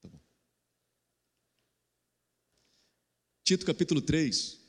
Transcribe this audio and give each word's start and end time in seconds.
Tá 0.00 0.08
bom. 0.08 0.20
Tito 3.44 3.64
capítulo 3.64 4.02
3. 4.02 4.59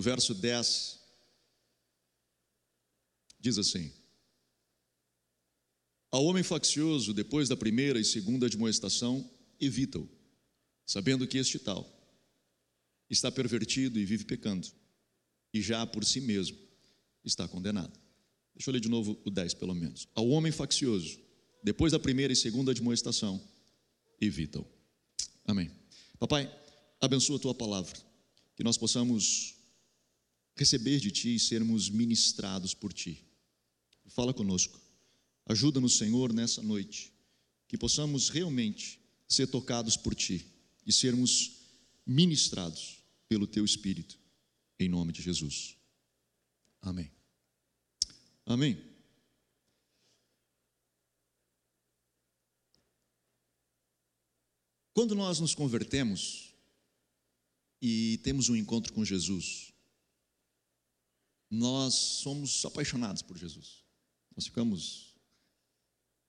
O 0.00 0.02
verso 0.02 0.32
10 0.32 0.98
diz 3.38 3.58
assim: 3.58 3.92
Ao 6.10 6.24
homem 6.24 6.42
faccioso, 6.42 7.12
depois 7.12 7.50
da 7.50 7.56
primeira 7.56 8.00
e 8.00 8.04
segunda 8.04 8.46
admoestação, 8.46 9.30
evita-o, 9.60 10.08
sabendo 10.86 11.28
que 11.28 11.36
este 11.36 11.58
tal 11.58 11.86
está 13.10 13.30
pervertido 13.30 13.98
e 13.98 14.06
vive 14.06 14.24
pecando, 14.24 14.66
e 15.52 15.60
já 15.60 15.86
por 15.86 16.02
si 16.02 16.22
mesmo 16.22 16.56
está 17.22 17.46
condenado. 17.46 17.92
Deixa 18.54 18.70
eu 18.70 18.72
ler 18.72 18.80
de 18.80 18.88
novo 18.88 19.20
o 19.22 19.30
10, 19.30 19.52
pelo 19.52 19.74
menos. 19.74 20.08
Ao 20.14 20.26
homem 20.30 20.50
faccioso, 20.50 21.20
depois 21.62 21.92
da 21.92 21.98
primeira 21.98 22.32
e 22.32 22.36
segunda 22.36 22.70
admoestação, 22.70 23.38
evita-o. 24.18 24.64
Amém. 25.44 25.70
Papai, 26.18 26.50
abençoa 27.02 27.36
a 27.36 27.40
tua 27.40 27.54
palavra, 27.54 27.98
que 28.56 28.64
nós 28.64 28.78
possamos 28.78 29.59
receber 30.60 31.00
de 31.00 31.10
Ti 31.10 31.36
e 31.36 31.40
sermos 31.40 31.88
ministrados 31.88 32.74
por 32.74 32.92
Ti. 32.92 33.24
Fala 34.08 34.34
conosco. 34.34 34.78
Ajuda-nos, 35.46 35.96
Senhor, 35.96 36.34
nessa 36.34 36.62
noite, 36.62 37.10
que 37.66 37.78
possamos 37.78 38.28
realmente 38.28 39.00
ser 39.26 39.46
tocados 39.46 39.96
por 39.96 40.14
Ti 40.14 40.46
e 40.86 40.92
sermos 40.92 41.62
ministrados 42.06 42.98
pelo 43.26 43.46
Teu 43.46 43.64
Espírito, 43.64 44.18
em 44.78 44.86
nome 44.86 45.14
de 45.14 45.22
Jesus. 45.22 45.78
Amém. 46.82 47.10
Amém. 48.44 48.84
Quando 54.92 55.14
nós 55.14 55.40
nos 55.40 55.54
convertemos 55.54 56.52
e 57.80 58.20
temos 58.22 58.50
um 58.50 58.56
encontro 58.56 58.92
com 58.92 59.02
Jesus, 59.02 59.69
nós 61.50 61.94
somos 61.94 62.64
apaixonados 62.64 63.22
por 63.22 63.36
Jesus. 63.36 63.84
Nós 64.36 64.46
ficamos 64.46 65.10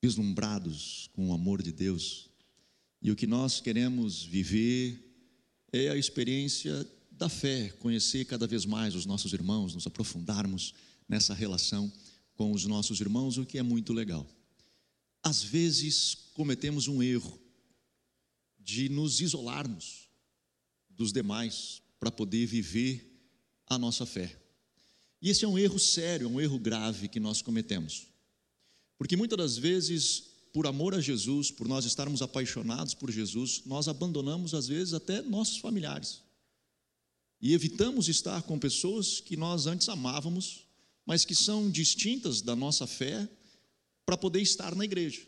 vislumbrados 0.02 1.08
com 1.12 1.30
o 1.30 1.32
amor 1.32 1.62
de 1.62 1.70
Deus. 1.70 2.28
E 3.00 3.10
o 3.10 3.16
que 3.16 3.26
nós 3.26 3.60
queremos 3.60 4.24
viver 4.24 5.00
é 5.72 5.88
a 5.90 5.96
experiência 5.96 6.86
da 7.12 7.28
fé, 7.28 7.68
conhecer 7.78 8.24
cada 8.24 8.48
vez 8.48 8.66
mais 8.66 8.96
os 8.96 9.06
nossos 9.06 9.32
irmãos, 9.32 9.74
nos 9.74 9.86
aprofundarmos 9.86 10.74
nessa 11.08 11.32
relação 11.32 11.92
com 12.34 12.50
os 12.50 12.66
nossos 12.66 13.00
irmãos, 13.00 13.38
o 13.38 13.46
que 13.46 13.58
é 13.58 13.62
muito 13.62 13.92
legal. 13.92 14.26
Às 15.22 15.42
vezes 15.42 16.16
cometemos 16.34 16.88
um 16.88 17.00
erro 17.00 17.40
de 18.58 18.88
nos 18.88 19.20
isolarmos 19.20 20.08
dos 20.90 21.12
demais 21.12 21.80
para 22.00 22.10
poder 22.10 22.46
viver 22.46 23.08
a 23.68 23.78
nossa 23.78 24.04
fé. 24.04 24.41
E 25.22 25.30
esse 25.30 25.44
é 25.44 25.48
um 25.48 25.56
erro 25.56 25.78
sério, 25.78 26.26
é 26.26 26.28
um 26.28 26.40
erro 26.40 26.58
grave 26.58 27.06
que 27.06 27.20
nós 27.20 27.40
cometemos. 27.40 28.08
Porque 28.98 29.16
muitas 29.16 29.38
das 29.38 29.56
vezes, 29.56 30.24
por 30.52 30.66
amor 30.66 30.94
a 30.94 31.00
Jesus, 31.00 31.48
por 31.48 31.68
nós 31.68 31.84
estarmos 31.84 32.20
apaixonados 32.20 32.92
por 32.92 33.08
Jesus, 33.10 33.62
nós 33.64 33.86
abandonamos 33.86 34.52
às 34.52 34.66
vezes 34.66 34.92
até 34.92 35.22
nossos 35.22 35.58
familiares. 35.58 36.22
E 37.40 37.54
evitamos 37.54 38.08
estar 38.08 38.42
com 38.42 38.58
pessoas 38.58 39.20
que 39.20 39.36
nós 39.36 39.66
antes 39.66 39.88
amávamos, 39.88 40.66
mas 41.06 41.24
que 41.24 41.34
são 41.34 41.70
distintas 41.70 42.42
da 42.42 42.56
nossa 42.56 42.86
fé, 42.86 43.28
para 44.04 44.16
poder 44.16 44.40
estar 44.40 44.74
na 44.74 44.84
igreja. 44.84 45.22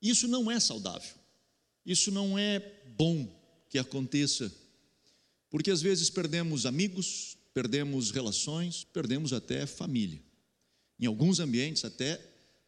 Isso 0.00 0.28
não 0.28 0.50
é 0.50 0.60
saudável. 0.60 1.14
Isso 1.84 2.12
não 2.12 2.38
é 2.38 2.60
bom 2.96 3.28
que 3.68 3.78
aconteça, 3.78 4.52
porque 5.50 5.70
às 5.70 5.82
vezes 5.82 6.08
perdemos 6.08 6.66
amigos, 6.66 7.36
perdemos 7.54 8.10
relações, 8.10 8.84
perdemos 8.92 9.32
até 9.32 9.66
família. 9.66 10.22
Em 10.98 11.06
alguns 11.06 11.40
ambientes, 11.40 11.84
até, 11.84 12.20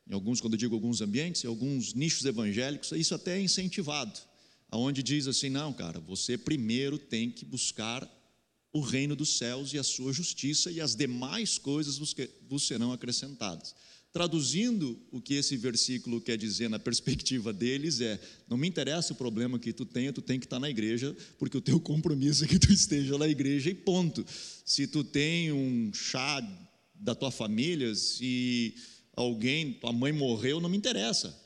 em 0.08 0.12
alguns, 0.12 0.40
quando 0.40 0.54
eu 0.54 0.58
digo 0.58 0.74
alguns 0.74 1.00
ambientes, 1.00 1.44
em 1.44 1.46
alguns 1.46 1.94
nichos 1.94 2.24
evangélicos, 2.24 2.92
isso 2.92 3.14
até 3.14 3.38
é 3.38 3.40
incentivado, 3.40 4.18
aonde 4.68 5.02
diz 5.02 5.26
assim: 5.26 5.48
não, 5.48 5.72
cara, 5.72 6.00
você 6.00 6.36
primeiro 6.36 6.98
tem 6.98 7.30
que 7.30 7.44
buscar 7.44 8.08
o 8.72 8.80
reino 8.80 9.14
dos 9.14 9.38
céus 9.38 9.72
e 9.72 9.78
a 9.78 9.84
sua 9.84 10.12
justiça, 10.12 10.70
e 10.70 10.80
as 10.80 10.96
demais 10.96 11.58
coisas 11.58 11.96
vos 11.96 12.66
serão 12.66 12.92
acrescentadas. 12.92 13.74
Traduzindo 14.14 14.96
o 15.10 15.20
que 15.20 15.34
esse 15.34 15.56
versículo 15.56 16.20
quer 16.20 16.38
dizer 16.38 16.70
na 16.70 16.78
perspectiva 16.78 17.52
deles 17.52 18.00
é: 18.00 18.20
não 18.48 18.56
me 18.56 18.68
interessa 18.68 19.12
o 19.12 19.16
problema 19.16 19.58
que 19.58 19.72
tu 19.72 19.84
tenha, 19.84 20.12
tu 20.12 20.22
tem 20.22 20.38
que 20.38 20.46
estar 20.46 20.60
na 20.60 20.70
igreja, 20.70 21.16
porque 21.36 21.58
o 21.58 21.60
teu 21.60 21.80
compromisso 21.80 22.44
é 22.44 22.46
que 22.46 22.56
tu 22.56 22.72
esteja 22.72 23.18
na 23.18 23.26
igreja 23.26 23.70
e 23.70 23.74
ponto. 23.74 24.24
Se 24.64 24.86
tu 24.86 25.02
tem 25.02 25.50
um 25.50 25.92
chá 25.92 26.40
da 26.94 27.12
tua 27.12 27.32
família, 27.32 27.92
se 27.96 28.76
alguém, 29.16 29.72
tua 29.72 29.92
mãe 29.92 30.12
morreu, 30.12 30.60
não 30.60 30.68
me 30.68 30.76
interessa. 30.76 31.36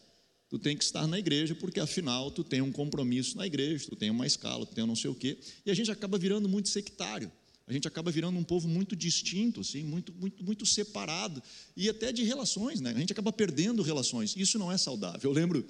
Tu 0.51 0.59
tem 0.59 0.77
que 0.77 0.85
estar 0.85 1.07
na 1.07 1.19
igreja, 1.19 1.55
porque 1.55 1.81
afinal 1.81 2.31
tu 2.31 2.45
tem 2.45 2.61
um 2.61 2.71
compromisso 2.71 3.39
na 3.39 3.47
igreja, 3.47 3.87
tu 3.89 3.97
tem 3.97 4.11
uma 4.11 4.27
escala, 4.27 4.67
tu 4.67 4.75
tem 4.75 4.85
um 4.85 4.89
não 4.89 4.97
sei 4.97 5.11
o 5.11 5.15
quê, 5.15 5.39
e 5.65 5.71
a 5.71 5.75
gente 5.75 5.91
acaba 5.91 6.19
virando 6.19 6.47
muito 6.51 6.69
sectário 6.69 7.33
a 7.69 7.73
gente 7.73 7.87
acaba 7.87 8.11
virando 8.11 8.39
um 8.39 8.43
povo 8.43 8.67
muito 8.67 8.97
distinto, 8.97 9.61
assim, 9.61 9.83
muito, 9.83 10.11
muito, 10.15 10.43
muito 10.43 10.65
separado, 10.65 11.43
e 11.77 11.87
até 11.89 12.11
de 12.11 12.25
relações, 12.25 12.81
né? 12.81 12.93
A 12.97 12.99
gente 12.99 13.13
acaba 13.13 13.31
perdendo 13.31 13.83
relações. 13.83 14.35
Isso 14.35 14.59
não 14.59 14.73
é 14.73 14.79
saudável. 14.79 15.31
Eu 15.31 15.35
lembro, 15.35 15.63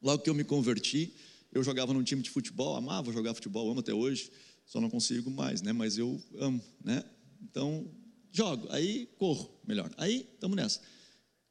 logo 0.00 0.22
que 0.22 0.30
eu 0.30 0.34
me 0.34 0.44
converti, 0.44 1.12
eu 1.52 1.64
jogava 1.64 1.92
num 1.92 2.04
time 2.04 2.22
de 2.22 2.30
futebol, 2.30 2.76
amava 2.76 3.12
jogar 3.12 3.34
futebol, 3.34 3.68
amo 3.68 3.80
até 3.80 3.92
hoje, 3.92 4.30
só 4.64 4.80
não 4.80 4.88
consigo 4.88 5.28
mais, 5.28 5.60
né? 5.60 5.72
Mas 5.72 5.98
eu 5.98 6.22
amo, 6.38 6.62
né? 6.84 7.02
Então, 7.42 7.90
jogo, 8.30 8.68
aí 8.70 9.06
corro 9.18 9.60
melhor. 9.66 9.92
Aí, 9.96 10.24
estamos 10.34 10.56
nessa. 10.56 10.80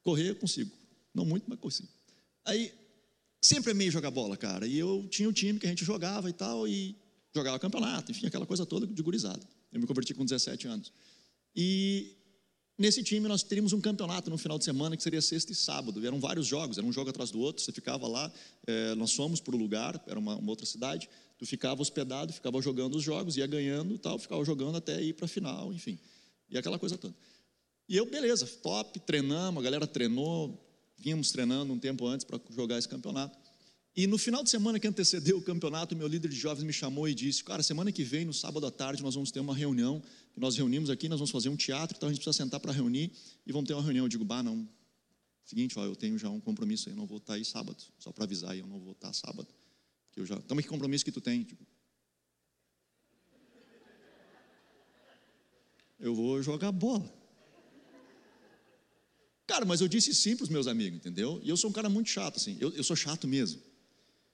Correr 0.02 0.30
eu 0.30 0.36
consigo. 0.36 0.70
Não 1.14 1.26
muito, 1.26 1.44
mas 1.46 1.58
consigo. 1.58 1.90
Aí, 2.46 2.72
sempre 3.42 3.72
amei 3.72 3.90
jogar 3.90 4.10
bola, 4.10 4.34
cara. 4.34 4.66
E 4.66 4.78
eu 4.78 5.06
tinha 5.10 5.28
um 5.28 5.32
time 5.32 5.58
que 5.58 5.66
a 5.66 5.68
gente 5.68 5.84
jogava 5.84 6.30
e 6.30 6.32
tal, 6.32 6.66
e 6.66 6.96
jogava 7.34 7.58
campeonato, 7.58 8.10
enfim, 8.10 8.26
aquela 8.26 8.46
coisa 8.46 8.64
toda 8.64 8.86
de 8.86 9.02
gurizada. 9.02 9.46
Eu 9.72 9.80
me 9.80 9.86
converti 9.86 10.14
com 10.14 10.24
17 10.24 10.66
anos. 10.66 10.92
E 11.54 12.16
nesse 12.78 13.02
time 13.02 13.26
nós 13.28 13.42
teríamos 13.42 13.72
um 13.72 13.80
campeonato 13.80 14.30
no 14.30 14.38
final 14.38 14.58
de 14.58 14.64
semana 14.64 14.96
que 14.96 15.02
seria 15.02 15.20
sexta 15.20 15.52
e 15.52 15.54
sábado. 15.54 16.04
Eram 16.06 16.20
vários 16.20 16.46
jogos, 16.46 16.78
era 16.78 16.86
um 16.86 16.92
jogo 16.92 17.10
atrás 17.10 17.30
do 17.30 17.40
outro. 17.40 17.62
Você 17.62 17.72
ficava 17.72 18.06
lá, 18.06 18.32
é, 18.66 18.94
nós 18.94 19.12
fomos 19.12 19.40
para 19.40 19.54
o 19.54 19.58
lugar, 19.58 20.02
era 20.06 20.18
uma, 20.18 20.36
uma, 20.36 20.50
outra 20.50 20.66
cidade. 20.66 21.08
Tu 21.38 21.46
ficava 21.46 21.80
hospedado, 21.82 22.32
ficava 22.32 22.60
jogando 22.62 22.96
os 22.96 23.02
jogos, 23.02 23.36
ia 23.36 23.46
ganhando 23.46 23.94
e 23.94 23.98
tal, 23.98 24.18
ficava 24.18 24.44
jogando 24.44 24.76
até 24.76 25.00
ir 25.02 25.14
para 25.14 25.26
a 25.26 25.28
final, 25.28 25.72
enfim. 25.72 25.98
E 26.50 26.56
aquela 26.56 26.78
coisa 26.78 26.96
toda. 26.96 27.14
E 27.88 27.96
eu, 27.96 28.06
beleza, 28.06 28.46
top, 28.62 29.00
treinamos, 29.00 29.60
a 29.60 29.64
galera 29.64 29.86
treinou, 29.86 30.62
vínhamos 30.98 31.30
treinando 31.30 31.72
um 31.72 31.78
tempo 31.78 32.06
antes 32.06 32.24
para 32.24 32.40
jogar 32.50 32.78
esse 32.78 32.88
campeonato. 32.88 33.38
E 33.98 34.06
no 34.06 34.16
final 34.16 34.44
de 34.44 34.50
semana 34.50 34.78
que 34.78 34.86
antecedeu 34.86 35.38
o 35.38 35.42
campeonato, 35.42 35.96
meu 35.96 36.06
líder 36.06 36.28
de 36.28 36.36
jovens 36.36 36.62
me 36.62 36.72
chamou 36.72 37.08
e 37.08 37.14
disse: 37.16 37.42
Cara, 37.42 37.64
semana 37.64 37.90
que 37.90 38.04
vem, 38.04 38.24
no 38.24 38.32
sábado 38.32 38.64
à 38.64 38.70
tarde, 38.70 39.02
nós 39.02 39.16
vamos 39.16 39.32
ter 39.32 39.40
uma 39.40 39.52
reunião. 39.52 40.00
Nós 40.36 40.56
reunimos 40.56 40.88
aqui, 40.88 41.08
nós 41.08 41.18
vamos 41.18 41.32
fazer 41.32 41.48
um 41.48 41.56
teatro, 41.56 41.96
então 41.96 42.08
a 42.08 42.12
gente 42.12 42.22
precisa 42.22 42.44
sentar 42.44 42.60
para 42.60 42.70
reunir 42.70 43.10
e 43.44 43.50
vamos 43.50 43.66
ter 43.66 43.74
uma 43.74 43.82
reunião. 43.82 44.04
Eu 44.04 44.08
digo: 44.08 44.24
Bah, 44.24 44.40
não. 44.40 44.68
Seguinte, 45.44 45.76
ó, 45.76 45.84
eu 45.84 45.96
tenho 45.96 46.16
já 46.16 46.30
um 46.30 46.38
compromisso 46.38 46.88
aí, 46.88 46.94
não 46.94 47.06
vou 47.06 47.18
estar 47.18 47.34
aí 47.34 47.44
sábado. 47.44 47.82
Só 47.98 48.12
para 48.12 48.22
avisar 48.22 48.52
aí, 48.52 48.60
eu 48.60 48.68
não 48.68 48.78
vou 48.78 48.92
estar 48.92 49.12
sábado. 49.12 49.48
Que 50.12 50.20
eu 50.20 50.26
já. 50.26 50.36
Então, 50.36 50.56
que 50.56 50.68
compromisso 50.68 51.04
que 51.04 51.10
tu 51.10 51.20
tem? 51.20 51.42
Digo, 51.42 51.66
eu 55.98 56.14
vou 56.14 56.40
jogar 56.40 56.70
bola. 56.70 57.12
Cara, 59.44 59.64
mas 59.64 59.80
eu 59.80 59.88
disse 59.88 60.14
sim 60.14 60.36
para 60.36 60.44
os 60.44 60.50
meus 60.50 60.68
amigos, 60.68 61.00
entendeu? 61.00 61.40
E 61.42 61.48
eu 61.48 61.56
sou 61.56 61.68
um 61.68 61.72
cara 61.72 61.88
muito 61.88 62.08
chato, 62.08 62.36
assim. 62.36 62.56
Eu, 62.60 62.72
eu 62.74 62.84
sou 62.84 62.94
chato 62.94 63.26
mesmo. 63.26 63.66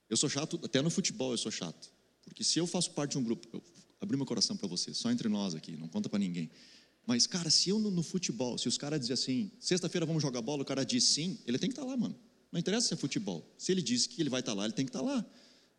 Eu 0.08 0.16
sou 0.16 0.28
chato, 0.28 0.60
até 0.62 0.80
no 0.82 0.90
futebol 0.90 1.32
eu 1.32 1.38
sou 1.38 1.50
chato. 1.50 1.90
Porque 2.24 2.42
se 2.42 2.58
eu 2.58 2.66
faço 2.66 2.90
parte 2.92 3.12
de 3.12 3.18
um 3.18 3.22
grupo, 3.22 3.48
eu 3.52 3.62
abri 4.00 4.16
meu 4.16 4.26
coração 4.26 4.56
para 4.56 4.68
você, 4.68 4.92
só 4.94 5.10
entre 5.10 5.28
nós 5.28 5.54
aqui, 5.54 5.76
não 5.76 5.88
conta 5.88 6.08
para 6.08 6.18
ninguém. 6.18 6.50
Mas, 7.06 7.26
cara, 7.26 7.50
se 7.50 7.68
eu 7.68 7.78
no, 7.78 7.90
no 7.90 8.02
futebol, 8.02 8.56
se 8.56 8.66
os 8.66 8.78
caras 8.78 9.00
dizem 9.00 9.14
assim, 9.14 9.50
sexta-feira 9.60 10.06
vamos 10.06 10.22
jogar 10.22 10.40
bola, 10.40 10.62
o 10.62 10.64
cara 10.64 10.84
diz 10.84 11.04
sim, 11.04 11.38
ele 11.46 11.58
tem 11.58 11.68
que 11.68 11.72
estar 11.72 11.82
tá 11.82 11.88
lá, 11.88 11.96
mano. 11.96 12.16
Não 12.50 12.58
interessa 12.58 12.88
se 12.88 12.94
é 12.94 12.96
futebol. 12.96 13.52
Se 13.58 13.72
ele 13.72 13.82
disse 13.82 14.08
que 14.08 14.22
ele 14.22 14.30
vai 14.30 14.40
estar 14.40 14.52
tá 14.52 14.58
lá, 14.58 14.64
ele 14.64 14.72
tem 14.72 14.86
que 14.86 14.90
estar 14.90 15.00
tá 15.00 15.04
lá. 15.04 15.26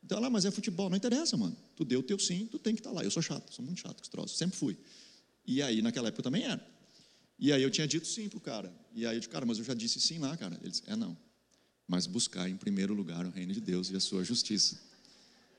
Então, 0.03 0.19
lá, 0.19 0.29
mas 0.29 0.45
é 0.45 0.51
futebol, 0.51 0.89
não 0.89 0.97
interessa, 0.97 1.35
mano. 1.35 1.57
Tu 1.75 1.83
deu 1.83 2.01
o 2.01 2.03
teu 2.03 2.19
sim, 2.19 2.45
tu 2.45 2.59
tem 2.59 2.75
que 2.75 2.79
estar 2.79 2.91
tá 2.91 2.97
lá. 2.97 3.03
Eu 3.03 3.09
sou 3.09 3.23
chato, 3.23 3.51
sou 3.51 3.65
muito 3.65 3.79
chato 3.79 3.95
com 3.95 4.01
esse 4.01 4.11
troço, 4.11 4.35
sempre 4.35 4.55
fui. 4.55 4.77
E 5.47 5.61
aí, 5.61 5.81
naquela 5.81 6.09
época 6.09 6.19
eu 6.19 6.23
também 6.23 6.43
era. 6.43 6.63
E 7.39 7.51
aí 7.51 7.61
eu 7.61 7.71
tinha 7.71 7.87
dito 7.87 8.07
sim 8.07 8.29
pro 8.29 8.39
cara. 8.39 8.71
E 8.93 9.05
aí 9.05 9.15
eu 9.15 9.19
disse, 9.19 9.29
cara, 9.29 9.45
mas 9.45 9.57
eu 9.57 9.63
já 9.63 9.73
disse 9.73 9.99
sim 9.99 10.19
lá, 10.19 10.37
cara. 10.37 10.57
Ele 10.61 10.69
disse, 10.69 10.83
é 10.85 10.95
não. 10.95 11.17
Mas 11.87 12.07
buscar 12.07 12.49
em 12.49 12.55
primeiro 12.55 12.93
lugar 12.93 13.25
o 13.25 13.29
reino 13.29 13.53
de 13.53 13.61
Deus 13.61 13.89
e 13.89 13.95
a 13.95 13.99
sua 13.99 14.23
justiça. 14.23 14.79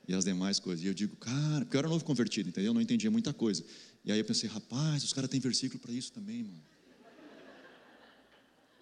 E 0.07 0.13
as 0.13 0.25
demais 0.25 0.59
coisas. 0.59 0.83
E 0.83 0.87
eu 0.87 0.93
digo, 0.93 1.15
cara, 1.17 1.65
porque 1.65 1.75
eu 1.75 1.79
era 1.79 1.87
novo 1.87 2.03
convertido, 2.03 2.49
entendeu? 2.49 2.69
Eu 2.69 2.73
não 2.73 2.81
entendia 2.81 3.11
muita 3.11 3.33
coisa. 3.33 3.63
E 4.03 4.11
aí 4.11 4.19
eu 4.19 4.25
pensei, 4.25 4.49
rapaz, 4.49 5.03
os 5.03 5.13
caras 5.13 5.29
têm 5.29 5.39
versículo 5.39 5.79
para 5.79 5.91
isso 5.91 6.11
também, 6.11 6.43
mano. 6.43 6.63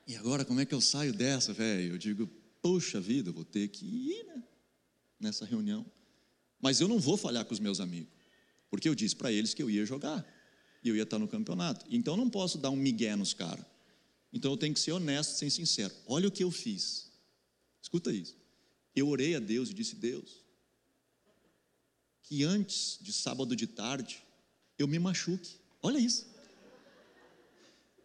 E 0.07 0.15
agora 0.15 0.45
como 0.45 0.59
é 0.59 0.65
que 0.65 0.73
eu 0.73 0.81
saio 0.81 1.11
dessa, 1.11 1.51
velho? 1.51 1.93
Eu 1.93 1.97
digo, 1.97 2.29
poxa 2.61 3.01
vida, 3.01 3.29
eu 3.29 3.33
vou 3.33 3.43
ter 3.43 3.67
que 3.69 3.85
ir, 3.85 4.23
né? 4.25 4.43
Nessa 5.19 5.45
reunião. 5.45 5.85
Mas 6.61 6.79
eu 6.79 6.87
não 6.87 6.99
vou 6.99 7.17
falhar 7.17 7.43
com 7.45 7.53
os 7.53 7.59
meus 7.59 7.79
amigos. 7.79 8.13
Porque 8.69 8.87
eu 8.87 8.95
disse 8.95 9.15
para 9.15 9.31
eles 9.31 9.53
que 9.53 9.63
eu 9.63 9.69
ia 9.69 9.85
jogar 9.85 10.25
e 10.83 10.89
eu 10.89 10.95
ia 10.95 11.03
estar 11.03 11.17
no 11.17 11.27
campeonato. 11.27 11.85
Então 11.89 12.13
eu 12.13 12.17
não 12.17 12.29
posso 12.29 12.57
dar 12.57 12.69
um 12.69 12.75
migué 12.75 13.15
nos 13.15 13.33
caras. 13.33 13.65
Então 14.31 14.51
eu 14.51 14.57
tenho 14.57 14.73
que 14.73 14.79
ser 14.79 14.91
honesto, 14.91 15.37
ser 15.37 15.49
sincero. 15.49 15.93
Olha 16.05 16.27
o 16.27 16.31
que 16.31 16.43
eu 16.43 16.51
fiz. 16.51 17.04
Escuta 17.85 18.11
isso. 18.11 18.35
Eu 18.95 19.07
orei 19.09 19.35
a 19.35 19.39
Deus 19.39 19.69
e 19.69 19.73
disse: 19.75 19.95
Deus, 19.95 20.43
que 22.23 22.43
antes 22.43 22.97
de 22.99 23.13
sábado 23.13 23.55
de 23.55 23.67
tarde 23.67 24.23
eu 24.75 24.87
me 24.87 24.97
machuque. 24.97 25.59
Olha 25.83 25.99
isso. 25.99 26.25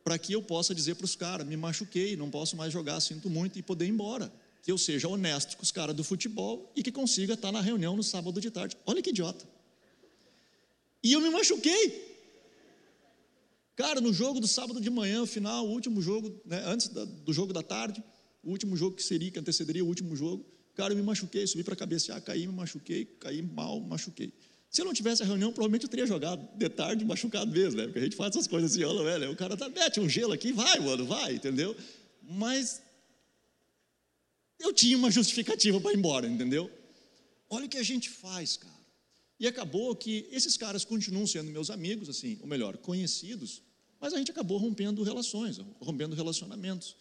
Para 0.04 0.18
que 0.18 0.34
eu 0.34 0.42
possa 0.42 0.74
dizer 0.74 0.96
para 0.96 1.06
os 1.06 1.16
caras: 1.16 1.46
me 1.46 1.56
machuquei, 1.56 2.14
não 2.14 2.30
posso 2.30 2.56
mais 2.56 2.70
jogar, 2.70 3.00
sinto 3.00 3.30
muito 3.30 3.58
e 3.58 3.62
poder 3.62 3.86
ir 3.86 3.88
embora. 3.88 4.30
Que 4.62 4.70
eu 4.70 4.76
seja 4.76 5.08
honesto 5.08 5.56
com 5.56 5.62
os 5.62 5.72
caras 5.72 5.96
do 5.96 6.04
futebol 6.04 6.70
e 6.76 6.82
que 6.82 6.92
consiga 6.92 7.32
estar 7.32 7.50
na 7.50 7.62
reunião 7.62 7.96
no 7.96 8.02
sábado 8.02 8.38
de 8.38 8.50
tarde. 8.50 8.76
Olha 8.84 9.00
que 9.00 9.08
idiota. 9.08 9.48
E 11.02 11.10
eu 11.14 11.22
me 11.22 11.30
machuquei. 11.30 12.10
Cara, 13.74 13.98
no 13.98 14.12
jogo 14.12 14.40
do 14.40 14.46
sábado 14.46 14.78
de 14.78 14.90
manhã, 14.90 15.24
final, 15.24 15.66
último 15.66 16.02
jogo, 16.02 16.38
né, 16.44 16.62
antes 16.66 16.88
da, 16.88 17.02
do 17.06 17.32
jogo 17.32 17.54
da 17.54 17.62
tarde, 17.62 18.04
o 18.42 18.50
último 18.50 18.76
jogo 18.76 18.96
que 18.96 19.02
seria, 19.02 19.30
que 19.30 19.38
antecederia 19.38 19.84
o 19.84 19.88
último 19.88 20.16
jogo, 20.16 20.44
cara, 20.74 20.92
eu 20.92 20.96
me 20.96 21.02
machuquei, 21.02 21.46
subi 21.46 21.62
para 21.62 21.76
cabecear, 21.76 22.20
caí, 22.22 22.46
me 22.46 22.52
machuquei, 22.52 23.04
caí 23.04 23.42
mal, 23.42 23.80
machuquei. 23.80 24.32
Se 24.70 24.80
eu 24.80 24.84
não 24.84 24.94
tivesse 24.94 25.22
a 25.22 25.26
reunião, 25.26 25.52
provavelmente 25.52 25.82
eu 25.82 25.88
teria 25.88 26.06
jogado 26.06 26.48
de 26.56 26.68
tarde 26.68 27.04
machucado 27.04 27.50
mesmo, 27.50 27.76
né? 27.76 27.84
Porque 27.84 27.98
a 27.98 28.02
gente 28.02 28.16
faz 28.16 28.36
essas 28.36 28.46
coisas 28.46 28.72
assim, 28.72 28.84
olha, 28.84 29.02
velho, 29.02 29.32
o 29.32 29.36
cara 29.36 29.56
tá, 29.56 29.68
mete 29.68 29.98
um 29.98 30.08
gelo 30.08 30.32
aqui, 30.32 30.52
vai, 30.52 30.78
mano, 30.78 31.04
vai, 31.04 31.34
entendeu? 31.34 31.76
Mas 32.22 32.80
eu 34.60 34.72
tinha 34.72 34.96
uma 34.96 35.10
justificativa 35.10 35.80
para 35.80 35.92
ir 35.92 35.96
embora, 35.96 36.28
entendeu? 36.28 36.70
Olha 37.48 37.66
o 37.66 37.68
que 37.68 37.78
a 37.78 37.82
gente 37.82 38.08
faz, 38.08 38.56
cara. 38.56 38.80
E 39.40 39.46
acabou 39.46 39.96
que 39.96 40.28
esses 40.30 40.56
caras 40.56 40.84
continuam 40.84 41.26
sendo 41.26 41.50
meus 41.50 41.70
amigos, 41.70 42.08
assim, 42.08 42.38
ou 42.40 42.46
melhor, 42.46 42.76
conhecidos, 42.76 43.62
mas 43.98 44.12
a 44.12 44.18
gente 44.18 44.30
acabou 44.30 44.58
rompendo 44.58 45.02
relações, 45.02 45.58
rompendo 45.80 46.14
relacionamentos. 46.14 46.94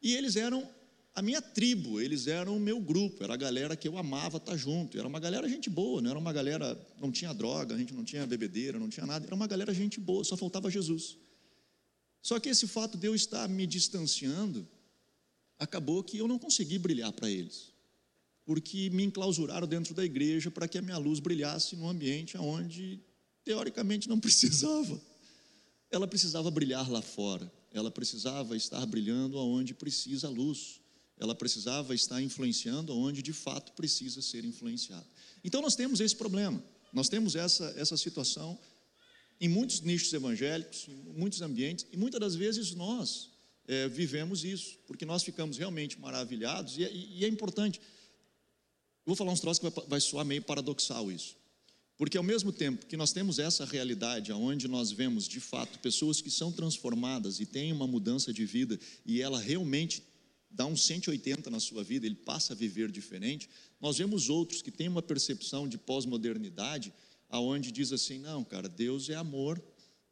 E 0.00 0.14
eles 0.14 0.36
eram 0.36 0.66
a 1.14 1.22
minha 1.22 1.42
tribo, 1.42 2.00
eles 2.00 2.26
eram 2.26 2.56
o 2.56 2.60
meu 2.60 2.80
grupo, 2.80 3.22
era 3.24 3.34
a 3.34 3.36
galera 3.36 3.76
que 3.76 3.88
eu 3.88 3.98
amava 3.98 4.36
estar 4.36 4.56
junto. 4.56 4.98
Era 4.98 5.06
uma 5.06 5.18
galera 5.18 5.48
gente 5.48 5.68
boa, 5.68 6.00
não 6.00 6.10
era 6.10 6.18
uma 6.18 6.32
galera, 6.32 6.78
não 7.00 7.10
tinha 7.10 7.32
droga, 7.32 7.74
a 7.74 7.78
gente 7.78 7.92
não 7.92 8.04
tinha 8.04 8.26
bebedeira, 8.26 8.78
não 8.78 8.88
tinha 8.88 9.04
nada, 9.04 9.26
era 9.26 9.34
uma 9.34 9.46
galera 9.46 9.74
gente 9.74 9.98
boa, 9.98 10.22
só 10.22 10.36
faltava 10.36 10.70
Jesus. 10.70 11.16
Só 12.22 12.38
que 12.38 12.48
esse 12.48 12.66
fato 12.66 12.96
de 12.96 13.06
eu 13.06 13.14
estar 13.14 13.48
me 13.48 13.66
distanciando, 13.66 14.66
acabou 15.58 16.02
que 16.02 16.18
eu 16.18 16.28
não 16.28 16.38
consegui 16.38 16.78
brilhar 16.78 17.12
para 17.12 17.28
eles, 17.30 17.72
porque 18.44 18.88
me 18.90 19.04
enclausuraram 19.04 19.66
dentro 19.66 19.94
da 19.94 20.04
igreja 20.04 20.50
para 20.50 20.68
que 20.68 20.78
a 20.78 20.82
minha 20.82 20.98
luz 20.98 21.18
brilhasse 21.18 21.76
num 21.76 21.88
ambiente 21.88 22.38
onde, 22.38 23.00
teoricamente, 23.44 24.08
não 24.08 24.18
precisava 24.20 25.00
ela 25.90 26.06
precisava 26.06 26.50
brilhar 26.50 26.88
lá 26.88 27.02
fora, 27.02 27.50
ela 27.72 27.90
precisava 27.90 28.56
estar 28.56 28.84
brilhando 28.86 29.36
aonde 29.38 29.74
precisa 29.74 30.28
a 30.28 30.30
luz, 30.30 30.79
ela 31.20 31.34
precisava 31.34 31.94
estar 31.94 32.20
influenciando 32.20 32.92
aonde 32.92 33.22
de 33.22 33.32
fato 33.32 33.72
precisa 33.72 34.22
ser 34.22 34.44
influenciado. 34.44 35.06
Então 35.44 35.60
nós 35.60 35.76
temos 35.76 36.00
esse 36.00 36.16
problema, 36.16 36.62
nós 36.92 37.08
temos 37.08 37.36
essa, 37.36 37.72
essa 37.76 37.96
situação 37.96 38.58
em 39.40 39.48
muitos 39.48 39.80
nichos 39.82 40.12
evangélicos, 40.12 40.88
em 40.88 41.12
muitos 41.18 41.40
ambientes, 41.42 41.86
e 41.92 41.96
muitas 41.96 42.20
das 42.20 42.34
vezes 42.34 42.74
nós 42.74 43.30
é, 43.68 43.88
vivemos 43.88 44.44
isso, 44.44 44.78
porque 44.86 45.04
nós 45.04 45.22
ficamos 45.22 45.56
realmente 45.56 45.98
maravilhados, 46.00 46.76
e 46.76 46.84
é, 46.84 46.92
e 46.92 47.24
é 47.24 47.28
importante. 47.28 47.78
Eu 47.78 49.06
vou 49.06 49.16
falar 49.16 49.32
uns 49.32 49.40
troços 49.40 49.58
que 49.58 49.68
vai, 49.68 49.86
vai 49.86 50.00
soar 50.00 50.24
meio 50.24 50.42
paradoxal 50.42 51.10
isso. 51.12 51.36
Porque 51.96 52.16
ao 52.16 52.24
mesmo 52.24 52.50
tempo 52.50 52.86
que 52.86 52.96
nós 52.96 53.12
temos 53.12 53.38
essa 53.38 53.64
realidade 53.66 54.32
onde 54.32 54.66
nós 54.66 54.90
vemos 54.90 55.28
de 55.28 55.38
fato 55.38 55.78
pessoas 55.80 56.20
que 56.22 56.30
são 56.30 56.50
transformadas 56.50 57.40
e 57.40 57.46
têm 57.46 57.72
uma 57.72 57.86
mudança 57.86 58.32
de 58.32 58.46
vida 58.46 58.80
e 59.04 59.20
ela 59.20 59.38
realmente 59.38 60.02
dá 60.50 60.66
um 60.66 60.76
180 60.76 61.48
na 61.50 61.60
sua 61.60 61.84
vida, 61.84 62.06
ele 62.06 62.16
passa 62.16 62.52
a 62.52 62.56
viver 62.56 62.90
diferente, 62.90 63.48
nós 63.80 63.98
vemos 63.98 64.28
outros 64.28 64.60
que 64.62 64.70
têm 64.70 64.88
uma 64.88 65.02
percepção 65.02 65.68
de 65.68 65.78
pós-modernidade 65.78 66.92
aonde 67.28 67.70
diz 67.70 67.92
assim: 67.92 68.18
"Não, 68.18 68.42
cara, 68.44 68.68
Deus 68.68 69.08
é 69.08 69.14
amor 69.14 69.62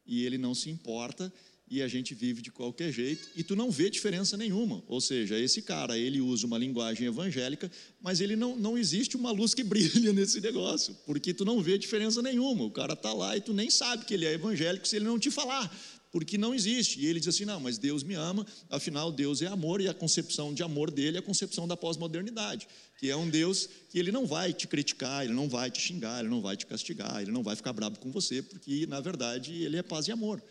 e 0.05 0.25
ele 0.25 0.37
não 0.37 0.55
se 0.55 0.69
importa 0.69 1.31
e 1.69 1.83
a 1.83 1.87
gente 1.87 2.15
vive 2.15 2.41
de 2.41 2.51
qualquer 2.51 2.91
jeito 2.91 3.29
e 3.35 3.43
tu 3.43 3.55
não 3.55 3.69
vê 3.69 3.89
diferença 3.89 4.35
nenhuma. 4.35 4.83
Ou 4.87 4.99
seja, 4.99 5.39
esse 5.39 5.61
cara, 5.61 5.97
ele 5.97 6.19
usa 6.19 6.47
uma 6.47 6.57
linguagem 6.57 7.05
evangélica, 7.05 7.71
mas 8.01 8.19
ele 8.19 8.35
não, 8.35 8.57
não 8.57 8.77
existe 8.77 9.15
uma 9.15 9.31
luz 9.31 9.53
que 9.53 9.63
brilha 9.63 10.11
nesse 10.11 10.41
negócio, 10.41 10.97
porque 11.05 11.33
tu 11.33 11.45
não 11.45 11.61
vê 11.61 11.77
diferença 11.77 12.21
nenhuma. 12.21 12.63
O 12.63 12.71
cara 12.71 12.93
está 12.93 13.13
lá 13.13 13.37
e 13.37 13.41
tu 13.41 13.53
nem 13.53 13.69
sabe 13.69 14.05
que 14.05 14.15
ele 14.15 14.25
é 14.25 14.33
evangélico 14.33 14.87
se 14.87 14.95
ele 14.95 15.05
não 15.05 15.19
te 15.19 15.29
falar, 15.29 15.71
porque 16.11 16.37
não 16.37 16.53
existe. 16.53 16.99
E 16.99 17.05
ele 17.05 17.19
diz 17.19 17.29
assim: 17.29 17.45
não, 17.45 17.59
mas 17.59 17.77
Deus 17.77 18.03
me 18.03 18.15
ama, 18.15 18.45
afinal, 18.69 19.11
Deus 19.11 19.41
é 19.41 19.47
amor 19.47 19.81
e 19.81 19.87
a 19.87 19.93
concepção 19.93 20.53
de 20.53 20.63
amor 20.63 20.91
dele 20.91 21.17
é 21.17 21.19
a 21.19 21.23
concepção 21.23 21.67
da 21.67 21.77
pós-modernidade, 21.77 22.67
que 22.97 23.09
é 23.09 23.15
um 23.15 23.29
Deus 23.29 23.69
que 23.89 23.99
ele 23.99 24.11
não 24.11 24.25
vai 24.25 24.53
te 24.53 24.67
criticar, 24.67 25.23
ele 25.23 25.33
não 25.33 25.47
vai 25.47 25.69
te 25.69 25.81
xingar, 25.81 26.19
ele 26.19 26.29
não 26.29 26.41
vai 26.41 26.57
te 26.57 26.65
castigar, 26.65 27.21
ele 27.21 27.31
não 27.31 27.43
vai 27.43 27.55
ficar 27.55 27.73
bravo 27.73 27.99
com 27.99 28.11
você, 28.11 28.41
porque 28.41 28.85
na 28.87 28.99
verdade 28.99 29.53
ele 29.63 29.77
é 29.77 29.83
paz 29.83 30.07
e 30.07 30.11
amor. 30.11 30.41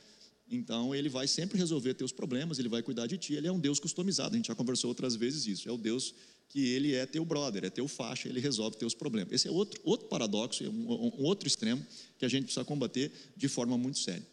Então 0.51 0.95
ele 0.95 1.11
vai 1.11 1.29
sempre 1.29 1.59
resolver 1.59 1.93
teus 1.95 2.11
problemas, 2.11 2.59
ele 2.59 2.69
vai 2.69 2.83
cuidar 2.83 3.07
de 3.07 3.19
ti, 3.19 3.35
ele 3.35 3.47
é 3.47 3.53
um 3.53 3.61
Deus 3.61 3.79
customizado. 3.79 4.35
A 4.35 4.37
gente 4.37 4.49
já 4.49 4.55
conversou 4.55 4.89
outras 4.89 5.15
vezes 5.15 5.47
isso. 5.47 5.69
É 5.69 5.73
o 5.73 5.77
Deus 5.77 6.15
que 6.49 6.67
ele 6.69 6.95
é 6.95 7.05
teu 7.05 7.23
brother, 7.25 7.67
é 7.67 7.71
teu 7.71 7.87
faixa, 7.87 8.29
ele 8.29 8.41
resolve 8.41 8.79
teus 8.79 8.95
problemas. 8.95 9.33
Esse 9.35 9.49
é 9.49 9.51
outro, 9.51 9.79
outro 9.85 10.09
paradoxo, 10.09 10.65
um, 10.65 11.13
um 11.21 11.25
outro 11.25 11.47
extremo 11.47 11.85
que 12.19 12.25
a 12.25 12.29
gente 12.29 12.45
precisa 12.45 12.65
combater 12.65 13.13
de 13.37 13.47
forma 13.49 13.77
muito 13.77 13.99
séria. 13.99 14.27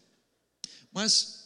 Mas 0.95 1.43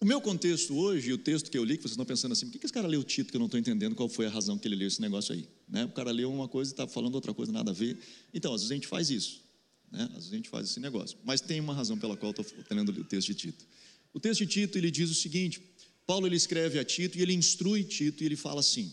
o 0.00 0.04
meu 0.04 0.20
contexto 0.20 0.76
hoje, 0.76 1.12
o 1.12 1.16
texto 1.16 1.48
que 1.48 1.56
eu 1.56 1.62
li, 1.62 1.76
que 1.76 1.84
vocês 1.84 1.92
estão 1.92 2.04
pensando 2.04 2.32
assim, 2.32 2.50
por 2.50 2.58
que, 2.58 2.66
esse 2.66 2.72
cara 2.72 2.88
leu 2.88 3.02
o 3.02 3.04
título 3.04 3.30
que 3.30 3.36
eu 3.36 3.38
não 3.38 3.46
estou 3.46 3.60
entendendo 3.60 3.94
qual 3.94 4.08
foi 4.08 4.26
a 4.26 4.28
razão 4.28 4.58
que 4.58 4.66
ele 4.66 4.74
leu 4.74 4.88
esse 4.88 5.00
negócio 5.00 5.32
aí? 5.32 5.48
Né? 5.68 5.84
O 5.84 5.92
cara 5.92 6.10
leu 6.10 6.28
uma 6.32 6.48
coisa 6.48 6.72
e 6.72 6.74
está 6.74 6.84
falando 6.88 7.14
outra 7.14 7.32
coisa, 7.32 7.52
nada 7.52 7.70
a 7.70 7.74
ver. 7.74 7.96
Então, 8.34 8.52
às 8.52 8.62
vezes 8.62 8.72
a 8.72 8.74
gente 8.74 8.88
faz 8.88 9.10
isso. 9.10 9.44
Né? 9.92 10.02
Às 10.10 10.14
vezes 10.14 10.32
a 10.32 10.36
gente 10.36 10.48
faz 10.48 10.68
esse 10.68 10.80
negócio. 10.80 11.16
Mas 11.22 11.40
tem 11.40 11.60
uma 11.60 11.72
razão 11.72 11.96
pela 11.96 12.16
qual 12.16 12.34
eu 12.36 12.42
estou 12.42 12.76
lendo 12.76 12.88
o 12.88 13.04
texto 13.04 13.28
de 13.28 13.34
Tito. 13.36 13.64
O 14.12 14.18
texto 14.18 14.44
de 14.44 14.52
Tito 14.52 14.76
ele 14.76 14.90
diz 14.90 15.08
o 15.08 15.14
seguinte: 15.14 15.62
Paulo 16.04 16.26
ele 16.26 16.36
escreve 16.36 16.76
a 16.80 16.84
Tito 16.84 17.16
e 17.16 17.22
ele 17.22 17.32
instrui 17.32 17.84
Tito 17.84 18.24
e 18.24 18.26
ele 18.26 18.36
fala 18.36 18.58
assim: 18.58 18.92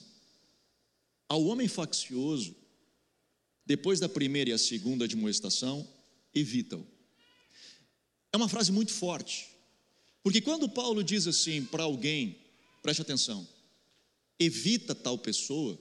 Ao 1.27 1.43
homem 1.43 1.67
faccioso, 1.67 2.55
depois 3.65 3.99
da 3.99 4.07
primeira 4.07 4.51
e 4.51 4.53
a 4.53 4.59
segunda 4.59 5.05
admoestação, 5.05 5.87
evita-o. 6.35 6.85
É 8.31 8.37
uma 8.37 8.47
frase 8.47 8.71
muito 8.71 8.91
forte, 8.91 9.49
porque 10.23 10.41
quando 10.41 10.69
Paulo 10.69 11.03
diz 11.03 11.27
assim 11.27 11.63
para 11.63 11.83
alguém, 11.83 12.37
preste 12.81 13.01
atenção, 13.01 13.47
evita 14.39 14.93
tal 14.93 15.17
pessoa, 15.17 15.79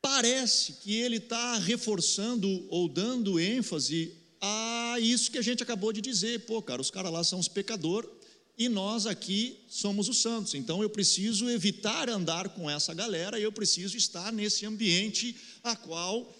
parece 0.00 0.74
que 0.74 0.94
ele 0.96 1.16
está 1.16 1.58
reforçando 1.58 2.66
ou 2.68 2.88
dando 2.88 3.38
ênfase 3.38 4.16
a 4.40 4.96
isso 5.00 5.30
que 5.30 5.38
a 5.38 5.42
gente 5.42 5.62
acabou 5.62 5.92
de 5.92 6.00
dizer. 6.00 6.44
Pô, 6.46 6.60
cara, 6.60 6.82
os 6.82 6.90
caras 6.90 7.12
lá 7.12 7.22
são 7.22 7.38
os 7.38 7.48
pecadores 7.48 8.10
e 8.58 8.68
nós 8.68 9.06
aqui 9.06 9.64
somos 9.68 10.08
os 10.08 10.20
santos. 10.20 10.54
Então 10.54 10.82
eu 10.82 10.90
preciso 10.90 11.48
evitar 11.48 12.10
andar 12.10 12.48
com 12.50 12.68
essa 12.68 12.92
galera 12.92 13.38
e 13.38 13.42
eu 13.42 13.52
preciso 13.52 13.96
estar 13.96 14.32
nesse 14.32 14.66
ambiente 14.66 15.36
a 15.62 15.76
qual 15.76 16.34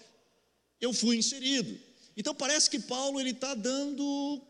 eu 0.79 0.93
fui 0.93 1.15
inserido. 1.15 1.79
Então 2.15 2.35
parece 2.35 2.69
que 2.69 2.79
Paulo 2.79 3.19
ele 3.19 3.31
está 3.31 3.55
dando 3.55 4.41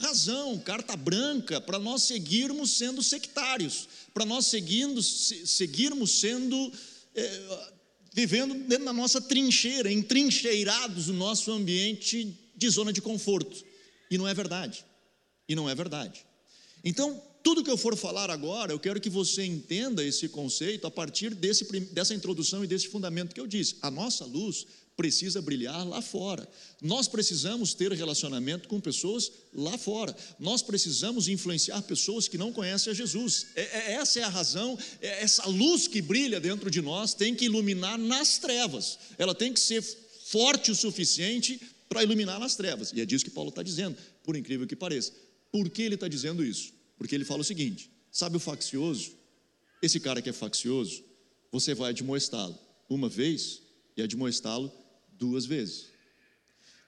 razão, 0.00 0.58
carta 0.58 0.96
branca 0.96 1.60
para 1.60 1.78
nós 1.78 2.02
seguirmos 2.04 2.72
sendo 2.72 3.02
sectários, 3.02 3.88
para 4.14 4.24
nós 4.24 4.46
seguindo, 4.46 5.02
seguirmos 5.02 6.20
sendo 6.20 6.72
é, 7.14 7.72
vivendo 8.12 8.54
dentro 8.54 8.84
da 8.84 8.92
nossa 8.92 9.20
trincheira, 9.20 9.92
entrincheirados 9.92 11.08
no 11.08 11.14
nosso 11.14 11.52
ambiente 11.52 12.36
de 12.56 12.68
zona 12.68 12.92
de 12.92 13.00
conforto. 13.00 13.64
E 14.10 14.18
não 14.18 14.26
é 14.26 14.34
verdade. 14.34 14.84
E 15.48 15.54
não 15.54 15.68
é 15.68 15.74
verdade. 15.74 16.24
Então, 16.84 17.22
tudo 17.42 17.62
que 17.62 17.70
eu 17.70 17.76
for 17.76 17.96
falar 17.96 18.30
agora, 18.30 18.72
eu 18.72 18.78
quero 18.78 19.00
que 19.00 19.08
você 19.08 19.44
entenda 19.44 20.04
esse 20.04 20.28
conceito 20.28 20.86
a 20.86 20.90
partir 20.90 21.34
desse, 21.34 21.64
dessa 21.92 22.14
introdução 22.14 22.64
e 22.64 22.66
desse 22.66 22.88
fundamento 22.88 23.34
que 23.34 23.40
eu 23.40 23.46
disse. 23.46 23.76
A 23.80 23.90
nossa 23.90 24.24
luz 24.24 24.66
precisa 24.98 25.40
brilhar 25.40 25.86
lá 25.86 26.02
fora. 26.02 26.46
Nós 26.82 27.06
precisamos 27.06 27.72
ter 27.72 27.92
relacionamento 27.92 28.68
com 28.68 28.80
pessoas 28.80 29.30
lá 29.54 29.78
fora. 29.78 30.14
Nós 30.40 30.60
precisamos 30.60 31.28
influenciar 31.28 31.80
pessoas 31.82 32.26
que 32.26 32.36
não 32.36 32.52
conhecem 32.52 32.90
a 32.90 32.94
Jesus. 32.94 33.46
É, 33.54 33.62
é, 33.62 33.92
essa 33.92 34.18
é 34.18 34.24
a 34.24 34.28
razão, 34.28 34.76
é, 35.00 35.22
essa 35.22 35.46
luz 35.46 35.86
que 35.86 36.02
brilha 36.02 36.40
dentro 36.40 36.68
de 36.68 36.82
nós 36.82 37.14
tem 37.14 37.32
que 37.32 37.44
iluminar 37.44 37.96
nas 37.96 38.38
trevas. 38.38 38.98
Ela 39.16 39.36
tem 39.36 39.52
que 39.52 39.60
ser 39.60 39.82
forte 40.26 40.72
o 40.72 40.74
suficiente 40.74 41.60
para 41.88 42.02
iluminar 42.02 42.40
nas 42.40 42.56
trevas. 42.56 42.92
E 42.92 43.00
é 43.00 43.06
disso 43.06 43.24
que 43.24 43.30
Paulo 43.30 43.50
está 43.50 43.62
dizendo, 43.62 43.96
por 44.24 44.34
incrível 44.34 44.66
que 44.66 44.74
pareça. 44.74 45.12
Por 45.52 45.70
que 45.70 45.82
ele 45.82 45.94
está 45.94 46.08
dizendo 46.08 46.44
isso? 46.44 46.72
Porque 46.96 47.14
ele 47.14 47.24
fala 47.24 47.42
o 47.42 47.44
seguinte: 47.44 47.88
sabe 48.10 48.36
o 48.36 48.40
faccioso? 48.40 49.12
Esse 49.80 50.00
cara 50.00 50.20
que 50.20 50.28
é 50.28 50.32
faccioso, 50.32 51.04
você 51.52 51.72
vai 51.72 51.90
admoestá-lo 51.90 52.58
uma 52.90 53.08
vez 53.08 53.62
e 53.96 54.02
admoestá-lo 54.02 54.72
duas 55.18 55.44
vezes. 55.44 55.86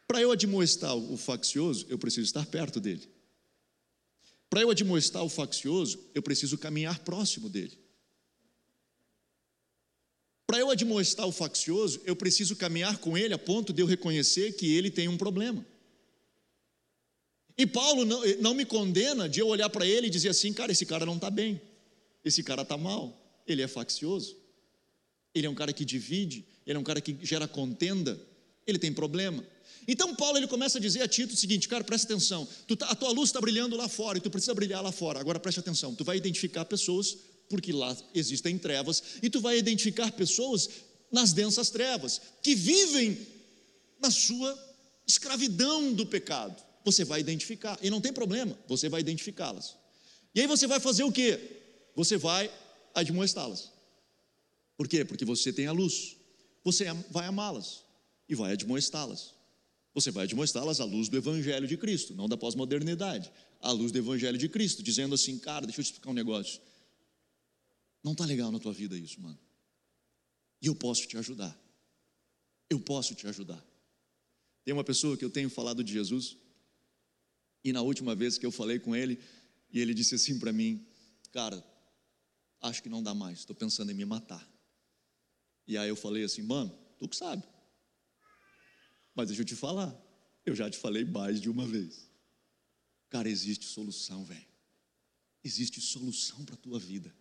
Para 0.07 0.21
eu 0.21 0.33
admoestar 0.33 0.95
o 0.95 1.17
faccioso, 1.17 1.87
eu 1.89 1.99
preciso 1.99 2.25
estar 2.25 2.47
perto 2.47 2.81
dele. 2.81 3.09
Para 4.49 4.63
eu 4.63 4.71
admoestar 4.71 5.23
o 5.23 5.29
faccioso, 5.29 6.01
eu 6.15 6.23
preciso 6.23 6.59
caminhar 6.59 6.99
próximo 7.01 7.49
dele. 7.49 7.79
Para 10.47 10.59
eu 10.59 10.69
admoestar 10.69 11.29
o 11.29 11.33
faccioso, 11.33 12.01
eu 12.05 12.17
preciso 12.17 12.57
caminhar 12.57 12.99
com 12.99 13.17
ele 13.17 13.33
a 13.33 13.39
ponto 13.39 13.73
de 13.73 13.83
eu 13.83 13.87
reconhecer 13.87 14.57
que 14.57 14.75
ele 14.75 14.91
tem 14.91 15.07
um 15.07 15.17
problema. 15.17 15.65
E 17.57 17.65
Paulo 17.65 18.05
não, 18.05 18.21
não 18.41 18.55
me 18.55 18.65
condena 18.65 19.29
de 19.29 19.39
eu 19.39 19.47
olhar 19.47 19.71
para 19.71 19.87
ele 19.87 20.09
e 20.09 20.11
dizer 20.11 20.31
assim: 20.31 20.53
cara, 20.53 20.73
esse 20.73 20.85
cara 20.85 21.07
não 21.07 21.15
está 21.15 21.31
bem, 21.31 21.61
esse 22.25 22.43
cara 22.43 22.63
está 22.63 22.77
mal, 22.77 23.17
ele 23.47 23.63
é 23.63 23.69
faccioso, 23.69 24.37
ele 25.33 25.47
é 25.47 25.51
um 25.51 25.55
cara 25.55 25.73
que 25.73 25.85
divide, 25.85 26.45
ele 26.71 26.77
é 26.77 26.81
um 26.81 26.85
cara 26.85 27.01
que 27.01 27.17
gera 27.23 27.49
contenda, 27.49 28.19
ele 28.65 28.79
tem 28.79 28.93
problema. 28.93 29.45
Então 29.89 30.15
Paulo 30.15 30.39
ele 30.39 30.47
começa 30.47 30.79
a 30.79 30.81
dizer 30.81 31.03
a 31.03 31.09
Tito 31.09 31.35
o 31.35 31.37
seguinte, 31.37 31.69
cara, 31.69 31.83
presta 31.83 32.13
atenção, 32.13 32.47
tá, 32.79 32.87
a 32.87 32.95
tua 32.95 33.11
luz 33.11 33.31
está 33.31 33.41
brilhando 33.41 33.77
lá 33.77 33.89
fora 33.89 34.19
e 34.19 34.21
tu 34.21 34.31
precisa 34.31 34.55
brilhar 34.55 34.81
lá 34.83 34.93
fora. 34.93 35.19
Agora 35.19 35.41
preste 35.41 35.59
atenção, 35.59 35.95
tu 35.95 36.05
vai 36.05 36.17
identificar 36.17 36.65
pessoas 36.65 37.17
porque 37.49 37.73
lá 37.73 37.97
existem 38.15 38.57
trevas 38.57 39.03
e 39.21 39.29
tu 39.29 39.41
vai 39.41 39.59
identificar 39.59 40.13
pessoas 40.13 40.69
nas 41.11 41.33
densas 41.33 41.71
trevas 41.71 42.21
que 42.41 42.55
vivem 42.55 43.19
na 44.01 44.11
sua 44.11 44.57
escravidão 45.05 45.93
do 45.93 46.07
pecado. 46.07 46.63
Você 46.85 47.05
vai 47.05 47.19
identificar 47.19 47.77
e 47.83 47.91
não 47.91 48.01
tem 48.01 48.13
problema, 48.13 48.57
você 48.69 48.89
vai 48.89 49.01
identificá-las. 49.01 49.77
E 50.33 50.41
aí 50.41 50.47
você 50.47 50.69
vai 50.69 50.79
fazer 50.79 51.03
o 51.03 51.11
quê? 51.11 51.39
Você 51.97 52.17
vai 52.17 52.49
admoestá-las. 52.95 53.73
Por 54.77 54.87
quê? 54.87 55.05
Porque 55.05 55.25
você 55.25 55.53
tem 55.53 55.67
a 55.67 55.73
luz. 55.73 56.17
Você 56.63 56.85
vai 57.11 57.27
amá-las 57.27 57.85
e 58.29 58.35
vai 58.35 58.53
admoestá-las. 58.53 59.35
Você 59.95 60.11
vai 60.11 60.25
admoestá-las 60.25 60.81
à 60.81 60.85
luz 60.85 61.09
do 61.09 61.17
Evangelho 61.17 61.67
de 61.67 61.77
Cristo, 61.77 62.15
não 62.15 62.29
da 62.29 62.37
pós-modernidade, 62.37 63.33
à 63.61 63.73
luz 63.73 63.91
do 63.91 63.99
Evangelho 63.99 64.39
de 64.39 64.49
Cristo, 64.49 64.83
dizendo 64.83 65.15
assim, 65.15 65.39
cara, 65.39 65.67
deixa 65.67 65.81
eu 65.81 65.85
te 65.85 65.89
explicar 65.89 66.11
um 66.11 66.15
negócio. 66.15 66.61
Não 68.03 68.13
está 68.13 68.25
legal 68.25 68.53
na 68.53 68.59
tua 68.59 68.73
vida 68.73 68.97
isso, 68.97 69.21
mano. 69.21 69.39
E 70.63 70.67
eu 70.67 70.75
posso 70.75 71.07
te 71.07 71.17
ajudar. 71.17 71.59
Eu 72.69 72.79
posso 72.79 73.15
te 73.15 73.27
ajudar. 73.27 73.65
Tem 74.65 74.73
uma 74.73 74.85
pessoa 74.85 75.17
que 75.17 75.25
eu 75.25 75.31
tenho 75.31 75.51
falado 75.51 75.83
de 75.83 75.93
Jesus, 75.93 76.37
e 77.65 77.73
na 77.73 77.83
última 77.83 78.15
vez 78.15 78.39
que 78.39 78.47
eu 78.47 78.53
falei 78.53 78.79
com 78.79 78.95
ele, 78.95 79.19
e 79.73 79.81
ele 79.81 79.93
disse 79.93 80.15
assim 80.15 80.39
para 80.39 80.53
mim: 80.53 80.87
Cara, 81.33 81.65
acho 82.61 82.83
que 82.83 82.89
não 82.89 83.03
dá 83.03 83.15
mais, 83.15 83.41
estou 83.41 83.57
pensando 83.57 83.91
em 83.91 83.95
me 83.95 84.05
matar. 84.05 84.49
E 85.71 85.79
aí 85.79 85.89
eu 85.89 85.95
falei 85.95 86.25
assim, 86.25 86.43
mano, 86.43 86.77
tu 86.99 87.09
que 87.09 87.15
sabe. 87.15 87.45
Mas 89.15 89.29
deixa 89.29 89.43
eu 89.43 89.47
te 89.47 89.55
falar, 89.55 89.97
eu 90.45 90.53
já 90.53 90.69
te 90.69 90.77
falei 90.77 91.05
mais 91.05 91.41
de 91.41 91.49
uma 91.49 91.65
vez. 91.65 92.11
Cara, 93.09 93.29
existe 93.29 93.67
solução, 93.67 94.25
velho. 94.25 94.49
Existe 95.45 95.81
solução 95.81 96.45
para 96.45 96.57
a 96.57 96.59
tua 96.59 96.81
vida. 96.81 97.15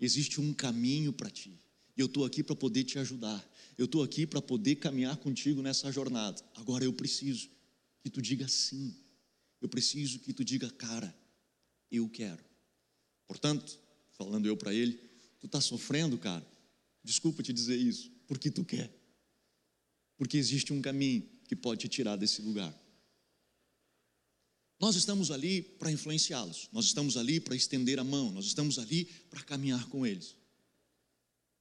Existe 0.00 0.40
um 0.40 0.54
caminho 0.54 1.12
para 1.12 1.28
ti. 1.28 1.60
E 1.94 2.00
eu 2.00 2.06
estou 2.06 2.24
aqui 2.24 2.42
para 2.42 2.56
poder 2.56 2.82
te 2.82 2.98
ajudar. 2.98 3.46
Eu 3.76 3.84
estou 3.84 4.02
aqui 4.02 4.26
para 4.26 4.40
poder 4.40 4.76
caminhar 4.76 5.18
contigo 5.18 5.60
nessa 5.60 5.92
jornada. 5.92 6.42
Agora 6.54 6.82
eu 6.82 6.94
preciso 6.94 7.50
que 8.00 8.08
tu 8.08 8.22
diga 8.22 8.48
sim. 8.48 8.96
Eu 9.60 9.68
preciso 9.68 10.18
que 10.20 10.32
tu 10.32 10.42
diga, 10.42 10.70
cara, 10.70 11.14
eu 11.92 12.08
quero. 12.08 12.42
Portanto, 13.26 13.78
falando 14.12 14.46
eu 14.46 14.56
para 14.56 14.72
ele, 14.72 14.94
tu 15.38 15.44
está 15.44 15.60
sofrendo, 15.60 16.16
cara. 16.16 16.55
Desculpa 17.06 17.42
te 17.42 17.52
dizer 17.52 17.76
isso, 17.76 18.12
porque 18.26 18.50
tu 18.50 18.64
quer 18.64 18.90
porque 20.16 20.36
existe 20.36 20.72
um 20.72 20.80
caminho 20.80 21.28
que 21.46 21.54
pode 21.54 21.80
te 21.80 21.88
tirar 21.88 22.16
desse 22.16 22.42
lugar. 22.42 22.74
Nós 24.78 24.96
estamos 24.96 25.30
ali 25.30 25.62
para 25.62 25.90
influenciá-los, 25.90 26.68
nós 26.72 26.86
estamos 26.86 27.16
ali 27.16 27.40
para 27.40 27.56
estender 27.56 27.98
a 27.98 28.04
mão, 28.04 28.30
nós 28.30 28.46
estamos 28.46 28.78
ali 28.78 29.04
para 29.30 29.42
caminhar 29.42 29.88
com 29.88 30.06
eles. 30.06 30.34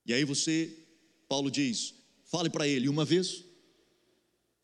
E 0.06 0.14
aí 0.14 0.24
você, 0.26 0.86
Paulo 1.28 1.50
diz: 1.50 1.94
fale 2.26 2.50
para 2.50 2.68
ele 2.68 2.90
uma 2.90 3.06
vez, 3.06 3.44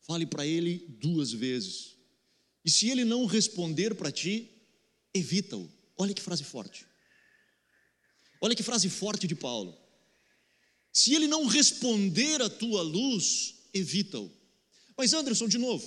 fale 0.00 0.26
para 0.26 0.46
ele 0.46 0.86
duas 1.00 1.32
vezes. 1.32 1.96
E 2.64 2.70
se 2.70 2.90
ele 2.90 3.04
não 3.04 3.24
responder 3.24 3.94
para 3.94 4.12
ti, 4.12 4.50
evita-o. 5.14 5.70
Olha 5.96 6.14
que 6.14 6.22
frase 6.22 6.44
forte. 6.44 6.86
Olha 8.40 8.54
que 8.54 8.62
frase 8.62 8.88
forte 8.88 9.26
de 9.26 9.34
Paulo. 9.34 9.76
Se 10.92 11.14
ele 11.14 11.26
não 11.26 11.46
responder 11.46 12.42
à 12.42 12.50
tua 12.50 12.82
luz, 12.82 13.54
evita-o. 13.72 14.30
Mas 14.96 15.12
Anderson, 15.12 15.48
de 15.48 15.58
novo, 15.58 15.84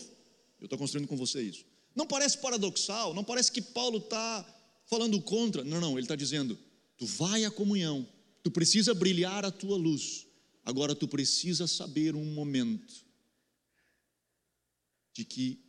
eu 0.60 0.66
estou 0.66 0.80
construindo 0.80 1.08
com 1.08 1.16
você 1.16 1.42
isso. 1.42 1.64
Não 1.96 2.08
parece 2.08 2.40
paradoxal, 2.40 3.14
não 3.14 3.24
parece 3.24 3.52
que 3.52 3.62
Paulo 3.62 4.00
está 4.00 4.44
falando 4.88 5.22
contra. 5.22 5.64
Não, 5.64 5.80
não, 5.80 5.94
ele 5.94 6.06
está 6.06 6.16
dizendo: 6.16 6.58
tu 6.98 7.06
vai 7.06 7.46
à 7.46 7.52
comunhão, 7.52 8.08
tu 8.44 8.50
precisa 8.50 8.94
brilhar 8.94 9.46
a 9.46 9.52
tua 9.52 9.78
luz. 9.78 10.26
Agora 10.64 10.96
tu 10.96 11.08
precisa 11.08 11.68
saber 11.68 12.16
um 12.16 12.26
momento 12.26 13.06
de 15.14 15.24
que 15.24 15.64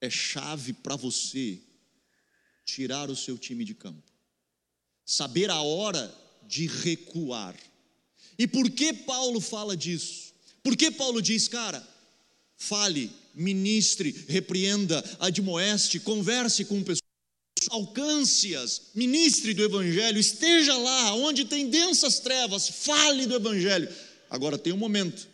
é 0.00 0.10
chave 0.10 0.72
para 0.72 0.96
você 0.96 1.62
tirar 2.64 3.08
o 3.08 3.16
seu 3.16 3.38
time 3.38 3.64
de 3.64 3.74
campo. 3.74 4.12
Saber 5.04 5.50
a 5.50 5.62
hora 5.62 6.12
de 6.46 6.66
recuar. 6.66 7.56
E 8.38 8.46
por 8.46 8.70
que 8.70 8.92
Paulo 8.92 9.40
fala 9.40 9.76
disso? 9.76 10.32
Por 10.62 10.76
que 10.76 10.90
Paulo 10.90 11.20
diz, 11.20 11.46
cara, 11.48 11.86
fale, 12.56 13.10
ministre, 13.34 14.24
repreenda, 14.28 15.02
admoeste, 15.18 16.00
converse 16.00 16.64
com 16.64 16.82
pessoas, 16.82 17.00
alcance-as, 17.70 18.90
ministre 18.94 19.54
do 19.54 19.64
Evangelho, 19.64 20.18
esteja 20.18 20.76
lá 20.76 21.14
onde 21.14 21.44
tem 21.44 21.68
densas 21.68 22.20
trevas, 22.20 22.68
fale 22.68 23.26
do 23.26 23.34
Evangelho. 23.34 23.88
Agora 24.30 24.58
tem 24.58 24.72
um 24.72 24.78
momento 24.78 25.28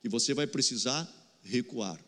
que 0.00 0.08
você 0.08 0.34
vai 0.34 0.46
precisar 0.46 1.08
recuar. 1.42 1.98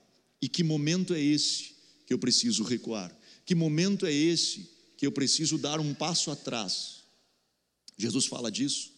E 0.43 0.49
que 0.49 0.63
momento 0.63 1.15
é 1.15 1.21
esse 1.21 1.75
que 2.07 2.13
eu 2.13 2.19
preciso 2.19 2.63
recuar? 2.63 3.15
Que 3.45 3.55
momento 3.55 4.07
é 4.07 4.13
esse 4.13 4.71
que 4.97 5.07
eu 5.07 5.13
preciso 5.13 5.59
dar 5.59 5.81
um 5.81 5.95
passo 5.95 6.31
atrás? 6.31 7.03
Jesus 7.97 8.27
fala 8.27 8.51
disso. 8.51 8.90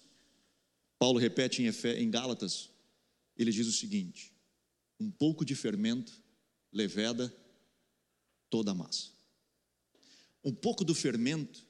Paulo 1.03 1.19
repete 1.19 1.61
em 1.65 2.11
Gálatas 2.13 2.71
ele 3.37 3.51
diz 3.51 3.67
o 3.67 3.73
seguinte: 3.73 4.33
um 5.01 5.11
pouco 5.11 5.45
de 5.45 5.57
fermento 5.57 6.13
leveda 6.73 7.37
toda 8.49 8.71
a 8.71 8.75
massa. 8.75 9.11
Um 10.45 10.55
pouco 10.55 10.85
do 10.85 10.95
fermento, 10.95 11.67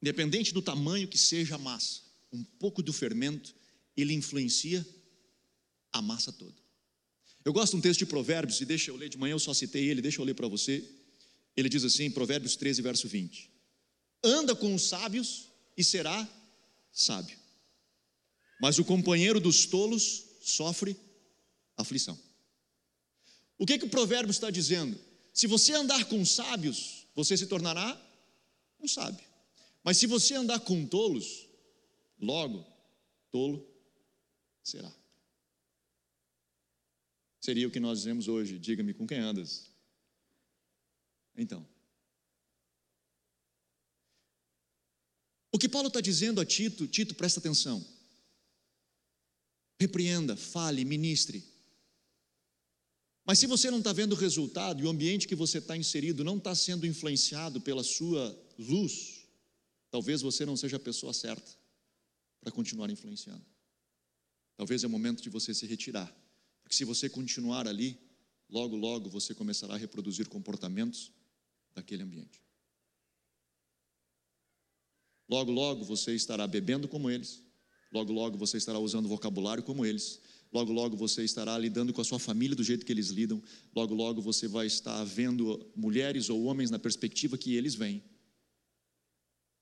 independente 0.00 0.54
do 0.54 0.62
tamanho 0.62 1.06
que 1.06 1.18
seja 1.18 1.56
a 1.56 1.58
massa, 1.58 2.00
um 2.32 2.42
pouco 2.42 2.82
do 2.82 2.94
fermento, 2.94 3.54
ele 3.94 4.14
influencia 4.14 4.82
a 5.92 6.00
massa 6.00 6.32
toda. 6.32 6.56
Eu 7.44 7.52
gosto 7.52 7.72
de 7.72 7.76
um 7.76 7.82
texto 7.82 7.98
de 7.98 8.06
Provérbios, 8.06 8.58
e 8.58 8.64
deixa 8.64 8.90
eu 8.90 8.96
ler 8.96 9.10
de 9.10 9.18
manhã, 9.18 9.34
eu 9.34 9.38
só 9.38 9.52
citei 9.52 9.84
ele, 9.84 10.00
deixa 10.00 10.18
eu 10.22 10.24
ler 10.24 10.32
para 10.32 10.48
você. 10.48 10.82
Ele 11.54 11.68
diz 11.68 11.84
assim, 11.84 12.10
Provérbios 12.10 12.56
13, 12.56 12.80
verso 12.80 13.06
20: 13.06 13.50
Anda 14.24 14.56
com 14.56 14.74
os 14.74 14.84
sábios 14.84 15.50
e 15.76 15.84
será 15.84 16.26
sábio 16.90 17.44
mas 18.60 18.78
o 18.78 18.84
companheiro 18.84 19.40
dos 19.40 19.66
tolos 19.66 20.24
sofre 20.40 20.96
aflição. 21.76 22.18
O 23.58 23.66
que, 23.66 23.78
que 23.78 23.84
o 23.84 23.90
provérbio 23.90 24.30
está 24.30 24.50
dizendo? 24.50 24.98
Se 25.32 25.46
você 25.46 25.72
andar 25.74 26.04
com 26.06 26.24
sábios, 26.24 27.06
você 27.14 27.36
se 27.36 27.46
tornará 27.46 28.00
um 28.80 28.88
sábio. 28.88 29.24
Mas 29.82 29.98
se 29.98 30.06
você 30.06 30.34
andar 30.34 30.60
com 30.60 30.86
tolos, 30.86 31.46
logo, 32.18 32.66
tolo 33.30 33.66
será. 34.62 34.92
Seria 37.40 37.68
o 37.68 37.70
que 37.70 37.78
nós 37.78 37.98
dizemos 37.98 38.28
hoje: 38.28 38.58
diga-me 38.58 38.92
com 38.92 39.06
quem 39.06 39.18
andas. 39.18 39.70
Então, 41.36 41.66
o 45.52 45.58
que 45.58 45.68
Paulo 45.68 45.88
está 45.88 46.00
dizendo 46.00 46.40
a 46.40 46.46
Tito, 46.46 46.88
Tito, 46.88 47.14
presta 47.14 47.40
atenção. 47.40 47.95
Repreenda, 49.78 50.36
fale, 50.36 50.84
ministre. 50.84 51.44
Mas 53.24 53.38
se 53.38 53.46
você 53.46 53.70
não 53.70 53.78
está 53.78 53.92
vendo 53.92 54.12
o 54.12 54.16
resultado 54.16 54.80
e 54.80 54.86
o 54.86 54.88
ambiente 54.88 55.26
que 55.26 55.34
você 55.34 55.58
está 55.58 55.76
inserido 55.76 56.24
não 56.24 56.38
está 56.38 56.54
sendo 56.54 56.86
influenciado 56.86 57.60
pela 57.60 57.82
sua 57.82 58.38
luz, 58.58 59.26
talvez 59.90 60.22
você 60.22 60.46
não 60.46 60.56
seja 60.56 60.76
a 60.76 60.80
pessoa 60.80 61.12
certa 61.12 61.50
para 62.40 62.52
continuar 62.52 62.88
influenciando. 62.90 63.44
Talvez 64.56 64.84
é 64.84 64.86
o 64.86 64.90
momento 64.90 65.22
de 65.22 65.28
você 65.28 65.52
se 65.52 65.66
retirar 65.66 66.14
porque 66.66 66.74
se 66.74 66.84
você 66.84 67.08
continuar 67.08 67.68
ali, 67.68 67.96
logo, 68.50 68.74
logo 68.74 69.08
você 69.08 69.32
começará 69.32 69.74
a 69.74 69.76
reproduzir 69.76 70.28
comportamentos 70.28 71.12
daquele 71.72 72.02
ambiente. 72.02 72.42
Logo, 75.28 75.52
logo 75.52 75.84
você 75.84 76.12
estará 76.12 76.44
bebendo 76.44 76.88
como 76.88 77.08
eles. 77.08 77.40
Logo, 77.96 78.12
logo 78.12 78.36
você 78.36 78.58
estará 78.58 78.78
usando 78.78 79.08
vocabulário 79.08 79.62
como 79.62 79.86
eles. 79.86 80.20
Logo, 80.52 80.70
logo 80.70 80.94
você 80.98 81.24
estará 81.24 81.56
lidando 81.56 81.94
com 81.94 82.02
a 82.02 82.04
sua 82.04 82.18
família 82.18 82.54
do 82.54 82.62
jeito 82.62 82.84
que 82.84 82.92
eles 82.92 83.08
lidam. 83.08 83.42
Logo, 83.74 83.94
logo 83.94 84.20
você 84.20 84.46
vai 84.46 84.66
estar 84.66 85.02
vendo 85.04 85.66
mulheres 85.74 86.28
ou 86.28 86.44
homens 86.44 86.70
na 86.70 86.78
perspectiva 86.78 87.38
que 87.38 87.54
eles 87.54 87.74
veem. 87.74 88.02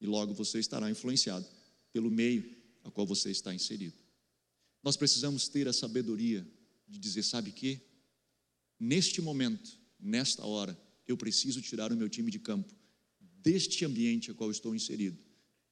E 0.01 0.07
logo 0.07 0.35
você 0.35 0.59
estará 0.59 0.91
influenciado 0.91 1.47
pelo 1.93 2.11
meio 2.11 2.45
a 2.83 2.91
qual 2.91 3.07
você 3.07 3.31
está 3.31 3.55
inserido. 3.55 3.95
Nós 4.83 4.97
precisamos 4.97 5.47
ter 5.47 5.69
a 5.69 5.73
sabedoria 5.73 6.45
de 6.89 6.99
dizer: 6.99 7.23
sabe 7.23 7.53
que? 7.53 7.81
Neste 8.81 9.23
momento, 9.23 9.79
nesta 9.97 10.45
hora, 10.45 10.77
eu 11.07 11.17
preciso 11.17 11.63
tirar 11.63 11.93
o 11.93 11.97
meu 11.97 12.09
time 12.09 12.33
de 12.33 12.41
campo 12.41 12.75
deste 13.21 13.85
ambiente 13.85 14.33
a 14.33 14.35
qual 14.35 14.51
estou 14.51 14.75
inserido. 14.75 15.17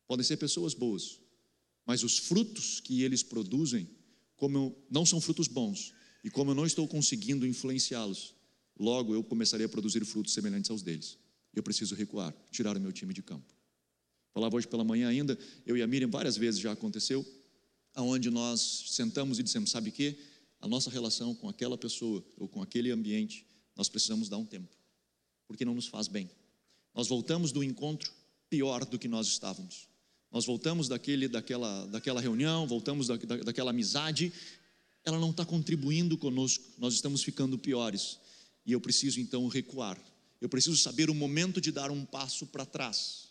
Podem 0.06 0.24
ser 0.24 0.36
pessoas 0.36 0.74
boas, 0.74 1.18
mas 1.86 2.02
os 2.02 2.18
frutos 2.18 2.80
que 2.80 3.02
eles 3.02 3.22
produzem, 3.22 3.88
como 4.36 4.58
eu, 4.58 4.86
não 4.90 5.04
são 5.04 5.20
frutos 5.20 5.48
bons, 5.48 5.92
e 6.24 6.30
como 6.30 6.50
eu 6.50 6.54
não 6.54 6.66
estou 6.66 6.86
conseguindo 6.86 7.46
influenciá-los, 7.46 8.34
logo 8.78 9.14
eu 9.14 9.22
começarei 9.24 9.66
a 9.66 9.68
produzir 9.68 10.04
frutos 10.04 10.32
semelhantes 10.32 10.70
aos 10.70 10.82
deles. 10.82 11.18
Eu 11.54 11.62
preciso 11.62 11.94
recuar, 11.94 12.34
tirar 12.50 12.76
o 12.76 12.80
meu 12.80 12.92
time 12.92 13.12
de 13.12 13.22
campo. 13.22 13.52
Falava 14.32 14.56
hoje 14.56 14.66
pela 14.66 14.84
manhã 14.84 15.08
ainda, 15.08 15.38
eu 15.66 15.76
e 15.76 15.82
a 15.82 15.86
Miriam 15.86 16.08
várias 16.08 16.36
vezes 16.36 16.60
já 16.60 16.72
aconteceu, 16.72 17.26
aonde 17.94 18.30
nós 18.30 18.84
sentamos 18.88 19.38
e 19.38 19.42
dissemos, 19.42 19.70
sabe 19.70 19.90
o 19.90 19.92
que? 19.92 20.16
a 20.62 20.68
nossa 20.68 20.88
relação 20.88 21.34
com 21.34 21.48
aquela 21.48 21.76
pessoa 21.76 22.24
ou 22.38 22.48
com 22.48 22.62
aquele 22.62 22.92
ambiente, 22.92 23.44
nós 23.76 23.88
precisamos 23.88 24.28
dar 24.28 24.38
um 24.38 24.46
tempo, 24.46 24.74
porque 25.48 25.64
não 25.64 25.74
nos 25.74 25.88
faz 25.88 26.06
bem. 26.06 26.30
Nós 26.94 27.08
voltamos 27.08 27.50
do 27.50 27.64
encontro 27.64 28.12
pior 28.48 28.84
do 28.84 28.96
que 28.96 29.08
nós 29.08 29.26
estávamos. 29.26 29.88
Nós 30.32 30.46
voltamos 30.46 30.88
daquele, 30.88 31.28
daquela, 31.28 31.86
daquela 31.86 32.20
reunião, 32.20 32.66
voltamos 32.66 33.06
da, 33.06 33.16
da, 33.16 33.36
daquela 33.36 33.70
amizade, 33.70 34.32
ela 35.04 35.18
não 35.18 35.30
está 35.30 35.44
contribuindo 35.44 36.16
conosco, 36.16 36.64
nós 36.78 36.94
estamos 36.94 37.22
ficando 37.22 37.58
piores. 37.58 38.18
E 38.64 38.72
eu 38.72 38.80
preciso 38.80 39.20
então 39.20 39.46
recuar. 39.48 39.98
Eu 40.40 40.48
preciso 40.48 40.76
saber 40.76 41.10
o 41.10 41.14
momento 41.14 41.60
de 41.60 41.70
dar 41.70 41.90
um 41.90 42.04
passo 42.04 42.46
para 42.46 42.64
trás, 42.64 43.28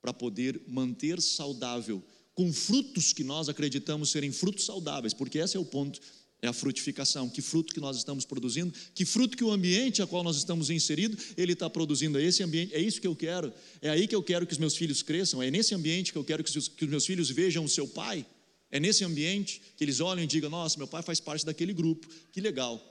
para 0.00 0.12
poder 0.12 0.60
manter 0.68 1.20
saudável, 1.22 2.02
com 2.34 2.52
frutos 2.52 3.12
que 3.12 3.24
nós 3.24 3.48
acreditamos 3.48 4.10
serem 4.10 4.32
frutos 4.32 4.64
saudáveis, 4.64 5.14
porque 5.14 5.38
esse 5.38 5.56
é 5.56 5.60
o 5.60 5.64
ponto 5.64 6.00
é 6.42 6.48
a 6.48 6.52
frutificação. 6.52 7.30
Que 7.30 7.40
fruto 7.40 7.72
que 7.72 7.80
nós 7.80 7.96
estamos 7.96 8.24
produzindo? 8.24 8.74
Que 8.92 9.04
fruto 9.04 9.36
que 9.36 9.44
o 9.44 9.50
ambiente 9.50 10.02
a 10.02 10.06
qual 10.06 10.24
nós 10.24 10.36
estamos 10.36 10.68
inseridos, 10.68 11.28
ele 11.36 11.52
está 11.52 11.70
produzindo. 11.70 12.18
É 12.18 12.24
esse 12.24 12.42
ambiente, 12.42 12.74
é 12.74 12.80
isso 12.80 13.00
que 13.00 13.06
eu 13.06 13.14
quero. 13.14 13.52
É 13.80 13.88
aí 13.88 14.08
que 14.08 14.14
eu 14.14 14.22
quero 14.22 14.44
que 14.44 14.52
os 14.52 14.58
meus 14.58 14.76
filhos 14.76 15.02
cresçam. 15.02 15.40
É 15.40 15.50
nesse 15.50 15.72
ambiente 15.72 16.10
que 16.10 16.18
eu 16.18 16.24
quero 16.24 16.42
que 16.42 16.58
os, 16.58 16.66
que 16.66 16.84
os 16.84 16.90
meus 16.90 17.06
filhos 17.06 17.30
vejam 17.30 17.64
o 17.64 17.68
seu 17.68 17.86
pai. 17.86 18.26
É 18.72 18.80
nesse 18.80 19.04
ambiente 19.04 19.62
que 19.76 19.84
eles 19.84 20.00
olhem 20.00 20.24
e 20.24 20.26
digam: 20.26 20.50
Nossa, 20.50 20.76
meu 20.76 20.88
pai 20.88 21.02
faz 21.02 21.20
parte 21.20 21.46
daquele 21.46 21.72
grupo. 21.72 22.08
Que 22.32 22.40
legal. 22.40 22.82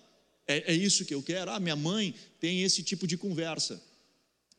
É, 0.48 0.72
é 0.72 0.76
isso 0.76 1.04
que 1.04 1.14
eu 1.14 1.22
quero. 1.22 1.52
Ah, 1.52 1.60
minha 1.60 1.76
mãe 1.76 2.16
tem 2.40 2.64
esse 2.64 2.82
tipo 2.82 3.06
de 3.06 3.18
conversa. 3.18 3.84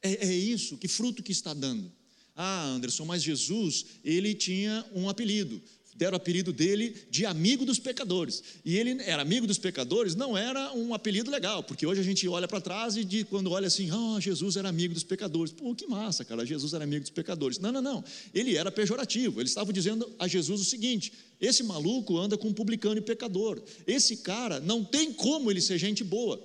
É, 0.03 0.27
é 0.29 0.35
isso. 0.35 0.77
Que 0.77 0.87
fruto 0.87 1.23
que 1.23 1.33
está 1.33 1.55
dando? 1.55 1.91
Ah, 2.37 2.65
Anderson, 2.65 3.05
mas 3.05 3.23
Jesus, 3.23 3.87
ele 4.05 4.35
tinha 4.35 4.85
um 4.95 5.09
apelido 5.09 5.63
deram 6.03 6.15
o 6.15 6.17
apelido 6.17 6.53
dele 6.53 6.97
de 7.09 7.25
amigo 7.25 7.65
dos 7.65 7.79
pecadores. 7.79 8.43
E 8.65 8.77
ele 8.77 9.01
era 9.05 9.23
amigo 9.23 9.47
dos 9.47 9.57
pecadores, 9.57 10.17
não 10.17 10.37
era 10.37 10.73
um 10.73 10.93
apelido 10.93 11.31
legal, 11.31 11.63
porque 11.63 11.87
hoje 11.87 12.01
a 12.01 12.05
gente 12.05 12.27
olha 12.27 12.49
para 12.49 12.61
trás 12.61 12.97
e 12.97 13.05
de, 13.05 13.25
quando 13.25 13.53
olha 13.53 13.69
assim, 13.69 13.89
ah, 13.91 14.17
oh, 14.17 14.21
Jesus 14.21 14.57
era 14.57 14.69
amigo 14.69 14.95
dos 14.95 15.05
pecadores. 15.05 15.53
Pô, 15.53 15.73
que 15.77 15.87
massa, 15.87 16.25
cara, 16.25 16.45
Jesus 16.45 16.75
era 16.75 16.83
amigo 16.83 17.03
dos 17.03 17.11
pecadores. 17.11 17.61
Não, 17.61 17.71
não, 17.71 17.81
não. 17.81 18.05
Ele 18.35 18.57
era 18.57 18.73
pejorativo. 18.73 19.41
Ele 19.41 19.49
estava 19.49 19.73
dizendo 19.73 20.11
a 20.19 20.27
Jesus 20.27 20.61
o 20.61 20.65
seguinte: 20.65 21.13
esse 21.41 21.63
maluco 21.63 22.19
anda 22.19 22.37
com 22.37 22.49
um 22.49 22.53
publicano 22.53 22.99
e 22.99 23.01
pecador. 23.01 23.63
Esse 23.87 24.17
cara 24.17 24.59
não 24.59 24.83
tem 24.83 25.13
como 25.13 25.53
ele 25.53 25.61
ser 25.61 25.79
gente 25.79 26.03
boa. 26.03 26.43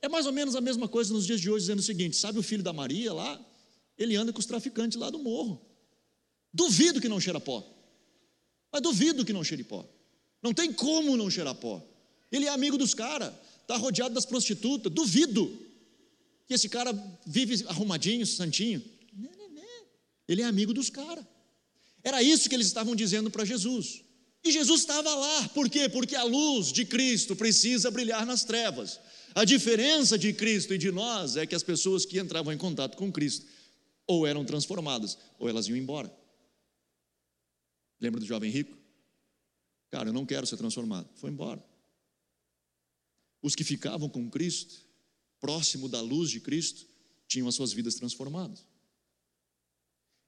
É 0.00 0.08
mais 0.08 0.24
ou 0.24 0.32
menos 0.32 0.54
a 0.54 0.60
mesma 0.60 0.86
coisa 0.86 1.12
nos 1.12 1.26
dias 1.26 1.40
de 1.40 1.50
hoje, 1.50 1.64
dizendo 1.64 1.80
o 1.80 1.82
seguinte: 1.82 2.16
sabe 2.16 2.38
o 2.38 2.44
filho 2.44 2.62
da 2.62 2.72
Maria 2.72 3.12
lá? 3.12 3.44
Ele 3.98 4.14
anda 4.14 4.32
com 4.32 4.38
os 4.38 4.46
traficantes 4.46 4.96
lá 4.96 5.10
do 5.10 5.18
morro. 5.18 5.60
Duvido 6.54 7.00
que 7.00 7.08
não 7.08 7.18
cheira 7.18 7.40
pó. 7.40 7.79
Mas 8.72 8.82
duvido 8.82 9.24
que 9.24 9.32
não 9.32 9.44
cheire 9.44 9.64
pó. 9.64 9.88
Não 10.42 10.54
tem 10.54 10.72
como 10.72 11.16
não 11.16 11.30
cheirar 11.30 11.54
pó. 11.54 11.82
Ele 12.30 12.46
é 12.46 12.48
amigo 12.48 12.78
dos 12.78 12.94
caras, 12.94 13.32
está 13.60 13.76
rodeado 13.76 14.14
das 14.14 14.24
prostitutas. 14.24 14.92
Duvido 14.92 15.50
que 16.46 16.54
esse 16.54 16.68
cara 16.68 16.92
vive 17.26 17.64
arrumadinho, 17.68 18.26
santinho. 18.26 18.82
Ele 20.28 20.42
é 20.42 20.44
amigo 20.44 20.72
dos 20.72 20.88
caras. 20.88 21.24
Era 22.02 22.22
isso 22.22 22.48
que 22.48 22.54
eles 22.54 22.68
estavam 22.68 22.94
dizendo 22.94 23.30
para 23.30 23.44
Jesus. 23.44 24.02
E 24.42 24.50
Jesus 24.50 24.80
estava 24.80 25.14
lá, 25.14 25.48
por 25.48 25.68
quê? 25.68 25.88
Porque 25.88 26.16
a 26.16 26.22
luz 26.22 26.72
de 26.72 26.84
Cristo 26.84 27.36
precisa 27.36 27.90
brilhar 27.90 28.24
nas 28.24 28.42
trevas. 28.42 28.98
A 29.34 29.44
diferença 29.44 30.16
de 30.18 30.32
Cristo 30.32 30.72
e 30.72 30.78
de 30.78 30.90
nós 30.90 31.36
é 31.36 31.46
que 31.46 31.54
as 31.54 31.62
pessoas 31.62 32.06
que 32.06 32.18
entravam 32.18 32.52
em 32.52 32.58
contato 32.58 32.96
com 32.96 33.12
Cristo 33.12 33.46
ou 34.06 34.26
eram 34.26 34.44
transformadas 34.44 35.18
ou 35.38 35.48
elas 35.48 35.68
iam 35.68 35.76
embora. 35.76 36.10
Lembra 38.00 38.20
do 38.20 38.26
jovem 38.26 38.50
rico? 38.50 38.76
Cara, 39.90 40.08
eu 40.08 40.12
não 40.12 40.24
quero 40.24 40.46
ser 40.46 40.56
transformado. 40.56 41.08
Foi 41.16 41.30
embora. 41.30 41.62
Os 43.42 43.54
que 43.54 43.64
ficavam 43.64 44.08
com 44.08 44.30
Cristo, 44.30 44.74
próximo 45.40 45.88
da 45.88 46.00
luz 46.00 46.30
de 46.30 46.40
Cristo, 46.40 46.86
tinham 47.26 47.48
as 47.48 47.54
suas 47.54 47.72
vidas 47.72 47.94
transformadas. 47.94 48.64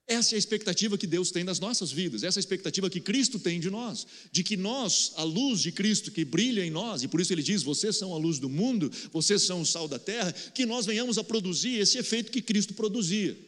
Essa 0.07 0.35
é 0.35 0.37
a 0.37 0.39
expectativa 0.39 0.99
que 0.99 1.07
Deus 1.07 1.31
tem 1.31 1.45
das 1.45 1.61
nossas 1.61 1.93
vidas, 1.93 2.25
essa 2.25 2.39
é 2.39 2.41
a 2.41 2.45
expectativa 2.45 2.91
que 2.91 3.01
Cristo 3.01 3.39
tem 3.39 3.61
de 3.61 3.71
nós, 3.71 4.07
de 4.33 4.43
que 4.43 4.57
nós, 4.57 5.13
a 5.15 5.23
luz 5.23 5.61
de 5.61 5.71
Cristo 5.71 6.11
que 6.11 6.25
brilha 6.25 6.67
em 6.67 6.71
nós, 6.71 7.03
e 7.03 7.09
por 7.09 7.21
isso 7.21 7.33
ele 7.33 7.43
diz: 7.43 7.63
vocês 7.63 7.97
são 7.97 8.13
a 8.13 8.19
luz 8.19 8.39
do 8.39 8.49
mundo, 8.49 8.91
vocês 9.13 9.43
são 9.43 9.61
o 9.61 9.67
sal 9.67 9.87
da 9.87 9.99
terra, 9.99 10.33
que 10.33 10.67
nós 10.67 10.87
venhamos 10.87 11.19
a 11.19 11.25
produzir 11.25 11.79
esse 11.79 11.99
efeito 11.99 12.33
que 12.33 12.43
Cristo 12.43 12.75
produzia. 12.75 13.39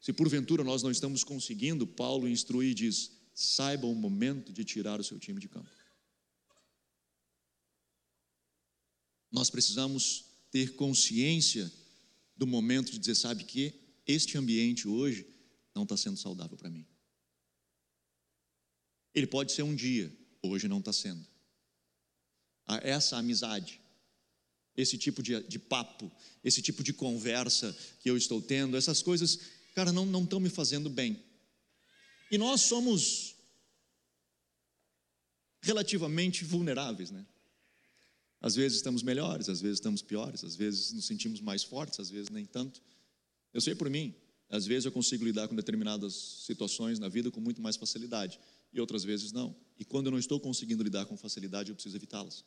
Se 0.00 0.12
porventura 0.12 0.62
nós 0.62 0.82
não 0.82 0.90
estamos 0.90 1.24
conseguindo, 1.24 1.86
Paulo 1.86 2.28
instrui 2.28 2.68
e 2.68 2.74
diz: 2.74 3.10
saiba 3.40 3.86
o 3.86 3.94
momento 3.94 4.52
de 4.52 4.64
tirar 4.64 5.00
o 5.00 5.04
seu 5.04 5.18
time 5.18 5.40
de 5.40 5.48
campo. 5.48 5.70
Nós 9.32 9.48
precisamos 9.48 10.26
ter 10.50 10.74
consciência 10.74 11.72
do 12.36 12.46
momento 12.46 12.92
de 12.92 12.98
dizer, 12.98 13.14
sabe 13.14 13.44
que 13.44 13.72
este 14.06 14.36
ambiente 14.36 14.86
hoje 14.86 15.26
não 15.74 15.84
está 15.84 15.96
sendo 15.96 16.18
saudável 16.18 16.58
para 16.58 16.68
mim. 16.68 16.86
Ele 19.14 19.26
pode 19.26 19.52
ser 19.52 19.62
um 19.62 19.74
dia, 19.74 20.14
hoje 20.42 20.68
não 20.68 20.80
está 20.80 20.92
sendo. 20.92 21.26
Essa 22.82 23.16
amizade, 23.16 23.80
esse 24.76 24.98
tipo 24.98 25.22
de, 25.22 25.42
de, 25.44 25.58
papo, 25.58 26.12
esse 26.44 26.60
tipo 26.60 26.82
de 26.82 26.92
conversa 26.92 27.74
que 28.00 28.10
eu 28.10 28.18
estou 28.18 28.42
tendo, 28.42 28.76
essas 28.76 29.02
coisas, 29.02 29.40
cara, 29.74 29.92
não 29.92 30.22
estão 30.22 30.40
me 30.40 30.50
fazendo 30.50 30.90
bem. 30.90 31.29
E 32.30 32.38
nós 32.38 32.62
somos 32.62 33.34
relativamente 35.62 36.44
vulneráveis, 36.44 37.10
né? 37.10 37.26
Às 38.40 38.54
vezes 38.54 38.78
estamos 38.78 39.02
melhores, 39.02 39.48
às 39.48 39.60
vezes 39.60 39.78
estamos 39.78 40.00
piores, 40.00 40.42
às 40.42 40.56
vezes 40.56 40.92
nos 40.92 41.04
sentimos 41.04 41.40
mais 41.40 41.62
fortes, 41.62 42.00
às 42.00 42.08
vezes 42.08 42.30
nem 42.30 42.46
tanto. 42.46 42.80
Eu 43.52 43.60
sei 43.60 43.74
por 43.74 43.90
mim, 43.90 44.14
às 44.48 44.66
vezes 44.66 44.86
eu 44.86 44.92
consigo 44.92 45.24
lidar 45.24 45.46
com 45.46 45.54
determinadas 45.54 46.14
situações 46.46 46.98
na 46.98 47.08
vida 47.08 47.30
com 47.30 47.40
muito 47.40 47.60
mais 47.60 47.76
facilidade 47.76 48.40
e 48.72 48.80
outras 48.80 49.04
vezes 49.04 49.30
não. 49.30 49.54
E 49.78 49.84
quando 49.84 50.06
eu 50.06 50.12
não 50.12 50.18
estou 50.18 50.40
conseguindo 50.40 50.82
lidar 50.82 51.04
com 51.04 51.16
facilidade, 51.16 51.70
eu 51.70 51.74
preciso 51.74 51.96
evitá-las. 51.96 52.44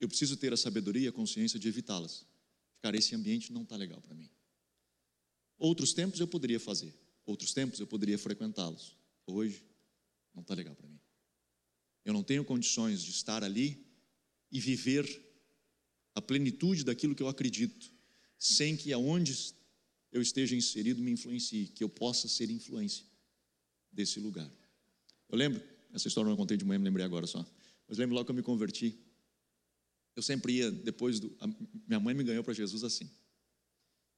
Eu 0.00 0.08
preciso 0.08 0.36
ter 0.36 0.52
a 0.52 0.56
sabedoria 0.56 1.06
e 1.06 1.08
a 1.08 1.12
consciência 1.12 1.58
de 1.58 1.68
evitá-las. 1.68 2.24
cara, 2.80 2.96
esse 2.96 3.14
ambiente 3.14 3.52
não 3.52 3.62
está 3.62 3.74
legal 3.76 4.00
para 4.00 4.14
mim. 4.14 4.30
Outros 5.58 5.92
tempos 5.92 6.20
eu 6.20 6.28
poderia 6.28 6.60
fazer, 6.60 6.94
outros 7.26 7.52
tempos 7.52 7.80
eu 7.80 7.86
poderia 7.86 8.16
frequentá-los. 8.16 8.96
Hoje 9.26 9.62
não 10.34 10.42
está 10.42 10.54
legal 10.54 10.74
para 10.74 10.88
mim. 10.88 11.00
Eu 12.04 12.12
não 12.12 12.22
tenho 12.22 12.44
condições 12.44 13.02
de 13.02 13.10
estar 13.10 13.42
ali 13.42 13.84
e 14.50 14.60
viver 14.60 15.04
a 16.14 16.22
plenitude 16.22 16.84
daquilo 16.84 17.14
que 17.14 17.22
eu 17.22 17.28
acredito, 17.28 17.92
sem 18.38 18.76
que 18.76 18.92
aonde 18.92 19.54
eu 20.12 20.22
esteja 20.22 20.54
inserido 20.54 21.02
me 21.02 21.10
influencie, 21.10 21.68
que 21.68 21.82
eu 21.82 21.88
possa 21.88 22.28
ser 22.28 22.48
influência 22.50 23.04
desse 23.90 24.20
lugar. 24.20 24.50
Eu 25.28 25.36
lembro, 25.36 25.62
essa 25.92 26.08
história 26.08 26.26
eu 26.26 26.30
não 26.30 26.36
contei 26.36 26.56
de 26.56 26.64
manhã, 26.64 26.78
me 26.78 26.84
lembrei 26.84 27.04
agora 27.04 27.26
só, 27.26 27.44
mas 27.88 27.98
lembro 27.98 28.14
logo 28.14 28.24
que 28.24 28.30
eu 28.30 28.36
me 28.36 28.42
converti. 28.42 28.98
Eu 30.14 30.22
sempre 30.22 30.54
ia, 30.54 30.70
depois 30.70 31.20
do. 31.20 31.36
Minha 31.86 32.00
mãe 32.00 32.14
me 32.14 32.24
ganhou 32.24 32.42
para 32.42 32.54
Jesus 32.54 32.82
assim. 32.84 33.10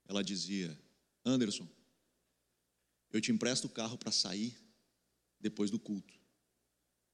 Ela 0.07 0.23
dizia: 0.23 0.79
Anderson, 1.25 1.69
eu 3.13 3.21
te 3.21 3.33
empresto 3.33 3.67
o 3.67 3.71
carro 3.71 3.97
para 3.97 4.13
sair 4.13 4.57
depois 5.41 5.71
do 5.71 5.79
culto. 5.79 6.15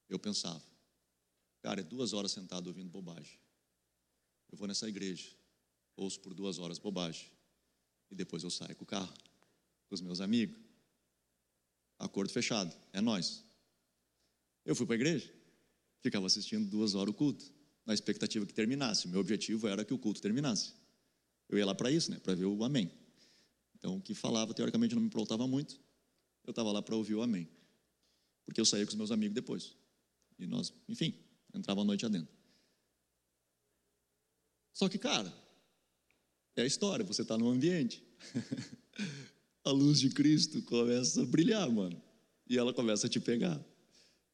Eu 0.08 0.18
pensava, 0.18 0.62
cara, 1.62 1.80
é 1.80 1.84
duas 1.84 2.12
horas 2.12 2.32
sentado 2.32 2.66
ouvindo 2.66 2.90
bobagem. 2.90 3.38
Eu 4.50 4.58
vou 4.58 4.68
nessa 4.68 4.88
igreja, 4.88 5.28
ouço 5.96 6.20
por 6.20 6.34
duas 6.34 6.58
horas 6.58 6.78
bobagem, 6.78 7.30
e 8.10 8.14
depois 8.14 8.42
eu 8.42 8.50
saio 8.50 8.76
com 8.76 8.84
o 8.84 8.86
carro, 8.86 9.12
com 9.88 9.94
os 9.94 10.00
meus 10.00 10.20
amigos. 10.20 10.58
Acordo 11.98 12.32
fechado, 12.32 12.74
é 12.92 13.00
nós. 13.00 13.44
Eu 14.64 14.74
fui 14.74 14.86
para 14.86 14.94
a 14.94 14.96
igreja, 14.96 15.32
ficava 16.00 16.26
assistindo 16.26 16.68
duas 16.68 16.94
horas 16.94 17.12
o 17.12 17.16
culto, 17.16 17.44
na 17.86 17.94
expectativa 17.94 18.46
que 18.46 18.54
terminasse. 18.54 19.06
O 19.06 19.10
meu 19.10 19.20
objetivo 19.20 19.68
era 19.68 19.84
que 19.84 19.92
o 19.94 19.98
culto 19.98 20.20
terminasse. 20.20 20.74
Eu 21.48 21.58
ia 21.58 21.66
lá 21.66 21.74
para 21.74 21.90
isso, 21.90 22.10
né, 22.10 22.18
para 22.18 22.34
ver 22.34 22.46
o 22.46 22.64
amém. 22.64 22.90
Então, 23.74 23.96
o 23.96 24.00
que 24.00 24.14
falava, 24.14 24.54
teoricamente, 24.54 24.94
não 24.94 25.02
me 25.02 25.08
importava 25.08 25.46
muito. 25.46 25.78
Eu 26.44 26.50
estava 26.50 26.70
lá 26.70 26.82
para 26.82 26.94
ouvir 26.94 27.14
o 27.14 27.22
amém. 27.22 27.48
Porque 28.44 28.60
eu 28.60 28.64
saía 28.64 28.84
com 28.84 28.90
os 28.90 28.96
meus 28.96 29.10
amigos 29.10 29.34
depois. 29.34 29.76
E 30.38 30.46
nós, 30.46 30.72
enfim, 30.88 31.14
entrava 31.52 31.80
a 31.80 31.84
noite 31.84 32.04
adentro. 32.04 32.34
Só 34.72 34.88
que, 34.88 34.98
cara, 34.98 35.32
é 36.56 36.62
a 36.62 36.66
história, 36.66 37.04
você 37.04 37.22
está 37.22 37.38
no 37.38 37.48
ambiente. 37.48 38.02
a 39.64 39.70
luz 39.70 40.00
de 40.00 40.10
Cristo 40.10 40.60
começa 40.62 41.22
a 41.22 41.26
brilhar, 41.26 41.70
mano. 41.70 42.00
E 42.48 42.58
ela 42.58 42.74
começa 42.74 43.06
a 43.06 43.10
te 43.10 43.20
pegar. 43.20 43.64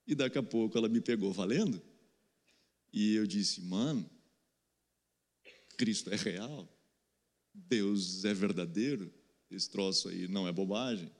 E 0.06 0.14
daqui 0.14 0.38
a 0.38 0.42
pouco 0.42 0.76
ela 0.76 0.88
me 0.88 1.00
pegou 1.00 1.32
valendo. 1.32 1.80
E 2.92 3.14
eu 3.14 3.26
disse, 3.26 3.60
mano, 3.60 4.08
Cristo 5.76 6.10
é 6.10 6.16
real. 6.16 6.68
Deus 7.54 8.24
é 8.24 8.34
verdadeiro. 8.34 9.12
Esse 9.50 9.68
troço 9.70 10.08
aí 10.08 10.26
não 10.26 10.48
é 10.48 10.52
bobagem. 10.52 11.10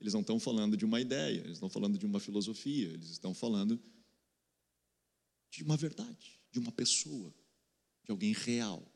Eles 0.00 0.12
não 0.12 0.20
estão 0.20 0.38
falando 0.38 0.76
de 0.76 0.84
uma 0.84 1.00
ideia, 1.00 1.40
eles 1.40 1.54
estão 1.54 1.68
falando 1.68 1.98
de 1.98 2.06
uma 2.06 2.20
filosofia, 2.20 2.88
eles 2.88 3.10
estão 3.10 3.34
falando 3.34 3.80
de 5.50 5.62
uma 5.62 5.76
verdade, 5.76 6.40
de 6.50 6.58
uma 6.58 6.70
pessoa, 6.70 7.34
de 8.04 8.10
alguém 8.10 8.32
real. 8.32 8.86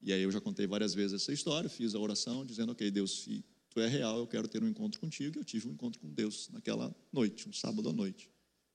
E 0.00 0.12
aí 0.12 0.22
eu 0.22 0.30
já 0.30 0.40
contei 0.40 0.66
várias 0.66 0.94
vezes 0.94 1.22
essa 1.22 1.32
história, 1.32 1.68
fiz 1.68 1.94
a 1.94 1.98
oração 1.98 2.44
dizendo, 2.44 2.72
ok, 2.72 2.90
Deus, 2.90 3.22
se 3.22 3.44
tu 3.70 3.80
é 3.80 3.88
real, 3.88 4.18
eu 4.18 4.26
quero 4.26 4.48
ter 4.48 4.62
um 4.62 4.68
encontro 4.68 5.00
contigo. 5.00 5.36
E 5.36 5.40
eu 5.40 5.44
tive 5.44 5.68
um 5.68 5.72
encontro 5.72 6.00
com 6.00 6.12
Deus 6.12 6.48
naquela 6.50 6.94
noite, 7.12 7.48
um 7.48 7.52
sábado 7.52 7.88
à 7.88 7.92
noite, 7.92 8.30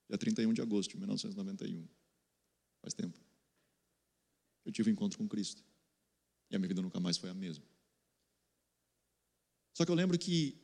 dia 0.08 0.18
31 0.18 0.54
de 0.54 0.62
agosto 0.62 0.92
de 0.92 0.98
1991. 0.98 1.88
Faz 2.82 2.94
tempo. 2.94 3.20
Eu 4.66 4.72
tive 4.72 4.90
um 4.90 4.94
encontro 4.94 5.18
com 5.18 5.28
Cristo. 5.28 5.64
E 6.50 6.56
a 6.56 6.60
minha 6.60 6.68
vida 6.68 6.82
nunca 6.82 7.00
mais 7.00 7.18
foi 7.18 7.30
a 7.30 7.34
mesma. 7.34 7.66
Só 9.74 9.86
que 9.86 9.92
eu 9.92 9.96
lembro 9.96 10.18
que, 10.18 10.56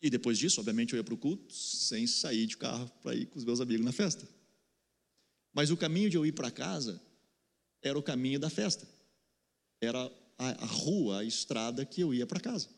e 0.00 0.08
depois 0.08 0.38
disso, 0.38 0.60
obviamente, 0.60 0.92
eu 0.92 0.98
ia 0.98 1.04
para 1.04 1.14
o 1.14 1.18
culto 1.18 1.52
sem 1.52 2.06
sair 2.06 2.46
de 2.46 2.56
carro 2.56 2.88
para 3.02 3.14
ir 3.14 3.26
com 3.26 3.38
os 3.38 3.44
meus 3.44 3.60
amigos 3.60 3.84
na 3.84 3.92
festa. 3.92 4.28
Mas 5.52 5.70
o 5.70 5.76
caminho 5.76 6.08
de 6.08 6.16
eu 6.16 6.24
ir 6.24 6.32
para 6.32 6.50
casa 6.50 7.02
era 7.82 7.98
o 7.98 8.02
caminho 8.02 8.38
da 8.38 8.48
festa. 8.48 8.86
Era 9.80 9.98
a, 10.38 10.50
a 10.50 10.66
rua, 10.66 11.20
a 11.20 11.24
estrada 11.24 11.84
que 11.84 12.00
eu 12.00 12.14
ia 12.14 12.26
para 12.26 12.38
casa. 12.38 12.68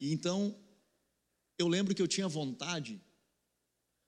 E 0.00 0.12
então, 0.12 0.56
eu 1.58 1.66
lembro 1.66 1.94
que 1.94 2.02
eu 2.02 2.08
tinha 2.08 2.28
vontade, 2.28 3.00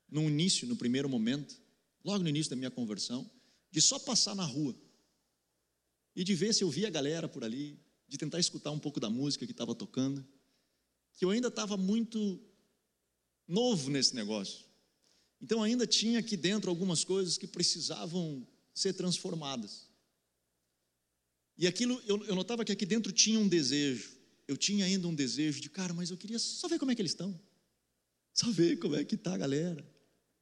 no 0.09 0.23
início, 0.23 0.67
no 0.69 0.77
primeiro 0.77 1.09
momento, 1.09 1.61
logo 2.05 2.23
no 2.23 2.29
início 2.29 2.51
da 2.51 2.57
minha 2.57 2.71
conversão, 2.71 3.29
de 3.71 3.81
só 3.81 3.99
passar 3.99 4.37
na 4.37 4.45
rua 4.45 4.77
e 6.15 6.23
de 6.23 6.35
ver 6.35 6.55
se 6.55 6.63
eu 6.63 6.71
via 6.71 6.87
a 6.87 6.91
galera 6.91 7.29
por 7.29 7.43
ali, 7.43 7.79
de 8.07 8.17
tentar 8.17 8.39
escutar 8.39 8.71
um 8.71 8.79
pouco 8.79 9.01
da 9.01 9.11
música 9.11 9.45
que 9.45 9.53
estava 9.53 9.75
tocando, 9.75 10.25
que 11.17 11.25
eu 11.25 11.31
ainda 11.31 11.49
estava 11.49 11.77
muito 11.77 12.41
novo 13.49 13.91
nesse 13.91 14.15
negócio. 14.15 14.65
Então 15.41 15.63
ainda 15.63 15.87
tinha 15.87 16.21
aqui 16.21 16.37
dentro 16.37 16.71
algumas 16.71 17.05
coisas 17.05 17.37
que 17.39 17.47
precisavam 17.47 18.47
ser 18.75 18.93
transformadas. 18.93 19.89
E 21.59 21.67
aquilo, 21.67 22.01
eu, 22.07 22.23
eu 22.27 22.35
notava 22.35 22.65
que 22.65 22.73
aqui 22.73 22.85
dentro 22.85 23.13
tinha 23.13 23.39
um 23.39 23.49
desejo, 23.49 24.15
eu 24.47 24.57
tinha 24.57 24.85
ainda 24.85 25.09
um 25.09 25.15
desejo 25.15 25.61
de, 25.61 25.71
cara, 25.71 25.95
mas 25.95 26.11
eu 26.11 26.17
queria 26.17 26.39
só 26.39 26.69
ver 26.69 26.79
como 26.79 26.91
é 26.91 26.95
que 26.95 27.01
eles 27.01 27.13
estão, 27.13 27.39
só 28.35 28.51
ver 28.51 28.79
como 28.79 28.95
é 28.95 29.05
que 29.05 29.15
está 29.15 29.35
a 29.35 29.39
galera, 29.39 29.87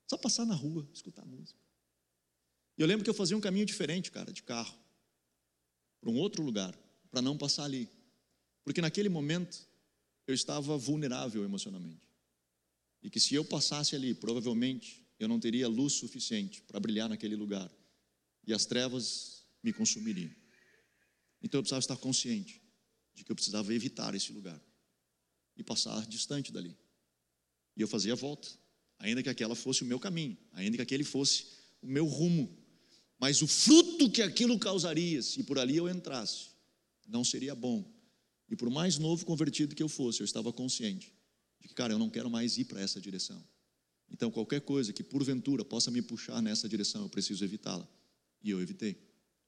só 0.09 0.17
passar 0.17 0.45
na 0.45 0.55
rua, 0.55 0.89
escutar 0.93 1.25
música. 1.25 1.59
E 2.77 2.83
eu 2.83 2.87
lembro 2.89 3.05
que 3.05 3.11
eu 3.11 3.15
fazia 3.15 3.37
um 3.37 3.41
caminho 3.41 3.65
diferente, 3.65 4.11
cara, 4.11 4.33
de 4.33 4.43
carro, 4.43 4.77
para 6.01 6.11
um 6.11 6.17
outro 6.17 6.43
lugar 6.43 6.77
para 7.11 7.23
não 7.23 7.39
passar 7.39 7.65
ali. 7.65 7.89
Porque 8.65 8.81
naquele 8.81 9.09
momento 9.09 9.69
eu 10.27 10.35
estava 10.35 10.77
vulnerável 10.77 11.45
emocionalmente. 11.45 12.03
E 13.03 13.11
que 13.11 13.21
se 13.21 13.35
eu 13.35 13.45
passasse 13.45 13.95
ali, 13.95 14.15
provavelmente 14.15 15.05
eu 15.19 15.29
não 15.29 15.39
teria 15.39 15.69
luz 15.69 15.93
suficiente 15.95 16.63
para 16.63 16.81
brilhar 16.81 17.09
naquele 17.09 17.37
lugar. 17.37 17.71
E 18.47 18.53
as 18.53 18.67
trevas 18.67 19.45
me 19.63 19.73
consumiriam. 19.73 20.31
Então 21.43 21.59
eu 21.59 21.63
precisava 21.63 21.81
estar 21.81 21.97
consciente 21.97 22.63
de 23.15 23.25
que 23.25 23.31
eu 23.31 23.37
precisava 23.37 23.73
evitar 23.75 24.15
esse 24.15 24.33
lugar 24.33 24.61
e 25.57 25.63
passar 25.63 26.07
distante 26.07 26.51
dali. 26.51 26.77
E 27.77 27.83
eu 27.83 27.89
fazia 27.89 28.13
a 28.13 28.17
volta, 28.17 28.49
ainda 28.99 29.23
que 29.23 29.29
aquela 29.29 29.55
fosse 29.55 29.83
o 29.83 29.87
meu 29.87 30.01
caminho, 30.01 30.37
ainda 30.53 30.77
que 30.77 30.83
aquele 30.83 31.05
fosse 31.05 31.47
o 31.83 31.87
meu 31.87 32.07
rumo. 32.07 32.57
Mas 33.19 33.43
o 33.43 33.47
fruto 33.47 34.11
que 34.11 34.23
aquilo 34.23 34.59
causaria, 34.59 35.23
se 35.23 35.43
por 35.45 35.59
ali 35.59 35.77
eu 35.77 35.89
entrasse, 35.89 36.49
não 37.07 37.25
seria 37.25 37.55
bom. 37.55 37.94
E 38.49 38.57
por 38.57 38.71
mais 38.71 38.99
novo 38.99 39.25
convertido 39.25 39.75
que 39.75 39.83
eu 39.83 39.89
fosse, 39.89 40.21
eu 40.21 40.25
estava 40.25 40.53
consciente 40.53 41.15
de 41.61 41.69
que, 41.69 41.75
cara, 41.75 41.93
eu 41.93 41.99
não 41.99 42.11
quero 42.11 42.31
mais 42.31 42.59
ir 42.59 42.65
para 42.65 42.81
essa 42.81 43.01
direção. 43.01 43.43
Então, 44.11 44.31
qualquer 44.31 44.61
coisa 44.61 44.93
que 44.93 45.03
porventura 45.03 45.65
possa 45.65 45.91
me 45.91 46.03
puxar 46.03 46.41
nessa 46.43 46.69
direção, 46.69 47.03
eu 47.03 47.09
preciso 47.09 47.43
evitá-la. 47.45 47.89
E 48.43 48.51
eu 48.51 48.61
evitei. 48.61 48.97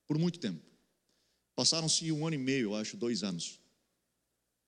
Por 0.06 0.18
muito 0.18 0.38
tempo. 0.38 0.60
Passaram-se 1.54 2.10
um 2.10 2.26
ano 2.26 2.36
e 2.36 2.38
meio, 2.38 2.70
eu 2.70 2.74
acho, 2.74 2.96
dois 2.96 3.22
anos. 3.22 3.60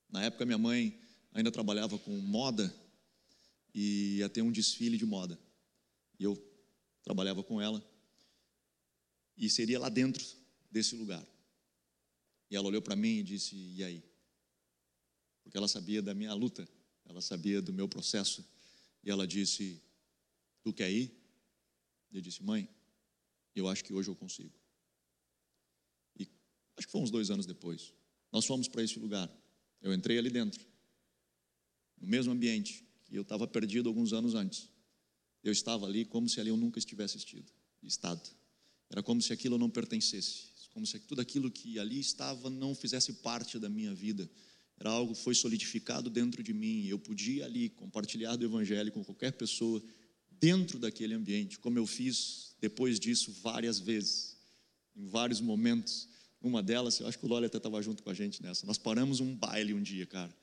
Na 0.08 0.24
época, 0.24 0.44
minha 0.44 0.58
mãe 0.58 0.98
ainda 1.32 1.50
trabalhava 1.50 1.98
com 1.98 2.16
moda 2.18 2.74
e 3.74 4.16
ia 4.18 4.28
ter 4.28 4.42
um 4.42 4.52
desfile 4.52 4.96
de 4.96 5.06
moda. 5.06 5.38
E 6.18 6.24
eu 6.24 6.36
trabalhava 7.02 7.42
com 7.42 7.60
ela. 7.60 7.84
E 9.36 9.48
seria 9.48 9.78
lá 9.78 9.88
dentro 9.88 10.24
desse 10.70 10.94
lugar. 10.94 11.26
E 12.50 12.56
ela 12.56 12.68
olhou 12.68 12.82
para 12.82 12.96
mim 12.96 13.18
e 13.18 13.22
disse: 13.22 13.54
E 13.54 13.84
aí? 13.84 14.02
Porque 15.48 15.56
ela 15.56 15.66
sabia 15.66 16.02
da 16.02 16.12
minha 16.12 16.34
luta, 16.34 16.68
ela 17.06 17.22
sabia 17.22 17.62
do 17.62 17.72
meu 17.72 17.88
processo. 17.88 18.46
E 19.02 19.08
ela 19.08 19.26
disse: 19.26 19.82
Tu 20.62 20.74
quer 20.74 20.92
ir? 20.92 21.10
E 22.10 22.16
eu 22.16 22.20
disse: 22.20 22.42
Mãe, 22.42 22.68
eu 23.54 23.66
acho 23.66 23.82
que 23.82 23.94
hoje 23.94 24.10
eu 24.10 24.14
consigo. 24.14 24.52
E 26.20 26.28
acho 26.76 26.86
que 26.86 26.92
foi 26.92 27.00
uns 27.00 27.10
dois 27.10 27.30
anos 27.30 27.46
depois. 27.46 27.94
Nós 28.30 28.44
fomos 28.44 28.68
para 28.68 28.82
esse 28.82 28.98
lugar. 28.98 29.34
Eu 29.80 29.94
entrei 29.94 30.18
ali 30.18 30.28
dentro, 30.28 30.62
no 31.98 32.06
mesmo 32.06 32.30
ambiente 32.30 32.86
que 33.06 33.16
eu 33.16 33.22
estava 33.22 33.48
perdido 33.48 33.88
alguns 33.88 34.12
anos 34.12 34.34
antes. 34.34 34.68
Eu 35.42 35.50
estava 35.50 35.86
ali 35.86 36.04
como 36.04 36.28
se 36.28 36.40
ali 36.40 36.50
eu 36.50 36.58
nunca 36.58 36.78
estivesse 36.78 37.16
estado. 37.82 38.28
Era 38.90 39.02
como 39.02 39.22
se 39.22 39.32
aquilo 39.32 39.56
não 39.56 39.70
pertencesse 39.70 40.58
como 40.78 40.86
se 40.86 40.98
tudo 41.00 41.20
aquilo 41.20 41.50
que 41.50 41.76
ali 41.76 41.98
estava 41.98 42.48
não 42.48 42.72
fizesse 42.72 43.14
parte 43.14 43.58
da 43.58 43.68
minha 43.68 43.92
vida. 43.92 44.30
Era 44.78 44.90
algo 44.90 45.14
que 45.14 45.20
foi 45.20 45.34
solidificado 45.34 46.08
dentro 46.08 46.42
de 46.42 46.52
mim. 46.52 46.86
Eu 46.86 46.98
podia 46.98 47.44
ali 47.44 47.68
compartilhar 47.68 48.36
do 48.36 48.44
Evangelho 48.44 48.92
com 48.92 49.04
qualquer 49.04 49.32
pessoa 49.32 49.82
dentro 50.30 50.78
daquele 50.78 51.14
ambiente, 51.14 51.58
como 51.58 51.78
eu 51.78 51.86
fiz 51.86 52.54
depois 52.60 52.98
disso 53.00 53.32
várias 53.42 53.78
vezes, 53.78 54.36
em 54.96 55.06
vários 55.06 55.40
momentos. 55.40 56.08
Uma 56.40 56.62
delas, 56.62 57.00
eu 57.00 57.08
acho 57.08 57.18
que 57.18 57.26
o 57.26 57.28
Loli 57.28 57.46
até 57.46 57.56
estava 57.56 57.82
junto 57.82 58.02
com 58.02 58.10
a 58.10 58.14
gente 58.14 58.40
nessa. 58.42 58.64
Nós 58.64 58.78
paramos 58.78 59.18
um 59.18 59.34
baile 59.34 59.74
um 59.74 59.82
dia, 59.82 60.06
cara. 60.06 60.34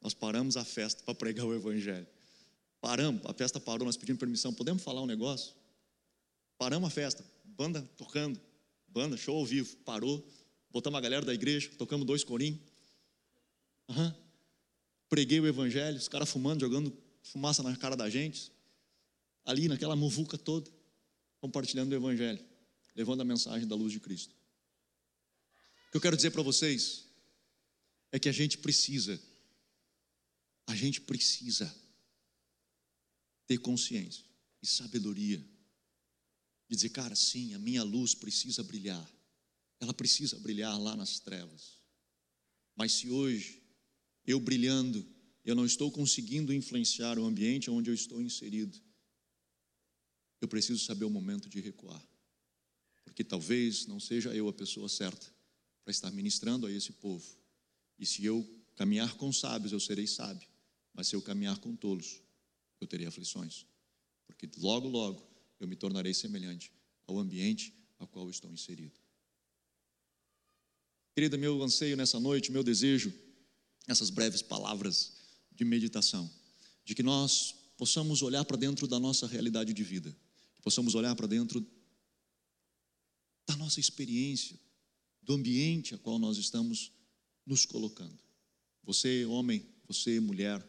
Nós 0.00 0.14
paramos 0.14 0.56
a 0.56 0.64
festa 0.64 1.02
para 1.04 1.14
pregar 1.14 1.44
o 1.44 1.54
Evangelho. 1.54 2.06
Paramos, 2.80 3.22
a 3.26 3.34
festa 3.34 3.60
parou, 3.60 3.86
nós 3.86 3.96
pedimos 3.96 4.18
permissão. 4.18 4.52
Podemos 4.52 4.82
falar 4.82 5.02
um 5.02 5.06
negócio? 5.06 5.54
Paramos 6.56 6.88
a 6.88 6.90
festa, 6.90 7.24
banda 7.44 7.82
tocando 7.96 8.40
banda, 8.92 9.16
show 9.16 9.36
ao 9.36 9.44
vivo, 9.44 9.74
parou, 9.78 10.22
botamos 10.70 10.98
a 10.98 11.00
galera 11.00 11.24
da 11.24 11.32
igreja, 11.32 11.70
tocamos 11.78 12.06
dois 12.06 12.22
corinhos. 12.22 12.60
Uhum. 13.92 14.14
Preguei 15.08 15.38
o 15.38 15.46
evangelho, 15.46 15.98
os 15.98 16.08
caras 16.08 16.30
fumando, 16.30 16.60
jogando 16.60 16.96
fumaça 17.22 17.62
na 17.62 17.76
cara 17.76 17.94
da 17.94 18.08
gente. 18.08 18.50
Ali 19.44 19.68
naquela 19.68 19.94
muvuca 19.94 20.38
toda, 20.38 20.70
compartilhando 21.40 21.92
o 21.92 21.94
evangelho, 21.94 22.42
levando 22.94 23.20
a 23.20 23.24
mensagem 23.24 23.68
da 23.68 23.74
luz 23.74 23.92
de 23.92 24.00
Cristo. 24.00 24.34
O 25.88 25.90
que 25.90 25.96
eu 25.98 26.00
quero 26.00 26.16
dizer 26.16 26.30
para 26.30 26.42
vocês 26.42 27.04
é 28.10 28.18
que 28.18 28.28
a 28.28 28.32
gente 28.32 28.56
precisa, 28.58 29.20
a 30.66 30.74
gente 30.74 31.00
precisa 31.00 31.74
ter 33.46 33.58
consciência 33.58 34.24
e 34.62 34.66
sabedoria 34.66 35.38
de 35.38 36.76
dizer, 36.76 36.90
cara, 36.90 37.14
sim, 37.14 37.52
a 37.52 37.58
minha 37.58 37.82
luz 37.82 38.14
precisa 38.14 38.62
brilhar, 38.62 39.06
ela 39.80 39.92
precisa 39.92 40.38
brilhar 40.38 40.80
lá 40.80 40.96
nas 40.96 41.18
trevas. 41.18 41.82
Mas 42.74 42.92
se 42.92 43.10
hoje 43.10 43.61
eu 44.26 44.38
brilhando, 44.38 45.06
eu 45.44 45.54
não 45.54 45.66
estou 45.66 45.90
conseguindo 45.90 46.52
influenciar 46.52 47.18
o 47.18 47.24
ambiente 47.24 47.70
onde 47.70 47.90
eu 47.90 47.94
estou 47.94 48.20
inserido, 48.20 48.78
eu 50.40 50.48
preciso 50.48 50.84
saber 50.84 51.04
o 51.04 51.10
momento 51.10 51.48
de 51.48 51.60
recuar, 51.60 52.02
porque 53.04 53.22
talvez 53.22 53.86
não 53.86 54.00
seja 54.00 54.34
eu 54.34 54.48
a 54.48 54.52
pessoa 54.52 54.88
certa 54.88 55.32
para 55.84 55.90
estar 55.90 56.10
ministrando 56.10 56.66
a 56.66 56.72
esse 56.72 56.92
povo. 56.92 57.24
E 57.98 58.06
se 58.06 58.24
eu 58.24 58.48
caminhar 58.74 59.14
com 59.16 59.32
sábios, 59.32 59.72
eu 59.72 59.80
serei 59.80 60.06
sábio, 60.06 60.48
mas 60.94 61.08
se 61.08 61.14
eu 61.14 61.22
caminhar 61.22 61.58
com 61.58 61.74
tolos, 61.76 62.20
eu 62.80 62.86
terei 62.86 63.06
aflições, 63.06 63.66
porque 64.26 64.48
logo, 64.58 64.88
logo 64.88 65.24
eu 65.60 65.68
me 65.68 65.76
tornarei 65.76 66.12
semelhante 66.12 66.72
ao 67.06 67.18
ambiente 67.18 67.72
a 68.00 68.06
qual 68.06 68.28
estou 68.28 68.50
inserido. 68.50 68.98
Querida, 71.14 71.36
meu 71.36 71.62
anseio 71.62 71.96
nessa 71.96 72.18
noite, 72.18 72.50
meu 72.50 72.64
desejo, 72.64 73.12
essas 73.88 74.10
breves 74.10 74.42
palavras 74.42 75.12
de 75.50 75.64
meditação, 75.64 76.30
de 76.84 76.94
que 76.94 77.02
nós 77.02 77.54
possamos 77.76 78.22
olhar 78.22 78.44
para 78.44 78.56
dentro 78.56 78.86
da 78.86 78.98
nossa 78.98 79.26
realidade 79.26 79.72
de 79.72 79.82
vida, 79.82 80.16
que 80.54 80.62
possamos 80.62 80.94
olhar 80.94 81.14
para 81.14 81.26
dentro 81.26 81.64
da 83.46 83.56
nossa 83.56 83.80
experiência, 83.80 84.58
do 85.22 85.34
ambiente 85.34 85.94
a 85.94 85.98
qual 85.98 86.18
nós 86.18 86.36
estamos 86.36 86.92
nos 87.46 87.64
colocando. 87.66 88.18
Você, 88.84 89.24
homem, 89.26 89.66
você, 89.86 90.18
mulher, 90.20 90.64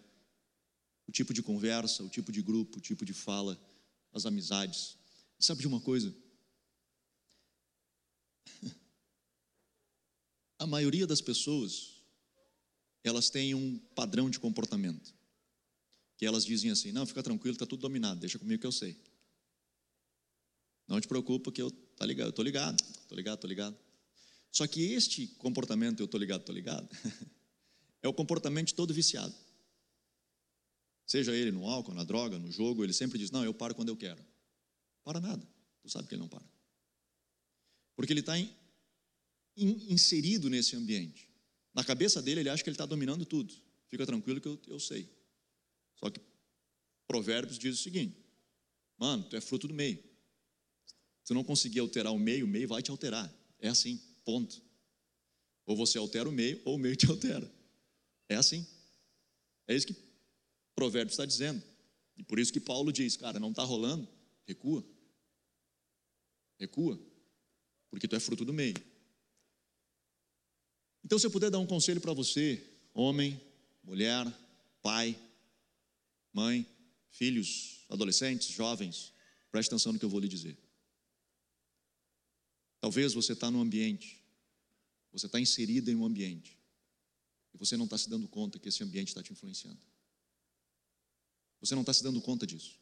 o 1.08 1.12
tipo 1.12 1.34
de 1.34 1.41
conversa, 1.41 2.04
o 2.04 2.10
tipo 2.10 2.32
de 2.32 2.41
grupo, 2.41 2.78
o 2.78 2.82
tipo 2.82 3.06
de 3.06 3.13
fala, 3.13 3.60
as 4.12 4.26
amizades. 4.26 4.97
E 5.39 5.45
sabe 5.45 5.62
de 5.62 5.67
uma 5.67 5.82
coisa? 5.82 6.15
A 10.60 10.67
maioria 10.67 11.06
das 11.06 11.19
pessoas, 11.21 11.92
elas 13.03 13.29
têm 13.29 13.53
um 13.53 13.77
padrão 13.95 14.29
de 14.29 14.39
comportamento. 14.39 15.13
Que 16.17 16.25
elas 16.25 16.45
dizem 16.45 16.71
assim: 16.71 16.91
não, 16.91 17.05
fica 17.05 17.21
tranquilo, 17.21 17.53
está 17.53 17.65
tudo 17.65 17.81
dominado, 17.81 18.19
deixa 18.19 18.39
comigo 18.39 18.61
que 18.61 18.67
eu 18.67 18.71
sei. 18.71 18.95
Não 20.87 20.99
te 20.99 21.07
preocupa 21.07 21.51
que 21.51 21.61
eu 21.61 21.71
tá 21.71 22.05
ligado, 22.05 22.27
eu 22.27 22.33
tô 22.33 22.43
ligado, 22.43 22.81
tô 23.07 23.15
ligado, 23.15 23.39
tô 23.39 23.47
ligado. 23.47 23.77
Só 24.51 24.67
que 24.67 24.93
este 24.93 25.27
comportamento, 25.27 25.99
eu 25.99 26.07
tô 26.07 26.17
ligado, 26.17 26.43
tô 26.43 26.51
ligado, 26.51 26.87
é 28.01 28.07
o 28.07 28.13
comportamento 28.13 28.67
de 28.67 28.75
todo 28.75 28.93
viciado. 28.93 29.33
Seja 31.05 31.35
ele 31.35 31.51
no 31.51 31.67
álcool, 31.67 31.93
na 31.93 32.03
droga, 32.03 32.37
no 32.39 32.51
jogo, 32.51 32.83
ele 32.83 32.93
sempre 32.93 33.17
diz: 33.17 33.31
Não, 33.31 33.43
eu 33.43 33.53
paro 33.53 33.75
quando 33.75 33.89
eu 33.89 33.97
quero. 33.97 34.23
Para 35.03 35.19
nada. 35.19 35.45
Tu 35.81 35.89
sabe 35.89 36.07
que 36.07 36.15
ele 36.15 36.21
não 36.21 36.29
para. 36.29 36.45
Porque 37.95 38.13
ele 38.13 38.21
está 38.21 38.37
in, 38.37 38.49
in, 39.57 39.93
inserido 39.93 40.49
nesse 40.49 40.75
ambiente. 40.75 41.29
Na 41.73 41.83
cabeça 41.83 42.21
dele, 42.21 42.41
ele 42.41 42.49
acha 42.49 42.63
que 42.63 42.69
ele 42.69 42.75
está 42.75 42.86
dominando 42.86 43.25
tudo. 43.25 43.53
Fica 43.88 44.05
tranquilo 44.05 44.39
que 44.39 44.47
eu, 44.47 44.59
eu 44.67 44.79
sei. 44.79 45.09
Só 45.95 46.09
que 46.09 46.19
Provérbios 47.07 47.57
diz 47.57 47.79
o 47.79 47.81
seguinte: 47.81 48.15
Mano, 48.97 49.23
tu 49.23 49.36
é 49.36 49.41
fruto 49.41 49.67
do 49.67 49.73
meio. 49.73 50.03
Se 51.23 51.33
não 51.33 51.43
conseguir 51.43 51.79
alterar 51.79 52.12
o 52.12 52.19
meio, 52.19 52.45
o 52.45 52.47
meio 52.47 52.67
vai 52.67 52.81
te 52.81 52.91
alterar. 52.91 53.33
É 53.59 53.69
assim, 53.69 53.99
ponto. 54.25 54.62
Ou 55.65 55.75
você 55.75 55.97
altera 55.97 56.27
o 56.27 56.31
meio, 56.31 56.62
ou 56.65 56.75
o 56.75 56.79
meio 56.79 56.95
te 56.95 57.09
altera. 57.09 57.49
É 58.27 58.36
assim. 58.36 58.65
É 59.67 59.75
isso 59.75 59.88
que 59.88 59.95
Provérbios 60.75 61.13
está 61.13 61.25
dizendo. 61.25 61.63
E 62.17 62.23
por 62.23 62.38
isso 62.39 62.51
que 62.51 62.59
Paulo 62.59 62.91
diz, 62.91 63.15
cara, 63.15 63.39
não 63.39 63.49
está 63.51 63.63
rolando, 63.63 64.07
recua. 64.45 64.86
Recua. 66.59 66.99
Porque 67.89 68.07
tu 68.07 68.15
é 68.15 68.19
fruto 68.19 68.43
do 68.43 68.53
meio. 68.53 68.75
Então, 71.03 71.19
se 71.19 71.25
eu 71.27 71.31
puder 71.31 71.49
dar 71.49 71.59
um 71.59 71.65
conselho 71.67 71.99
para 71.99 72.13
você, 72.13 72.63
homem, 72.93 73.39
mulher, 73.83 74.25
pai, 74.81 75.17
mãe, 76.31 76.65
filhos, 77.11 77.85
adolescentes, 77.89 78.49
jovens, 78.49 79.11
preste 79.51 79.69
atenção 79.69 79.93
no 79.93 79.99
que 79.99 80.05
eu 80.05 80.09
vou 80.09 80.19
lhe 80.19 80.27
dizer. 80.27 80.57
Talvez 82.79 83.13
você 83.13 83.33
está 83.33 83.51
num 83.51 83.61
ambiente, 83.61 84.21
você 85.11 85.25
está 85.25 85.39
inserido 85.39 85.91
em 85.91 85.95
um 85.95 86.05
ambiente, 86.05 86.57
e 87.53 87.57
você 87.57 87.77
não 87.77 87.85
está 87.85 87.97
se 87.97 88.09
dando 88.09 88.27
conta 88.27 88.57
que 88.57 88.69
esse 88.69 88.83
ambiente 88.83 89.09
está 89.09 89.21
te 89.21 89.31
influenciando. 89.31 89.79
Você 91.61 91.75
não 91.75 91.81
está 91.81 91.93
se 91.93 92.03
dando 92.03 92.19
conta 92.19 92.45
disso. 92.47 92.77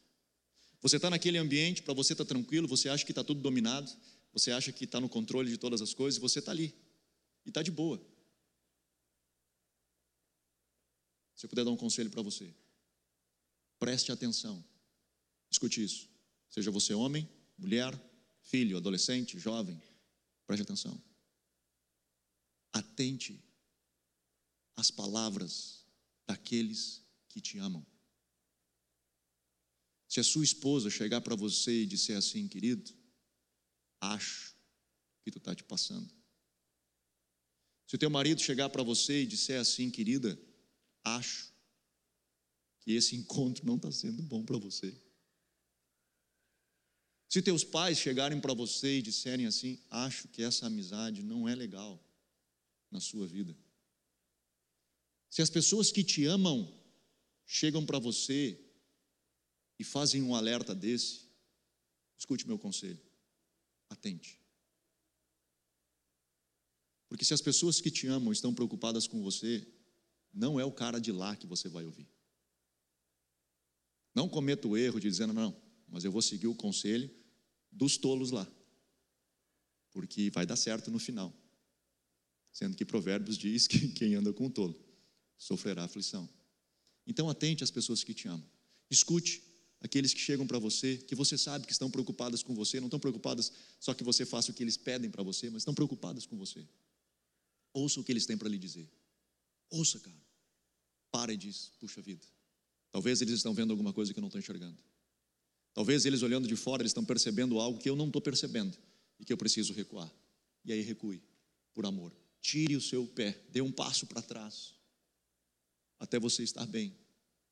Você 0.80 0.96
está 0.96 1.08
naquele 1.08 1.38
ambiente, 1.38 1.82
para 1.82 1.94
você 1.94 2.14
estar 2.14 2.24
tá 2.24 2.28
tranquilo, 2.28 2.66
você 2.66 2.88
acha 2.88 3.04
que 3.04 3.12
está 3.12 3.22
tudo 3.22 3.40
dominado, 3.40 3.92
você 4.32 4.50
acha 4.50 4.72
que 4.72 4.84
está 4.84 5.00
no 5.00 5.08
controle 5.08 5.50
de 5.50 5.56
todas 5.56 5.80
as 5.80 5.94
coisas, 5.94 6.18
e 6.18 6.20
você 6.20 6.40
está 6.40 6.50
ali. 6.50 6.74
E 7.44 7.50
está 7.50 7.62
de 7.62 7.70
boa. 7.70 8.04
Se 11.42 11.46
eu 11.46 11.50
puder 11.50 11.64
dar 11.64 11.72
um 11.72 11.76
conselho 11.76 12.08
para 12.08 12.22
você, 12.22 12.54
preste 13.76 14.12
atenção. 14.12 14.64
Escute 15.50 15.82
isso. 15.82 16.08
Seja 16.48 16.70
você 16.70 16.94
homem, 16.94 17.28
mulher, 17.58 18.00
filho, 18.42 18.76
adolescente, 18.76 19.40
jovem, 19.40 19.82
preste 20.46 20.62
atenção. 20.62 21.02
Atente 22.72 23.42
às 24.76 24.88
palavras 24.88 25.84
daqueles 26.28 27.02
que 27.28 27.40
te 27.40 27.58
amam. 27.58 27.84
Se 30.06 30.20
a 30.20 30.24
sua 30.24 30.44
esposa 30.44 30.90
chegar 30.90 31.22
para 31.22 31.34
você 31.34 31.82
e 31.82 31.86
disser 31.86 32.16
assim, 32.16 32.46
querido, 32.46 32.88
acho 34.00 34.54
que 35.24 35.30
tu 35.32 35.38
está 35.38 35.56
te 35.56 35.64
passando. 35.64 36.14
Se 37.88 37.96
o 37.96 37.98
teu 37.98 38.10
marido 38.10 38.40
chegar 38.40 38.70
para 38.70 38.84
você 38.84 39.22
e 39.22 39.26
disser 39.26 39.60
assim, 39.60 39.90
querida, 39.90 40.38
acho 41.04 41.52
que 42.80 42.92
esse 42.92 43.14
encontro 43.16 43.64
não 43.64 43.76
está 43.76 43.90
sendo 43.90 44.22
bom 44.22 44.44
para 44.44 44.58
você. 44.58 44.94
Se 47.28 47.40
teus 47.40 47.64
pais 47.64 47.98
chegarem 47.98 48.40
para 48.40 48.52
você 48.52 48.98
e 48.98 49.02
disserem 49.02 49.46
assim, 49.46 49.80
acho 49.88 50.28
que 50.28 50.42
essa 50.42 50.66
amizade 50.66 51.22
não 51.22 51.48
é 51.48 51.54
legal 51.54 52.02
na 52.90 53.00
sua 53.00 53.26
vida. 53.26 53.56
Se 55.30 55.40
as 55.40 55.48
pessoas 55.48 55.90
que 55.90 56.04
te 56.04 56.26
amam 56.26 56.70
chegam 57.46 57.86
para 57.86 57.98
você 57.98 58.60
e 59.78 59.84
fazem 59.84 60.22
um 60.22 60.34
alerta 60.34 60.74
desse, 60.74 61.22
escute 62.18 62.46
meu 62.46 62.58
conselho, 62.58 63.00
atente. 63.88 64.38
Porque 67.08 67.24
se 67.24 67.32
as 67.32 67.40
pessoas 67.40 67.80
que 67.80 67.90
te 67.90 68.06
amam 68.06 68.30
estão 68.32 68.52
preocupadas 68.52 69.06
com 69.06 69.22
você, 69.22 69.66
não 70.32 70.58
é 70.58 70.64
o 70.64 70.72
cara 70.72 71.00
de 71.00 71.12
lá 71.12 71.36
que 71.36 71.46
você 71.46 71.68
vai 71.68 71.84
ouvir. 71.84 72.08
Não 74.14 74.28
cometa 74.28 74.68
o 74.68 74.76
erro 74.76 75.00
de 75.00 75.08
dizer, 75.08 75.26
não, 75.26 75.56
mas 75.88 76.04
eu 76.04 76.12
vou 76.12 76.22
seguir 76.22 76.46
o 76.46 76.54
conselho 76.54 77.10
dos 77.70 77.96
tolos 77.96 78.30
lá, 78.30 78.50
porque 79.90 80.30
vai 80.30 80.44
dar 80.44 80.56
certo 80.56 80.90
no 80.90 80.98
final. 80.98 81.32
Sendo 82.52 82.76
que 82.76 82.84
Provérbios 82.84 83.38
diz 83.38 83.66
que 83.66 83.88
quem 83.92 84.14
anda 84.14 84.32
com 84.32 84.46
o 84.46 84.50
tolo 84.50 84.78
sofrerá 85.38 85.84
aflição. 85.84 86.28
Então 87.06 87.28
atente 87.28 87.64
às 87.64 87.70
pessoas 87.70 88.04
que 88.04 88.14
te 88.14 88.28
amam. 88.28 88.46
Escute 88.90 89.42
aqueles 89.80 90.14
que 90.14 90.20
chegam 90.20 90.46
para 90.46 90.58
você, 90.58 90.96
que 90.96 91.14
você 91.14 91.36
sabe 91.36 91.66
que 91.66 91.72
estão 91.72 91.90
preocupadas 91.90 92.42
com 92.42 92.54
você, 92.54 92.78
não 92.78 92.86
estão 92.86 93.00
preocupadas 93.00 93.52
só 93.80 93.92
que 93.92 94.04
você 94.04 94.24
faça 94.24 94.52
o 94.52 94.54
que 94.54 94.62
eles 94.62 94.76
pedem 94.76 95.10
para 95.10 95.22
você, 95.22 95.50
mas 95.50 95.62
estão 95.62 95.74
preocupadas 95.74 96.26
com 96.26 96.36
você. 96.36 96.64
Ouça 97.72 97.98
o 97.98 98.04
que 98.04 98.12
eles 98.12 98.26
têm 98.26 98.36
para 98.36 98.48
lhe 98.48 98.58
dizer. 98.58 98.88
Ouça, 99.70 99.98
cara. 99.98 100.21
Para 101.12 101.32
e 101.32 101.36
diz: 101.36 101.70
puxa 101.78 102.02
vida. 102.02 102.26
Talvez 102.90 103.22
eles 103.22 103.34
estão 103.34 103.54
vendo 103.54 103.70
alguma 103.70 103.92
coisa 103.92 104.12
que 104.12 104.18
eu 104.18 104.22
não 104.22 104.28
estou 104.28 104.40
enxergando. 104.40 104.76
Talvez 105.72 106.04
eles 106.04 106.22
olhando 106.22 106.48
de 106.48 106.56
fora, 106.56 106.82
eles 106.82 106.90
estão 106.90 107.04
percebendo 107.04 107.60
algo 107.60 107.78
que 107.78 107.88
eu 107.88 107.94
não 107.94 108.06
estou 108.06 108.20
percebendo 108.20 108.76
e 109.20 109.24
que 109.24 109.32
eu 109.32 109.36
preciso 109.36 109.72
recuar. 109.72 110.12
E 110.64 110.72
aí 110.72 110.80
recue, 110.82 111.22
por 111.72 111.86
amor. 111.86 112.12
Tire 112.40 112.76
o 112.76 112.80
seu 112.80 113.06
pé, 113.06 113.40
dê 113.50 113.60
um 113.60 113.70
passo 113.70 114.06
para 114.06 114.20
trás, 114.20 114.74
até 115.98 116.18
você 116.18 116.42
estar 116.42 116.66
bem, 116.66 116.94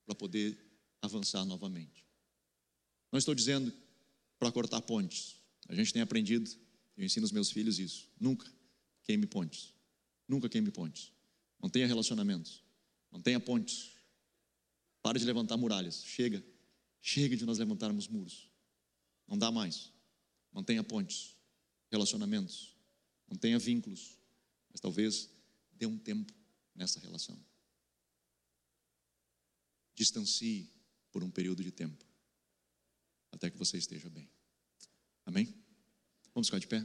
para 0.05 0.15
poder 0.15 0.59
avançar 1.01 1.45
novamente. 1.45 2.05
Não 3.13 3.19
estou 3.19 3.35
dizendo 3.35 3.73
para 4.39 4.51
cortar 4.51 4.81
pontes. 4.83 5.37
A 5.69 5.75
gente 5.75 5.93
tem 5.93 6.03
aprendido, 6.03 6.51
eu 6.97 7.05
ensino 7.05 7.25
os 7.25 7.33
meus 7.33 7.51
filhos 7.51 7.79
isso. 7.79 8.09
Nunca 8.19 8.51
queime 9.05 9.27
pontes. 9.27 9.73
Nunca 10.29 10.49
queime 10.49 10.71
pontes. 10.71 11.13
Mantenha 11.61 11.87
relacionamentos. 11.87 12.63
Mantenha 13.11 13.41
pontes. 13.41 13.93
Pare 15.03 15.19
de 15.19 15.25
levantar 15.25 15.57
muralhas. 15.57 16.05
Chega. 16.05 16.45
Chega 17.01 17.37
de 17.37 17.45
nós 17.45 17.59
levantarmos 17.59 18.07
muros. 18.09 18.51
Não 19.27 19.39
dá 19.39 19.51
mais. 19.51 19.93
Mantenha 20.53 20.83
pontes, 20.83 21.37
relacionamentos. 21.91 22.77
Mantenha 23.29 23.59
vínculos. 23.59 24.19
Mas 24.71 24.81
talvez 24.81 25.31
dê 25.73 25.87
um 25.87 25.99
tempo 25.99 26.33
nessa 26.75 27.01
relação. 27.01 27.39
Distancie 29.95 30.71
por 31.11 31.23
um 31.25 31.31
período 31.31 31.63
de 31.63 31.71
tempo. 31.71 32.05
Até 33.33 33.51
que 33.51 33.57
você 33.57 33.79
esteja 33.79 34.09
bem. 34.11 34.29
Amém? 35.25 35.55
Vamos 36.35 36.49
ficar 36.49 36.59
de 36.59 36.67
pé? 36.67 36.85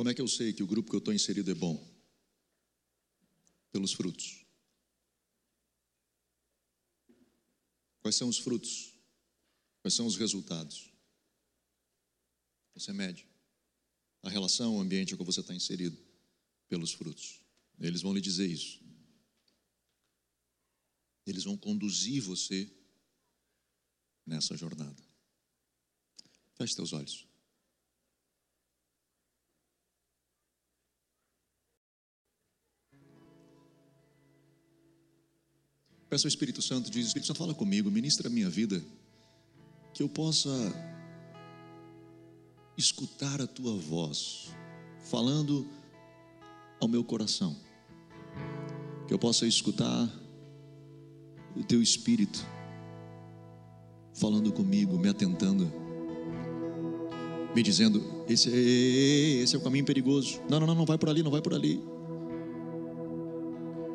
Como 0.00 0.08
é 0.08 0.14
que 0.14 0.22
eu 0.22 0.28
sei 0.28 0.54
que 0.54 0.62
o 0.62 0.66
grupo 0.66 0.88
que 0.88 0.96
eu 0.96 0.98
estou 0.98 1.12
inserido 1.12 1.50
é 1.50 1.54
bom? 1.54 1.76
Pelos 3.70 3.92
frutos. 3.92 4.46
Quais 8.00 8.16
são 8.16 8.26
os 8.26 8.38
frutos? 8.38 8.94
Quais 9.82 9.92
são 9.92 10.06
os 10.06 10.16
resultados? 10.16 10.90
Você 12.72 12.94
mede 12.94 13.28
a 14.22 14.30
relação, 14.30 14.78
o 14.78 14.80
ambiente 14.80 15.12
em 15.12 15.18
que 15.18 15.22
você 15.22 15.40
está 15.40 15.54
inserido 15.54 16.02
pelos 16.66 16.92
frutos. 16.92 17.38
Eles 17.78 18.00
vão 18.00 18.14
lhe 18.14 18.22
dizer 18.22 18.46
isso. 18.46 18.80
Eles 21.26 21.44
vão 21.44 21.58
conduzir 21.58 22.22
você 22.22 22.72
nessa 24.24 24.56
jornada. 24.56 25.04
Feche 26.56 26.74
teus 26.74 26.94
olhos. 26.94 27.29
Peço 36.10 36.26
ao 36.26 36.28
Espírito 36.28 36.60
Santo, 36.60 36.90
diz: 36.90 37.06
Espírito 37.06 37.28
Santo, 37.28 37.38
fala 37.38 37.54
comigo, 37.54 37.88
ministra 37.88 38.26
a 38.26 38.30
minha 38.30 38.50
vida, 38.50 38.82
que 39.94 40.02
eu 40.02 40.08
possa 40.08 40.50
escutar 42.76 43.40
a 43.40 43.46
tua 43.46 43.76
voz, 43.76 44.48
falando 45.08 45.64
ao 46.80 46.88
meu 46.88 47.04
coração, 47.04 47.56
que 49.06 49.14
eu 49.14 49.20
possa 49.20 49.46
escutar 49.46 50.10
o 51.54 51.62
teu 51.62 51.80
Espírito 51.80 52.44
falando 54.12 54.52
comigo, 54.52 54.98
me 54.98 55.08
atentando, 55.08 55.72
me 57.54 57.62
dizendo: 57.62 58.24
esse 58.28 58.50
é, 58.50 59.42
esse 59.44 59.54
é 59.54 59.58
o 59.58 59.62
caminho 59.62 59.84
perigoso. 59.84 60.40
Não, 60.50 60.58
não, 60.58 60.66
não, 60.66 60.74
não 60.74 60.84
vai 60.84 60.98
por 60.98 61.08
ali, 61.08 61.22
não 61.22 61.30
vai 61.30 61.40
por 61.40 61.54
ali 61.54 61.80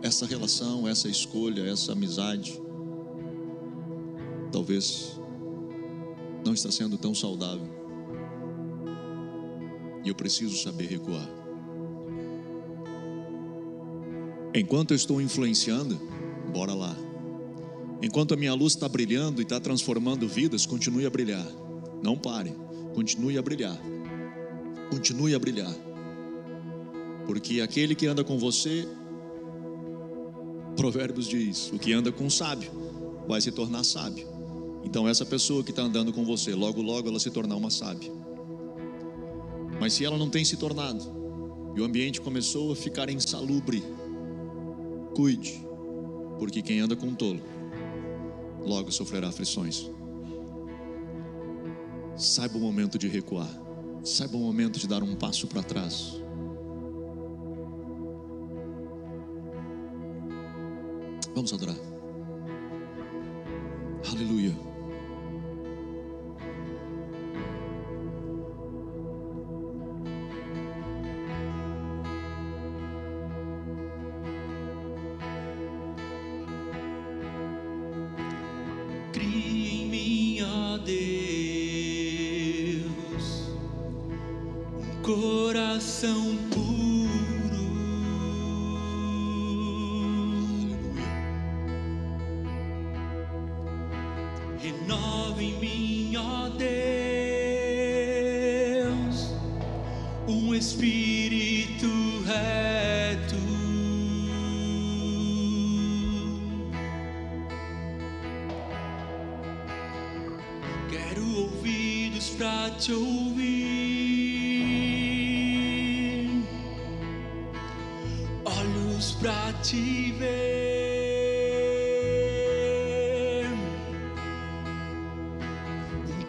essa 0.05 0.27
relação, 0.27 0.87
essa 0.87 1.09
escolha, 1.09 1.63
essa 1.63 1.93
amizade, 1.93 2.61
talvez 4.51 5.19
não 6.45 6.53
está 6.53 6.71
sendo 6.71 6.95
tão 6.95 7.15
saudável. 7.15 7.67
E 10.03 10.09
eu 10.09 10.13
preciso 10.13 10.55
saber 10.61 10.85
recuar. 10.85 11.27
Enquanto 14.53 14.91
eu 14.91 14.95
estou 14.95 15.19
influenciando, 15.19 15.99
bora 16.53 16.75
lá. 16.75 16.95
Enquanto 17.99 18.35
a 18.35 18.37
minha 18.37 18.53
luz 18.53 18.73
está 18.73 18.87
brilhando 18.87 19.41
e 19.41 19.43
está 19.43 19.59
transformando 19.59 20.27
vidas, 20.27 20.67
continue 20.67 21.07
a 21.07 21.09
brilhar. 21.09 21.47
Não 22.03 22.15
pare, 22.15 22.53
continue 22.93 23.39
a 23.39 23.41
brilhar. 23.41 23.77
Continue 24.91 25.33
a 25.33 25.39
brilhar. 25.39 25.75
Porque 27.25 27.59
aquele 27.59 27.95
que 27.95 28.05
anda 28.05 28.23
com 28.23 28.37
você 28.37 28.87
Provérbios 30.75 31.27
diz: 31.27 31.71
o 31.71 31.79
que 31.79 31.93
anda 31.93 32.11
com 32.11 32.29
sábio 32.29 32.71
vai 33.27 33.41
se 33.41 33.51
tornar 33.51 33.83
sábio. 33.83 34.27
Então, 34.83 35.07
essa 35.07 35.25
pessoa 35.25 35.63
que 35.63 35.71
está 35.71 35.81
andando 35.81 36.13
com 36.13 36.23
você, 36.23 36.53
logo, 36.53 36.81
logo 36.81 37.09
ela 37.09 37.19
se 37.19 37.31
tornar 37.31 37.55
uma 37.55 37.71
sábia. 37.71 38.11
Mas 39.79 39.93
se 39.93 40.05
ela 40.05 40.17
não 40.17 40.29
tem 40.29 40.45
se 40.45 40.57
tornado, 40.57 41.03
e 41.75 41.81
o 41.81 41.83
ambiente 41.83 42.21
começou 42.21 42.71
a 42.71 42.75
ficar 42.75 43.09
insalubre, 43.09 43.83
cuide, 45.15 45.65
porque 46.39 46.61
quem 46.61 46.79
anda 46.79 46.95
com 46.95 47.13
tolo, 47.13 47.41
logo 48.63 48.91
sofrerá 48.91 49.29
aflições. 49.29 49.89
Saiba 52.15 52.57
o 52.57 52.61
momento 52.61 52.97
de 52.97 53.07
recuar, 53.07 53.49
saiba 54.03 54.37
o 54.37 54.39
momento 54.39 54.79
de 54.79 54.87
dar 54.87 55.03
um 55.03 55.15
passo 55.15 55.47
para 55.47 55.63
trás. 55.63 56.24
Vamos 61.35 61.51
adorar. 61.51 61.75
Aleluia. 64.09 64.74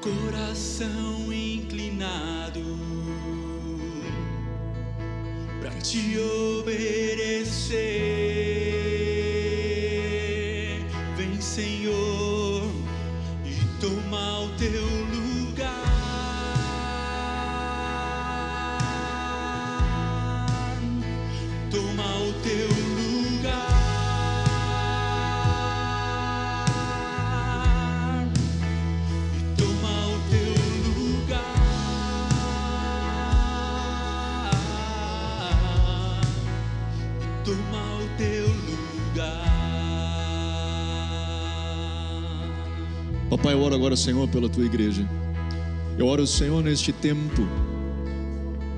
Coração 0.06 1.32
inclinado 1.32 2.62
pra 5.60 5.72
te 5.80 6.16
obedecer. 6.18 8.05
Eu 43.56 43.62
oro 43.62 43.74
agora, 43.74 43.96
Senhor, 43.96 44.28
pela 44.28 44.50
tua 44.50 44.66
igreja. 44.66 45.08
Eu 45.98 46.06
oro, 46.06 46.26
Senhor, 46.26 46.62
neste 46.62 46.92
tempo 46.92 47.48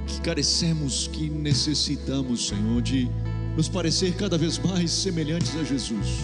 que 0.06 0.20
carecemos, 0.20 1.10
que 1.12 1.28
necessitamos, 1.28 2.46
Senhor, 2.46 2.80
de 2.80 3.10
nos 3.56 3.68
parecer 3.68 4.14
cada 4.14 4.38
vez 4.38 4.56
mais 4.56 4.92
semelhantes 4.92 5.56
a 5.56 5.64
Jesus. 5.64 6.20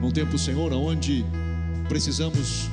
Num 0.00 0.10
tempo, 0.10 0.36
Senhor, 0.36 0.72
onde 0.72 1.24
precisamos 1.88 2.68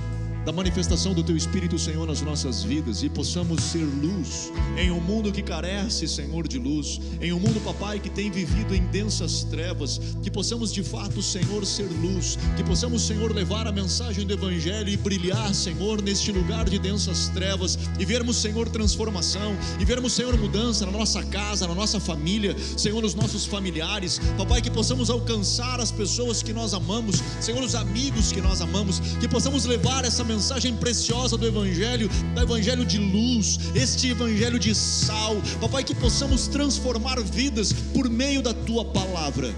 da 0.46 0.52
manifestação 0.52 1.12
do 1.12 1.24
Teu 1.24 1.36
Espírito, 1.36 1.80
Senhor, 1.80 2.06
nas 2.06 2.22
nossas 2.22 2.64
vidas 2.64 3.02
e 3.02 3.10
possamos 3.10 3.64
ser 3.64 3.84
luz 3.84 4.52
em 4.78 4.91
um 4.91 5.02
mundo 5.02 5.32
que 5.32 5.41
carece, 5.41 6.08
Senhor, 6.08 6.48
de 6.48 6.60
luz, 6.60 7.02
em 7.20 7.34
um 7.34 7.39
mundo, 7.39 7.60
papai, 7.62 8.00
que 8.00 8.12
tem 8.12 8.30
vivido 8.30 8.76
em 8.76 8.86
densas 8.86 9.43
trevas, 9.43 10.00
que 10.22 10.30
possamos 10.30 10.72
de 10.72 10.84
fato, 10.84 11.20
Senhor, 11.20 11.66
ser 11.66 11.89
luz, 12.00 12.38
que 12.56 12.64
possamos, 12.64 13.02
Senhor, 13.02 13.34
levar 13.34 13.66
a 13.66 13.72
mensagem 13.72 14.24
do 14.24 14.34
Evangelho 14.34 14.88
e 14.88 14.96
brilhar, 14.96 15.52
Senhor, 15.56 16.00
neste 16.00 16.32
lugar 16.32 16.70
de 16.70 16.78
densas 16.78 17.28
trevas 17.30 17.80
e 17.98 18.06
vermos, 18.06 18.38
Senhor, 18.38 18.70
transformação 18.70 19.58
e 19.80 19.86
vermos, 19.86 20.14
Senhor, 20.14 20.38
mudança 20.38 20.86
na 20.86 20.91
nossa 20.91 21.24
casa, 21.24 21.68
na 21.68 21.74
nossa 21.74 22.00
família, 22.00 22.56
Senhor, 22.78 23.02
nos 23.02 23.16
nossos 23.16 23.48
familiares, 23.48 24.22
papai, 24.38 24.62
que 24.62 24.70
possamos 24.70 25.10
alcançar 25.10 25.80
as 25.80 25.91
pessoas 25.91 26.43
que 26.43 26.54
nós 26.54 26.76
amamos, 26.76 27.16
Senhor, 27.41 27.64
os 27.64 27.74
amigos 27.74 28.32
que 28.32 28.41
nós 28.41 28.62
amamos, 28.62 29.00
que 29.20 29.28
possamos 29.28 29.66
levar 29.66 30.06
essa 30.06 30.24
mensagem 30.24 30.35
mensagem 30.36 30.76
preciosa 30.76 31.38
do 31.38 31.48
Evangelho, 31.48 32.10
do 32.34 32.42
Evangelho 32.42 32.86
de 32.86 32.98
luz, 32.98 33.58
este 33.74 34.10
Evangelho 34.10 34.60
de 34.60 34.76
sal, 34.76 35.38
papai, 35.62 35.82
que 35.82 35.96
possamos 35.96 36.48
transformar 36.48 37.22
vidas 37.22 37.72
por 37.94 38.10
meio 38.10 38.42
da 38.42 38.54
tua 38.54 38.84
palavra, 38.84 39.56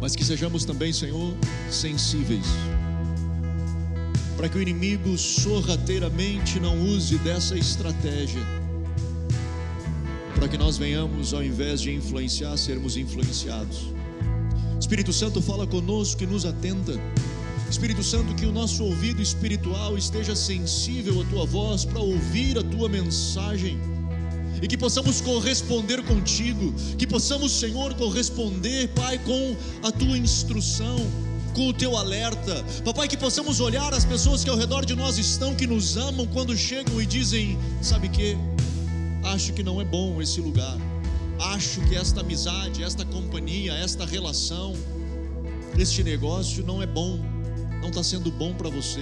mas 0.00 0.16
que 0.16 0.24
sejamos 0.24 0.64
também, 0.64 0.92
Senhor, 0.92 1.32
sensíveis, 1.70 2.44
para 4.36 4.48
que 4.48 4.58
o 4.58 4.62
inimigo 4.62 5.16
sorrateiramente 5.16 6.58
não 6.58 6.76
use 6.84 7.16
dessa 7.18 7.56
estratégia, 7.56 8.42
para 10.34 10.48
que 10.48 10.58
nós 10.58 10.76
venhamos, 10.76 11.32
ao 11.32 11.44
invés 11.44 11.80
de 11.80 11.94
influenciar, 11.94 12.56
sermos 12.56 12.96
influenciados. 12.96 13.94
Espírito 14.80 15.12
Santo 15.12 15.40
fala 15.40 15.64
conosco 15.64 16.24
e 16.24 16.26
nos 16.26 16.44
atenda. 16.44 16.94
Espírito 17.70 18.02
Santo, 18.02 18.34
que 18.34 18.44
o 18.44 18.50
nosso 18.50 18.82
ouvido 18.82 19.22
espiritual 19.22 19.96
esteja 19.96 20.34
sensível 20.34 21.20
à 21.20 21.24
tua 21.26 21.46
voz 21.46 21.84
para 21.84 22.00
ouvir 22.00 22.58
a 22.58 22.64
tua 22.64 22.88
mensagem. 22.88 23.78
E 24.60 24.66
que 24.66 24.76
possamos 24.76 25.20
corresponder 25.20 26.02
contigo, 26.02 26.74
que 26.98 27.06
possamos, 27.06 27.52
Senhor, 27.52 27.94
corresponder, 27.94 28.88
Pai, 28.88 29.18
com 29.18 29.56
a 29.84 29.92
tua 29.92 30.18
instrução, 30.18 30.98
com 31.54 31.68
o 31.68 31.72
teu 31.72 31.96
alerta, 31.96 32.64
papai, 32.84 33.06
que 33.06 33.16
possamos 33.16 33.60
olhar 33.60 33.94
as 33.94 34.04
pessoas 34.04 34.42
que 34.42 34.50
ao 34.50 34.56
redor 34.56 34.84
de 34.84 34.96
nós 34.96 35.16
estão, 35.16 35.54
que 35.54 35.66
nos 35.66 35.96
amam, 35.96 36.26
quando 36.26 36.56
chegam 36.56 37.00
e 37.00 37.06
dizem: 37.06 37.56
Sabe 37.80 38.08
que? 38.08 38.36
Acho 39.22 39.52
que 39.52 39.62
não 39.62 39.80
é 39.80 39.84
bom 39.84 40.20
esse 40.20 40.40
lugar, 40.40 40.76
acho 41.38 41.80
que 41.82 41.94
esta 41.94 42.20
amizade, 42.20 42.82
esta 42.82 43.04
companhia, 43.04 43.74
esta 43.74 44.04
relação, 44.04 44.74
este 45.78 46.02
negócio 46.02 46.64
não 46.66 46.82
é 46.82 46.86
bom 46.86 47.29
não 47.80 47.88
está 47.88 48.02
sendo 48.02 48.30
bom 48.30 48.54
para 48.54 48.68
você. 48.68 49.00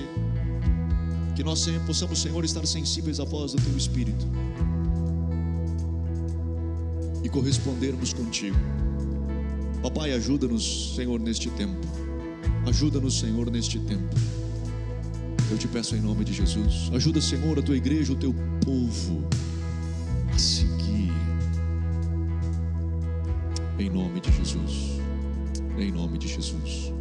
Que 1.35 1.45
nós 1.45 1.67
possamos, 1.87 2.21
Senhor, 2.21 2.45
estar 2.45 2.67
sensíveis 2.67 3.21
à 3.21 3.25
voz 3.25 3.53
do 3.53 3.63
Teu 3.63 3.77
Espírito 3.77 4.27
e 7.23 7.29
correspondermos 7.29 8.13
contigo. 8.13 8.57
Papai, 9.83 10.13
ajuda-nos, 10.13 10.97
Senhor, 10.97 11.21
neste 11.21 11.51
tempo. 11.51 11.87
Ajuda-nos, 12.67 13.19
Senhor, 13.19 13.51
neste 13.51 13.79
tempo. 13.79 14.17
Eu 15.51 15.57
te 15.57 15.69
peço 15.69 15.95
em 15.95 16.01
nome 16.01 16.25
de 16.25 16.33
Jesus. 16.33 16.91
Ajuda, 16.93 17.21
Senhor, 17.21 17.59
a 17.59 17.63
tua 17.63 17.77
igreja, 17.77 18.13
o 18.13 18.17
teu 18.17 18.35
povo 18.65 19.25
a 20.35 20.39
seguir. 20.39 21.13
Em 23.79 23.89
nome 23.89 24.21
de 24.21 24.33
Jesus. 24.33 25.01
Em 25.79 25.93
nome 25.93 26.19
de 26.19 26.29
Jesus. 26.29 26.93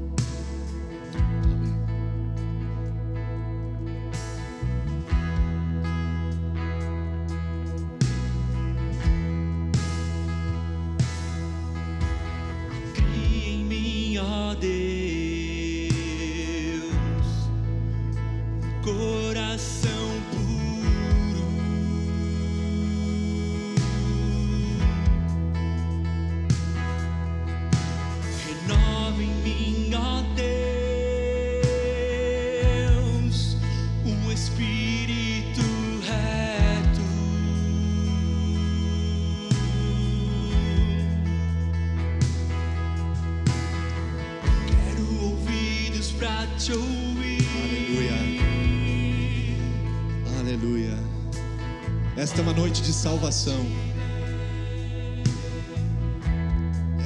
Salvação. 53.07 53.65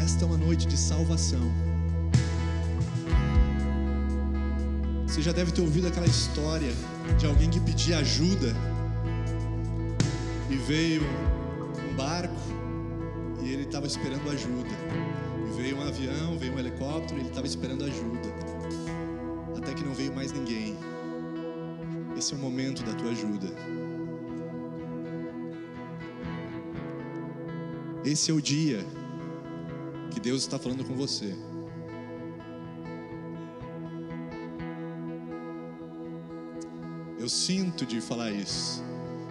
Esta 0.04 0.24
é 0.24 0.28
uma 0.28 0.38
noite 0.38 0.68
de 0.68 0.76
salvação. 0.76 1.52
Você 5.06 5.22
já 5.22 5.32
deve 5.32 5.52
ter 5.52 5.62
ouvido 5.62 5.88
aquela 5.88 6.08
história 6.08 6.74
de 7.20 7.26
alguém 7.26 7.50
que 7.50 7.60
pedia 7.60 7.98
ajuda 8.00 8.56
e 10.50 10.56
veio 10.56 11.04
um 11.90 11.96
barco 11.96 12.34
e 13.44 13.52
ele 13.52 13.64
estava 13.64 13.86
esperando 13.86 14.30
ajuda. 14.30 14.70
E 15.48 15.62
veio 15.62 15.78
um 15.78 15.88
avião, 15.88 16.38
veio 16.40 16.54
um 16.56 16.60
helicóptero 16.60 17.18
e 17.18 17.22
ele 17.22 17.30
estava 17.30 17.46
esperando 17.46 17.84
ajuda. 17.84 18.30
Até 19.58 19.74
que 19.74 19.84
não 19.84 19.94
veio 19.94 20.16
mais 20.16 20.32
ninguém. 20.32 20.78
Esse 22.18 22.34
é 22.34 22.38
o 22.38 22.40
momento 22.40 22.84
da 22.84 22.94
tua 22.94 23.12
ajuda. 23.12 23.48
Esse 28.04 28.32
é 28.32 28.34
o 28.34 28.42
dia 28.42 28.84
que 30.12 30.20
Deus 30.20 30.42
está 30.42 30.58
falando 30.58 30.84
com 30.84 30.96
você. 30.96 31.36
Eu 37.20 37.30
sinto 37.30 37.86
de 37.86 38.02
falar 38.02 38.32
isso. 38.32 38.84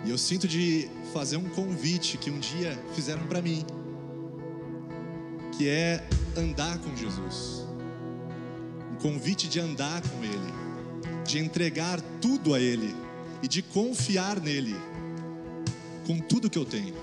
E 0.05 0.11
eu 0.11 0.17
sinto 0.17 0.47
de 0.47 0.89
fazer 1.13 1.37
um 1.37 1.49
convite 1.49 2.17
que 2.17 2.31
um 2.31 2.39
dia 2.39 2.81
fizeram 2.95 3.27
para 3.27 3.43
mim, 3.43 3.67
que 5.59 5.69
é 5.69 6.07
andar 6.37 6.79
com 6.79 6.97
Jesus. 6.97 7.67
Um 8.93 8.97
convite 9.03 9.49
de 9.49 9.59
andar 9.59 10.01
com 10.01 10.23
Ele, 10.23 11.25
de 11.27 11.41
entregar 11.41 12.01
tudo 12.21 12.55
a 12.55 12.61
Ele 12.61 12.95
e 13.43 13.49
de 13.49 13.63
confiar 13.63 14.41
nele 14.41 14.77
com 16.07 16.21
tudo 16.21 16.49
que 16.49 16.59
eu 16.59 16.65
tenho. 16.65 16.95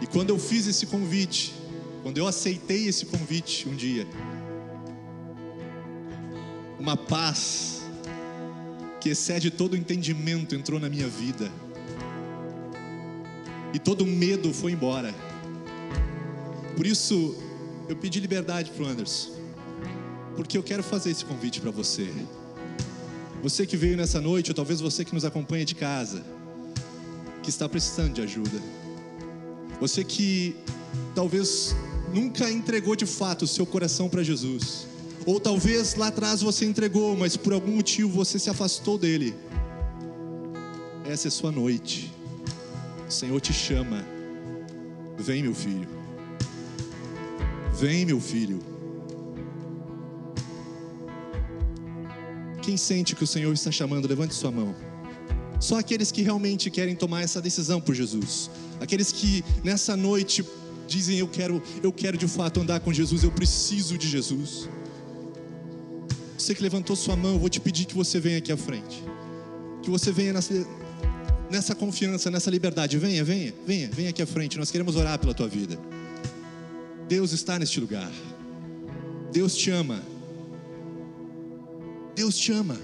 E 0.00 0.06
quando 0.06 0.30
eu 0.30 0.38
fiz 0.38 0.66
esse 0.66 0.86
convite, 0.86 1.52
quando 2.02 2.16
eu 2.16 2.26
aceitei 2.26 2.88
esse 2.88 3.04
convite 3.06 3.68
um 3.68 3.76
dia, 3.76 4.06
uma 6.78 6.96
paz 6.96 7.82
que 9.00 9.10
excede 9.10 9.50
todo 9.50 9.76
entendimento 9.76 10.54
entrou 10.54 10.80
na 10.80 10.88
minha 10.88 11.08
vida. 11.08 11.50
E 13.72 13.78
todo 13.78 14.06
medo 14.06 14.52
foi 14.52 14.72
embora. 14.72 15.14
Por 16.76 16.86
isso, 16.86 17.36
eu 17.88 17.96
pedi 17.96 18.20
liberdade 18.20 18.70
para 18.70 18.84
o 18.84 18.86
Anderson. 18.86 19.30
Porque 20.34 20.56
eu 20.56 20.62
quero 20.62 20.82
fazer 20.82 21.10
esse 21.10 21.24
convite 21.24 21.60
para 21.60 21.70
você. 21.70 22.10
Você 23.42 23.66
que 23.66 23.76
veio 23.76 23.96
nessa 23.96 24.20
noite, 24.20 24.50
ou 24.50 24.54
talvez 24.54 24.80
você 24.80 25.04
que 25.04 25.14
nos 25.14 25.24
acompanha 25.24 25.64
de 25.64 25.74
casa, 25.74 26.24
que 27.42 27.50
está 27.50 27.68
precisando 27.68 28.14
de 28.14 28.22
ajuda 28.22 28.79
você 29.80 30.04
que 30.04 30.54
talvez 31.14 31.74
nunca 32.12 32.50
entregou 32.50 32.94
de 32.94 33.06
fato 33.06 33.42
o 33.42 33.48
seu 33.48 33.64
coração 33.64 34.08
para 34.08 34.22
Jesus. 34.22 34.86
Ou 35.26 35.40
talvez 35.40 35.94
lá 35.94 36.08
atrás 36.08 36.42
você 36.42 36.64
entregou, 36.64 37.16
mas 37.16 37.36
por 37.36 37.52
algum 37.52 37.72
motivo 37.72 38.10
você 38.10 38.38
se 38.38 38.50
afastou 38.50 38.98
dele. 38.98 39.34
Essa 41.04 41.28
é 41.28 41.30
sua 41.30 41.50
noite. 41.50 42.12
O 43.08 43.10
Senhor 43.10 43.40
te 43.40 43.52
chama. 43.52 44.06
Vem, 45.18 45.42
meu 45.42 45.54
filho. 45.54 45.88
Vem, 47.74 48.04
meu 48.04 48.20
filho. 48.20 48.60
Quem 52.62 52.76
sente 52.76 53.16
que 53.16 53.24
o 53.24 53.26
Senhor 53.26 53.52
está 53.52 53.70
chamando, 53.70 54.06
levante 54.06 54.34
sua 54.34 54.50
mão. 54.50 54.74
Só 55.58 55.78
aqueles 55.78 56.12
que 56.12 56.22
realmente 56.22 56.70
querem 56.70 56.94
tomar 56.94 57.22
essa 57.22 57.40
decisão 57.40 57.80
por 57.80 57.94
Jesus. 57.94 58.50
Aqueles 58.80 59.12
que 59.12 59.44
nessa 59.62 59.96
noite 59.96 60.44
dizem 60.88 61.18
eu 61.18 61.28
quero, 61.28 61.62
eu 61.82 61.92
quero 61.92 62.18
de 62.18 62.26
fato 62.26 62.60
andar 62.60 62.80
com 62.80 62.92
Jesus, 62.92 63.22
eu 63.22 63.30
preciso 63.30 63.96
de 63.96 64.08
Jesus. 64.08 64.68
você 66.36 66.54
que 66.54 66.62
levantou 66.62 66.96
sua 66.96 67.14
mão, 67.14 67.34
eu 67.34 67.38
vou 67.38 67.48
te 67.48 67.60
pedir 67.60 67.84
que 67.84 67.94
você 67.94 68.18
venha 68.18 68.38
aqui 68.38 68.50
à 68.50 68.56
frente. 68.56 69.04
Que 69.82 69.90
você 69.90 70.10
venha 70.10 70.32
nessa, 70.32 70.66
nessa 71.50 71.74
confiança, 71.74 72.30
nessa 72.30 72.50
liberdade. 72.50 72.98
Venha, 72.98 73.22
venha, 73.22 73.54
venha, 73.66 73.90
venha 73.92 74.10
aqui 74.10 74.22
à 74.22 74.26
frente. 74.26 74.58
Nós 74.58 74.70
queremos 74.70 74.96
orar 74.96 75.18
pela 75.18 75.34
tua 75.34 75.46
vida. 75.46 75.78
Deus 77.06 77.32
está 77.32 77.58
neste 77.58 77.78
lugar. 77.78 78.10
Deus 79.32 79.54
te 79.54 79.70
ama. 79.70 80.02
Deus 82.14 82.36
te 82.36 82.52
ama. 82.52 82.78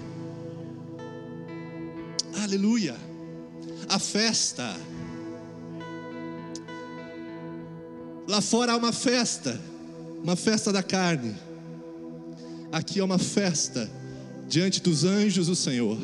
Aleluia. 2.41 2.95
A 3.89 3.99
festa. 3.99 4.75
Lá 8.27 8.41
fora 8.41 8.73
há 8.73 8.77
uma 8.77 8.91
festa, 8.91 9.59
uma 10.21 10.35
festa 10.35 10.73
da 10.73 10.83
carne. 10.83 11.33
Aqui 12.71 12.99
é 12.99 13.03
uma 13.03 13.17
festa 13.17 13.89
diante 14.49 14.81
dos 14.81 15.05
anjos 15.05 15.47
do 15.47 15.55
Senhor. 15.55 15.97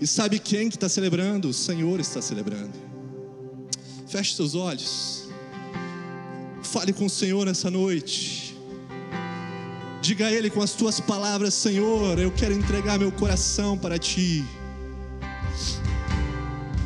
E 0.00 0.06
sabe 0.06 0.40
quem 0.40 0.68
que 0.68 0.74
está 0.74 0.88
celebrando? 0.88 1.48
O 1.48 1.54
Senhor 1.54 2.00
está 2.00 2.20
celebrando. 2.20 2.72
Feche 4.08 4.34
seus 4.34 4.56
olhos. 4.56 5.28
Fale 6.64 6.92
com 6.92 7.06
o 7.06 7.10
Senhor 7.10 7.46
nessa 7.46 7.70
noite. 7.70 8.56
Diga 10.02 10.26
a 10.26 10.32
Ele 10.32 10.50
com 10.50 10.60
as 10.60 10.72
tuas 10.72 10.98
palavras: 10.98 11.54
Senhor, 11.54 12.18
eu 12.18 12.32
quero 12.32 12.54
entregar 12.54 12.98
meu 12.98 13.12
coração 13.12 13.78
para 13.78 13.98
Ti. 13.98 14.44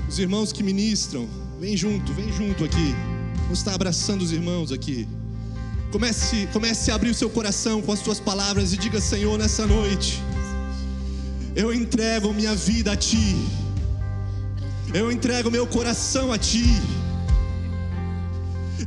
Os 0.06 0.18
irmãos 0.18 0.52
que 0.52 0.62
ministram, 0.62 1.26
vem 1.58 1.74
junto, 1.76 2.12
vem 2.12 2.30
junto 2.30 2.62
aqui. 2.62 2.94
Vamos 3.50 3.58
estar 3.58 3.74
abraçando 3.74 4.22
os 4.22 4.30
irmãos 4.30 4.70
aqui. 4.70 5.08
Comece, 5.90 6.48
comece 6.52 6.92
a 6.92 6.94
abrir 6.94 7.10
o 7.10 7.14
seu 7.14 7.28
coração 7.28 7.82
com 7.82 7.90
as 7.90 7.98
tuas 7.98 8.20
palavras 8.20 8.72
e 8.72 8.76
diga: 8.76 9.00
Senhor, 9.00 9.36
nessa 9.36 9.66
noite, 9.66 10.22
eu 11.56 11.74
entrego 11.74 12.32
minha 12.32 12.54
vida 12.54 12.92
a 12.92 12.96
Ti. 12.96 13.34
Eu 14.94 15.10
entrego 15.10 15.50
meu 15.50 15.66
coração 15.66 16.32
a 16.32 16.38
Ti. 16.38 16.64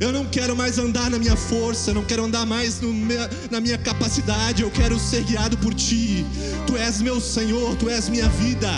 Eu 0.00 0.10
não 0.10 0.24
quero 0.24 0.56
mais 0.56 0.78
andar 0.78 1.10
na 1.10 1.18
minha 1.18 1.36
força, 1.36 1.92
não 1.92 2.02
quero 2.02 2.24
andar 2.24 2.46
mais 2.46 2.80
meu, 2.80 3.20
na 3.50 3.60
minha 3.60 3.76
capacidade, 3.76 4.62
eu 4.62 4.70
quero 4.70 4.98
ser 4.98 5.24
guiado 5.24 5.58
por 5.58 5.74
Ti. 5.74 6.24
Tu 6.66 6.74
és 6.78 7.02
meu 7.02 7.20
Senhor, 7.20 7.76
Tu 7.76 7.90
és 7.90 8.08
minha 8.08 8.30
vida. 8.30 8.70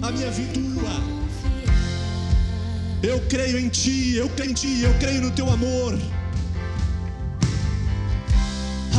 A 0.00 0.12
minha 0.12 0.30
vida. 0.30 0.69
Eu 3.02 3.18
creio 3.28 3.58
em 3.58 3.68
Ti, 3.68 4.16
eu 4.16 4.28
creio 4.30 4.50
em 4.50 4.54
Ti, 4.54 4.82
eu 4.82 4.94
creio 4.98 5.22
no 5.22 5.30
Teu 5.30 5.50
amor. 5.50 5.98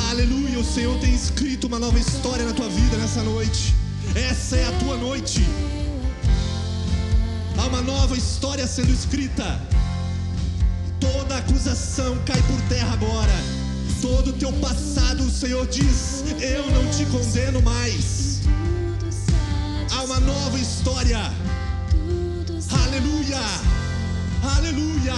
Aleluia, 0.09 0.59
o 0.59 0.63
Senhor 0.63 0.97
tem 0.99 1.13
escrito 1.13 1.67
uma 1.67 1.77
nova 1.77 1.99
história 1.99 2.43
na 2.43 2.51
tua 2.51 2.67
vida 2.67 2.97
nessa 2.97 3.21
noite. 3.21 3.75
Essa 4.15 4.57
é 4.57 4.65
a 4.67 4.71
tua 4.79 4.97
noite. 4.97 5.45
Há 7.57 7.67
uma 7.67 7.81
nova 7.81 8.17
história 8.17 8.65
sendo 8.65 8.91
escrita. 8.91 9.59
Toda 10.99 11.37
acusação 11.37 12.17
cai 12.25 12.41
por 12.43 12.59
terra 12.69 12.93
agora. 12.93 13.37
Todo 14.01 14.31
o 14.31 14.33
teu 14.33 14.51
passado, 14.53 15.23
o 15.23 15.29
Senhor 15.29 15.67
diz: 15.67 16.23
Eu 16.41 16.65
não 16.71 16.89
te 16.89 17.05
condeno 17.05 17.61
mais. 17.61 18.41
Há 19.91 20.03
uma 20.05 20.19
nova 20.19 20.57
história. 20.57 21.19
Aleluia, 22.83 23.39
aleluia, 24.43 25.13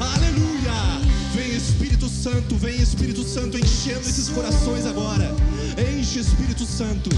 aleluia. 0.00 1.00
Vem 1.34 1.56
Espírito 1.56 2.08
Santo, 2.08 2.56
vem 2.56 2.80
Espírito 2.80 3.24
Santo 3.24 3.58
enchendo 3.58 4.00
esses 4.00 4.28
corações 4.28 4.84
agora. 4.86 5.34
Enche 5.78 6.20
Espírito 6.20 6.64
Santo. 6.64 7.10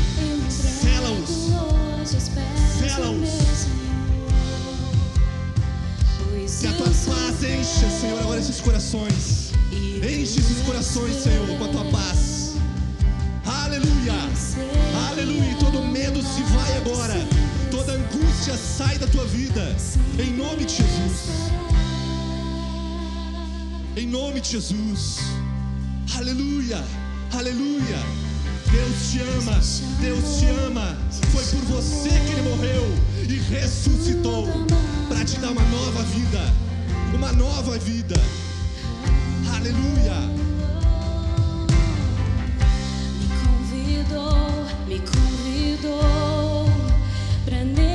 Sela-os. 0.49 1.51
Sela-os. 2.79 3.67
Que 6.61 6.67
a 6.69 6.73
tua 6.73 6.87
paz 6.87 7.43
encha, 7.43 7.91
Senhor, 8.01 8.21
agora 8.21 8.41
esses 8.41 8.61
corações. 8.61 9.53
Enche 9.73 10.39
esses 10.41 10.63
corações, 10.65 11.23
Senhor, 11.23 11.47
com 11.59 11.65
a 11.65 11.69
tua 11.69 11.85
paz. 11.87 12.55
Aleluia. 13.45 14.13
Aleluia. 15.11 15.51
E 15.51 15.55
todo 15.57 15.83
medo 15.83 16.23
se 16.23 16.43
vai 16.55 16.77
agora. 16.77 17.44
Toda 17.75 17.95
angústia 17.95 18.57
sai 18.57 18.99
da 18.99 19.07
tua 19.09 19.25
vida. 19.25 19.75
Em 20.17 20.31
nome 20.37 20.65
de 20.65 20.77
Jesus. 20.77 21.51
Em 23.97 24.07
nome 24.07 24.41
de 24.41 24.51
Jesus. 24.53 25.19
Aleluia. 26.17 26.81
Aleluia. 27.33 27.99
Deus 28.71 29.11
te 29.11 29.19
ama. 29.19 29.61
Deus 30.01 30.39
te 30.39 30.47
ama. 30.69 30.97
Foi 31.33 31.43
por 31.43 31.65
você 31.75 32.11
que 32.11 32.33
ele 32.35 32.43
morreu 32.43 32.85
e 33.29 33.41
ressuscitou 33.53 34.47
para 35.09 35.25
te 35.25 35.37
dar 35.41 35.51
uma 35.51 35.63
nova 35.63 36.03
vida. 36.05 36.53
Uma 37.13 37.33
nova 37.33 37.77
vida. 37.79 38.15
Aleluia. 39.53 40.15
Me 43.19 43.29
convidou, 43.43 44.67
me 44.87 45.01
convidou 45.01 46.54
and 47.55 47.94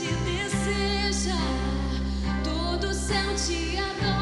te 0.00 0.14
deseja, 0.24 1.36
todo 2.42 2.94
céu 2.94 3.34
te 3.36 3.78
adora. 3.78 4.19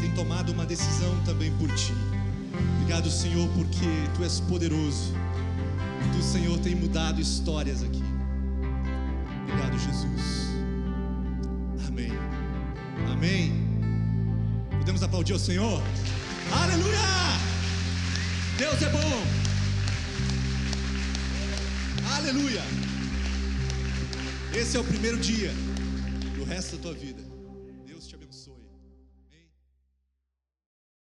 Têm 0.00 0.10
tomado 0.12 0.52
uma 0.52 0.64
decisão 0.64 1.14
também 1.24 1.50
por 1.58 1.68
Ti. 1.74 1.92
Obrigado, 2.76 3.10
Senhor, 3.10 3.48
porque 3.50 3.86
Tu 4.16 4.24
és 4.24 4.40
poderoso. 4.40 5.12
E 6.04 6.16
Tu, 6.16 6.22
Senhor, 6.22 6.58
tem 6.60 6.74
mudado 6.74 7.20
histórias 7.20 7.82
aqui. 7.82 8.02
Obrigado, 9.42 9.78
Jesus. 9.78 10.48
Amém. 11.86 12.12
Amém. 13.12 13.68
Podemos 14.78 15.02
aplaudir 15.02 15.34
o 15.34 15.38
Senhor? 15.38 15.82
Aleluia! 16.50 16.98
Deus 18.56 18.82
é 18.82 18.88
bom. 18.90 19.22
Aleluia. 22.16 22.62
Esse 24.54 24.76
é 24.76 24.80
o 24.80 24.84
primeiro 24.84 25.18
dia 25.18 25.52
do 26.36 26.44
resto 26.44 26.76
da 26.76 26.82
tua 26.82 26.94
vida. 26.94 27.22